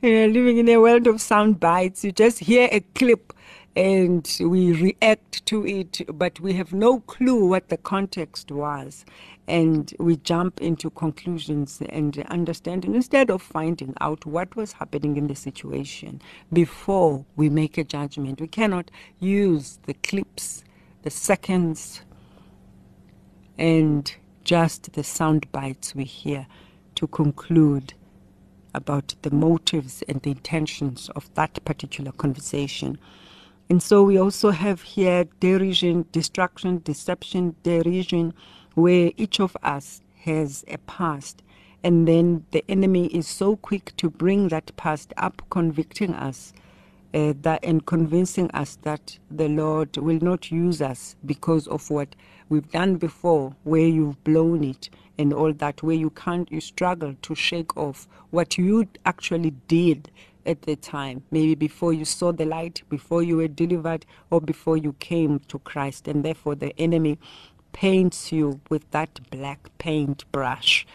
living 0.01 0.59
in 0.59 0.68
a 0.68 0.76
world 0.76 1.09
of 1.09 1.20
sound 1.20 1.59
bites. 1.59 2.05
You 2.05 2.12
just 2.12 2.39
hear 2.39 2.68
a 2.70 2.79
clip 2.95 3.33
and 3.79 4.39
we 4.41 4.72
react 4.72 5.47
to 5.47 5.64
it, 5.64 6.01
but 6.12 6.41
we 6.41 6.55
have 6.55 6.72
no 6.72 6.99
clue 6.99 7.47
what 7.47 7.68
the 7.68 7.76
context 7.76 8.51
was. 8.51 9.05
And 9.47 9.95
we 10.01 10.16
jump 10.16 10.61
into 10.61 10.91
conclusions 10.91 11.81
and 11.89 12.18
understanding 12.29 12.97
instead 12.97 13.31
of 13.31 13.41
finding 13.41 13.95
out 14.01 14.26
what 14.26 14.57
was 14.57 14.72
happening 14.72 15.16
in 15.16 15.29
the 15.29 15.37
situation 15.37 16.20
before 16.53 17.24
we 17.37 17.49
make 17.49 17.79
a 17.79 17.85
judgment. 17.85 18.41
We 18.41 18.49
cannot 18.49 18.91
use 19.20 19.79
the 19.87 19.95
clips, 19.95 20.64
the 21.03 21.11
seconds, 21.11 22.03
and 23.57 24.12
just 24.43 24.93
the 24.95 25.05
sound 25.05 25.51
bites 25.53 25.95
we 25.95 26.03
hear 26.03 26.49
to 26.97 27.07
conclude 27.07 27.95
about 28.74 29.14
the 29.22 29.31
motives 29.31 30.03
and 30.09 30.20
the 30.22 30.33
intentions 30.33 31.11
of 31.14 31.33
that 31.35 31.64
particular 31.64 32.11
conversation. 32.11 32.99
And 33.71 33.83
so 33.83 34.03
we 34.03 34.19
also 34.19 34.51
have 34.51 34.83
here 34.83 35.27
derision, 35.41 36.07
destruction, 36.11 36.81
deception, 36.85 37.55
derision, 37.62 38.33
where 38.75 39.12
each 39.16 39.41
of 39.41 39.57
us 39.62 40.01
has 40.25 40.64
a 40.69 40.79
past. 40.79 41.43
And 41.85 42.09
then 42.09 42.47
the 42.51 42.64
enemy 42.69 43.07
is 43.09 43.29
so 43.29 43.57
quick 43.57 43.93
to 43.99 44.09
bring 44.09 44.49
that 44.49 44.75
past 44.77 45.12
up, 45.19 45.43
convicting 45.51 46.14
us 46.14 46.53
uh, 47.14 47.35
that 47.43 47.61
and 47.62 47.85
convincing 47.87 48.51
us 48.53 48.79
that 48.83 49.19
the 49.31 49.49
Lord 49.49 49.97
will 49.97 50.19
not 50.21 50.51
use 50.51 50.83
us 50.83 51.16
because 51.25 51.66
of 51.69 51.91
what 51.91 52.14
we've 52.49 52.71
done 52.71 52.97
before, 52.97 53.55
where 53.64 53.87
you've 53.87 54.23
blown 54.25 54.64
it 54.64 54.91
and 55.19 55.33
all 55.33 55.53
that, 55.53 55.83
where 55.83 55.97
you 55.97 56.11
can't, 56.11 56.51
you 56.51 56.61
struggle 56.61 57.14
to 57.23 57.35
shake 57.35 57.77
off 57.77 58.09
what 58.31 58.57
you 58.59 58.89
actually 59.05 59.51
did 59.69 60.11
at 60.49 60.63
the 60.63 60.75
time, 60.75 61.23
maybe 61.31 61.55
before 61.55 61.93
you 61.93 62.05
saw 62.05 62.33
the 62.33 62.47
light, 62.47 62.83
before 62.89 63.23
you 63.23 63.37
were 63.37 63.49
delivered, 63.49 64.07
or 64.31 64.41
before 64.41 64.77
you 64.77 64.95
came 64.95 65.41
to 65.49 65.59
Christ. 65.61 66.09
And 66.09 66.25
therefore, 66.25 66.55
the 66.55 66.77
enemy 66.81 67.19
paints 67.73 68.33
you 68.33 68.61
with 68.71 68.91
that 68.91 69.21
black 69.31 69.69
paint 69.79 70.25
brush 70.33 70.87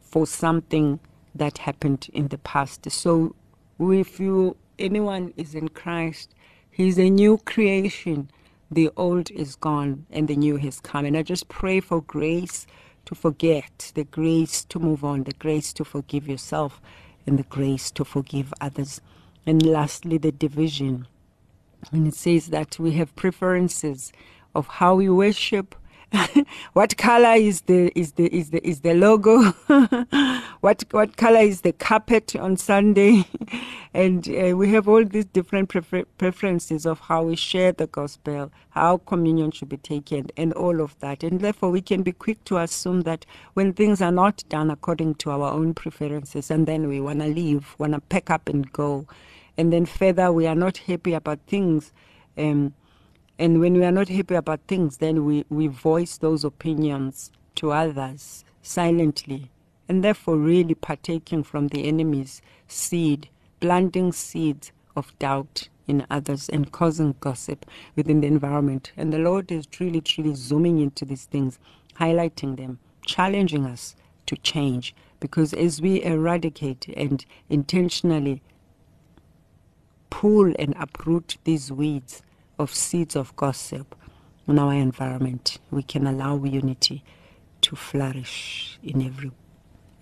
for 0.00 0.26
something 0.26 1.00
that 1.34 1.58
happened 1.58 2.08
in 2.12 2.28
the 2.28 2.38
past. 2.38 2.90
So, 2.90 3.34
if 3.80 4.20
you 4.20 4.56
anyone 4.78 5.34
is 5.36 5.54
in 5.54 5.68
Christ, 5.68 6.34
he's 6.70 6.98
a 6.98 7.10
new 7.10 7.38
creation. 7.38 8.30
The 8.70 8.90
old 8.96 9.30
is 9.32 9.56
gone 9.56 10.06
and 10.10 10.28
the 10.28 10.36
new 10.36 10.56
has 10.56 10.80
come. 10.80 11.04
And 11.04 11.16
I 11.16 11.22
just 11.22 11.48
pray 11.48 11.80
for 11.80 12.00
grace 12.00 12.66
to 13.06 13.14
forget, 13.14 13.92
the 13.94 14.04
grace 14.04 14.64
to 14.64 14.78
move 14.78 15.04
on, 15.04 15.24
the 15.24 15.32
grace 15.34 15.72
to 15.74 15.84
forgive 15.84 16.26
yourself, 16.28 16.80
and 17.26 17.38
the 17.38 17.44
grace 17.44 17.90
to 17.92 18.04
forgive 18.04 18.52
others. 18.60 19.00
And 19.46 19.64
lastly, 19.64 20.18
the 20.18 20.32
division. 20.32 21.06
And 21.92 22.08
it 22.08 22.14
says 22.14 22.48
that 22.48 22.78
we 22.78 22.92
have 22.92 23.14
preferences 23.16 24.12
of 24.54 24.66
how 24.66 24.96
we 24.96 25.08
worship. 25.08 25.74
what 26.74 26.96
color 26.96 27.34
is 27.34 27.62
the 27.62 27.92
is 27.98 28.12
the 28.12 28.34
is 28.34 28.50
the 28.50 28.66
is 28.66 28.80
the 28.80 28.94
logo? 28.94 29.42
what 30.60 30.84
what 30.90 31.16
color 31.16 31.40
is 31.40 31.62
the 31.62 31.72
carpet 31.72 32.36
on 32.36 32.56
Sunday? 32.56 33.26
and 33.94 34.28
uh, 34.28 34.56
we 34.56 34.70
have 34.70 34.88
all 34.88 35.04
these 35.04 35.24
different 35.26 35.68
prefer- 35.68 36.04
preferences 36.18 36.86
of 36.86 37.00
how 37.00 37.24
we 37.24 37.36
share 37.36 37.72
the 37.72 37.86
gospel, 37.86 38.50
how 38.70 38.98
communion 38.98 39.50
should 39.50 39.68
be 39.68 39.76
taken, 39.76 40.28
and 40.36 40.52
all 40.54 40.80
of 40.80 40.98
that. 41.00 41.22
And 41.22 41.40
therefore, 41.40 41.70
we 41.70 41.80
can 41.82 42.02
be 42.02 42.12
quick 42.12 42.44
to 42.44 42.58
assume 42.58 43.02
that 43.02 43.26
when 43.54 43.72
things 43.72 44.00
are 44.00 44.12
not 44.12 44.44
done 44.48 44.70
according 44.70 45.16
to 45.16 45.30
our 45.30 45.52
own 45.52 45.74
preferences, 45.74 46.50
and 46.50 46.66
then 46.66 46.88
we 46.88 47.00
want 47.00 47.20
to 47.20 47.26
leave, 47.26 47.74
want 47.78 47.94
to 47.94 48.00
pack 48.00 48.30
up 48.30 48.48
and 48.48 48.70
go, 48.72 49.06
and 49.56 49.72
then 49.72 49.86
further, 49.86 50.32
we 50.32 50.46
are 50.46 50.54
not 50.56 50.78
happy 50.78 51.14
about 51.14 51.40
things. 51.46 51.92
Um, 52.36 52.74
and 53.38 53.60
when 53.60 53.74
we 53.74 53.84
are 53.84 53.92
not 53.92 54.08
happy 54.08 54.34
about 54.34 54.60
things, 54.68 54.98
then 54.98 55.24
we, 55.24 55.44
we 55.48 55.66
voice 55.66 56.18
those 56.18 56.44
opinions 56.44 57.32
to 57.56 57.72
others 57.72 58.44
silently, 58.62 59.50
and 59.88 60.04
therefore 60.04 60.36
really 60.36 60.74
partaking 60.74 61.42
from 61.42 61.68
the 61.68 61.86
enemy's 61.86 62.40
seed, 62.68 63.28
planting 63.60 64.12
seeds 64.12 64.72
of 64.96 65.18
doubt 65.18 65.68
in 65.86 66.06
others 66.10 66.48
and 66.48 66.72
causing 66.72 67.14
gossip 67.20 67.66
within 67.96 68.20
the 68.20 68.26
environment. 68.26 68.92
And 68.96 69.12
the 69.12 69.18
Lord 69.18 69.50
is 69.50 69.66
truly, 69.66 70.00
truly 70.00 70.34
zooming 70.34 70.78
into 70.80 71.04
these 71.04 71.24
things, 71.24 71.58
highlighting 71.98 72.56
them, 72.56 72.78
challenging 73.04 73.66
us 73.66 73.96
to 74.26 74.36
change. 74.36 74.94
Because 75.20 75.52
as 75.52 75.82
we 75.82 76.02
eradicate 76.02 76.88
and 76.96 77.24
intentionally 77.50 78.42
pull 80.10 80.54
and 80.58 80.74
uproot 80.78 81.36
these 81.44 81.70
weeds, 81.72 82.22
of 82.58 82.74
seeds 82.74 83.16
of 83.16 83.34
gossip 83.36 83.94
in 84.46 84.58
our 84.58 84.74
environment, 84.74 85.58
we 85.70 85.82
can 85.82 86.06
allow 86.06 86.42
unity 86.44 87.02
to 87.62 87.76
flourish 87.76 88.78
in 88.82 89.02
every 89.02 89.30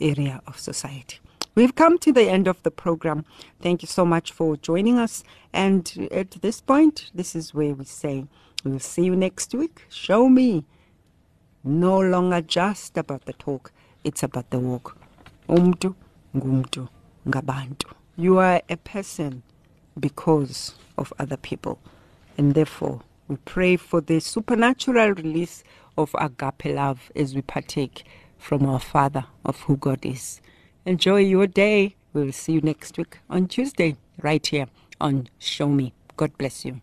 area 0.00 0.42
of 0.46 0.58
society. 0.58 1.18
We've 1.54 1.74
come 1.74 1.98
to 1.98 2.12
the 2.12 2.30
end 2.30 2.48
of 2.48 2.62
the 2.62 2.70
program. 2.70 3.24
Thank 3.60 3.82
you 3.82 3.86
so 3.86 4.04
much 4.04 4.32
for 4.32 4.56
joining 4.56 4.98
us. 4.98 5.22
And 5.52 6.08
at 6.10 6.30
this 6.42 6.60
point, 6.60 7.10
this 7.14 7.36
is 7.36 7.52
where 7.52 7.74
we 7.74 7.84
say, 7.84 8.24
we'll 8.64 8.80
see 8.80 9.04
you 9.04 9.14
next 9.14 9.54
week. 9.54 9.84
Show 9.90 10.28
me. 10.28 10.64
No 11.62 12.00
longer 12.00 12.40
just 12.40 12.96
about 12.98 13.26
the 13.26 13.34
talk, 13.34 13.70
it's 14.02 14.22
about 14.22 14.50
the 14.50 14.58
walk. 14.58 14.96
Umntu, 15.48 15.94
ngumntu, 16.34 16.88
ngabantu. 17.28 17.92
You 18.16 18.38
are 18.38 18.62
a 18.68 18.76
person 18.78 19.42
because 20.00 20.74
of 20.98 21.12
other 21.18 21.36
people. 21.36 21.78
And 22.38 22.54
therefore, 22.54 23.02
we 23.28 23.36
pray 23.36 23.76
for 23.76 24.00
the 24.00 24.20
supernatural 24.20 25.10
release 25.10 25.62
of 25.96 26.14
agape 26.18 26.74
love 26.74 27.10
as 27.14 27.34
we 27.34 27.42
partake 27.42 28.04
from 28.38 28.66
our 28.66 28.80
Father 28.80 29.24
of 29.44 29.60
who 29.62 29.76
God 29.76 30.04
is. 30.04 30.40
Enjoy 30.84 31.18
your 31.18 31.46
day. 31.46 31.94
We 32.12 32.24
will 32.24 32.32
see 32.32 32.54
you 32.54 32.60
next 32.60 32.98
week 32.98 33.18
on 33.30 33.48
Tuesday, 33.48 33.96
right 34.20 34.44
here 34.46 34.66
on 35.00 35.28
Show 35.38 35.68
Me. 35.68 35.94
God 36.16 36.36
bless 36.36 36.64
you. 36.64 36.80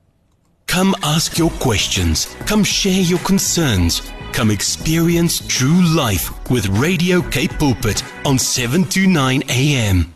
Come 0.68 0.96
ask 1.04 1.38
your 1.38 1.50
questions. 1.52 2.26
Come 2.46 2.64
share 2.64 3.02
your 3.02 3.20
concerns. 3.20 4.02
Come 4.34 4.52
experience 4.52 5.46
true 5.48 5.82
life 5.96 6.50
with 6.50 6.68
Radio 6.68 7.22
Cape 7.22 7.52
Pulpit 7.58 8.04
on 8.26 8.38
729 8.38 9.44
AM. 9.50 10.16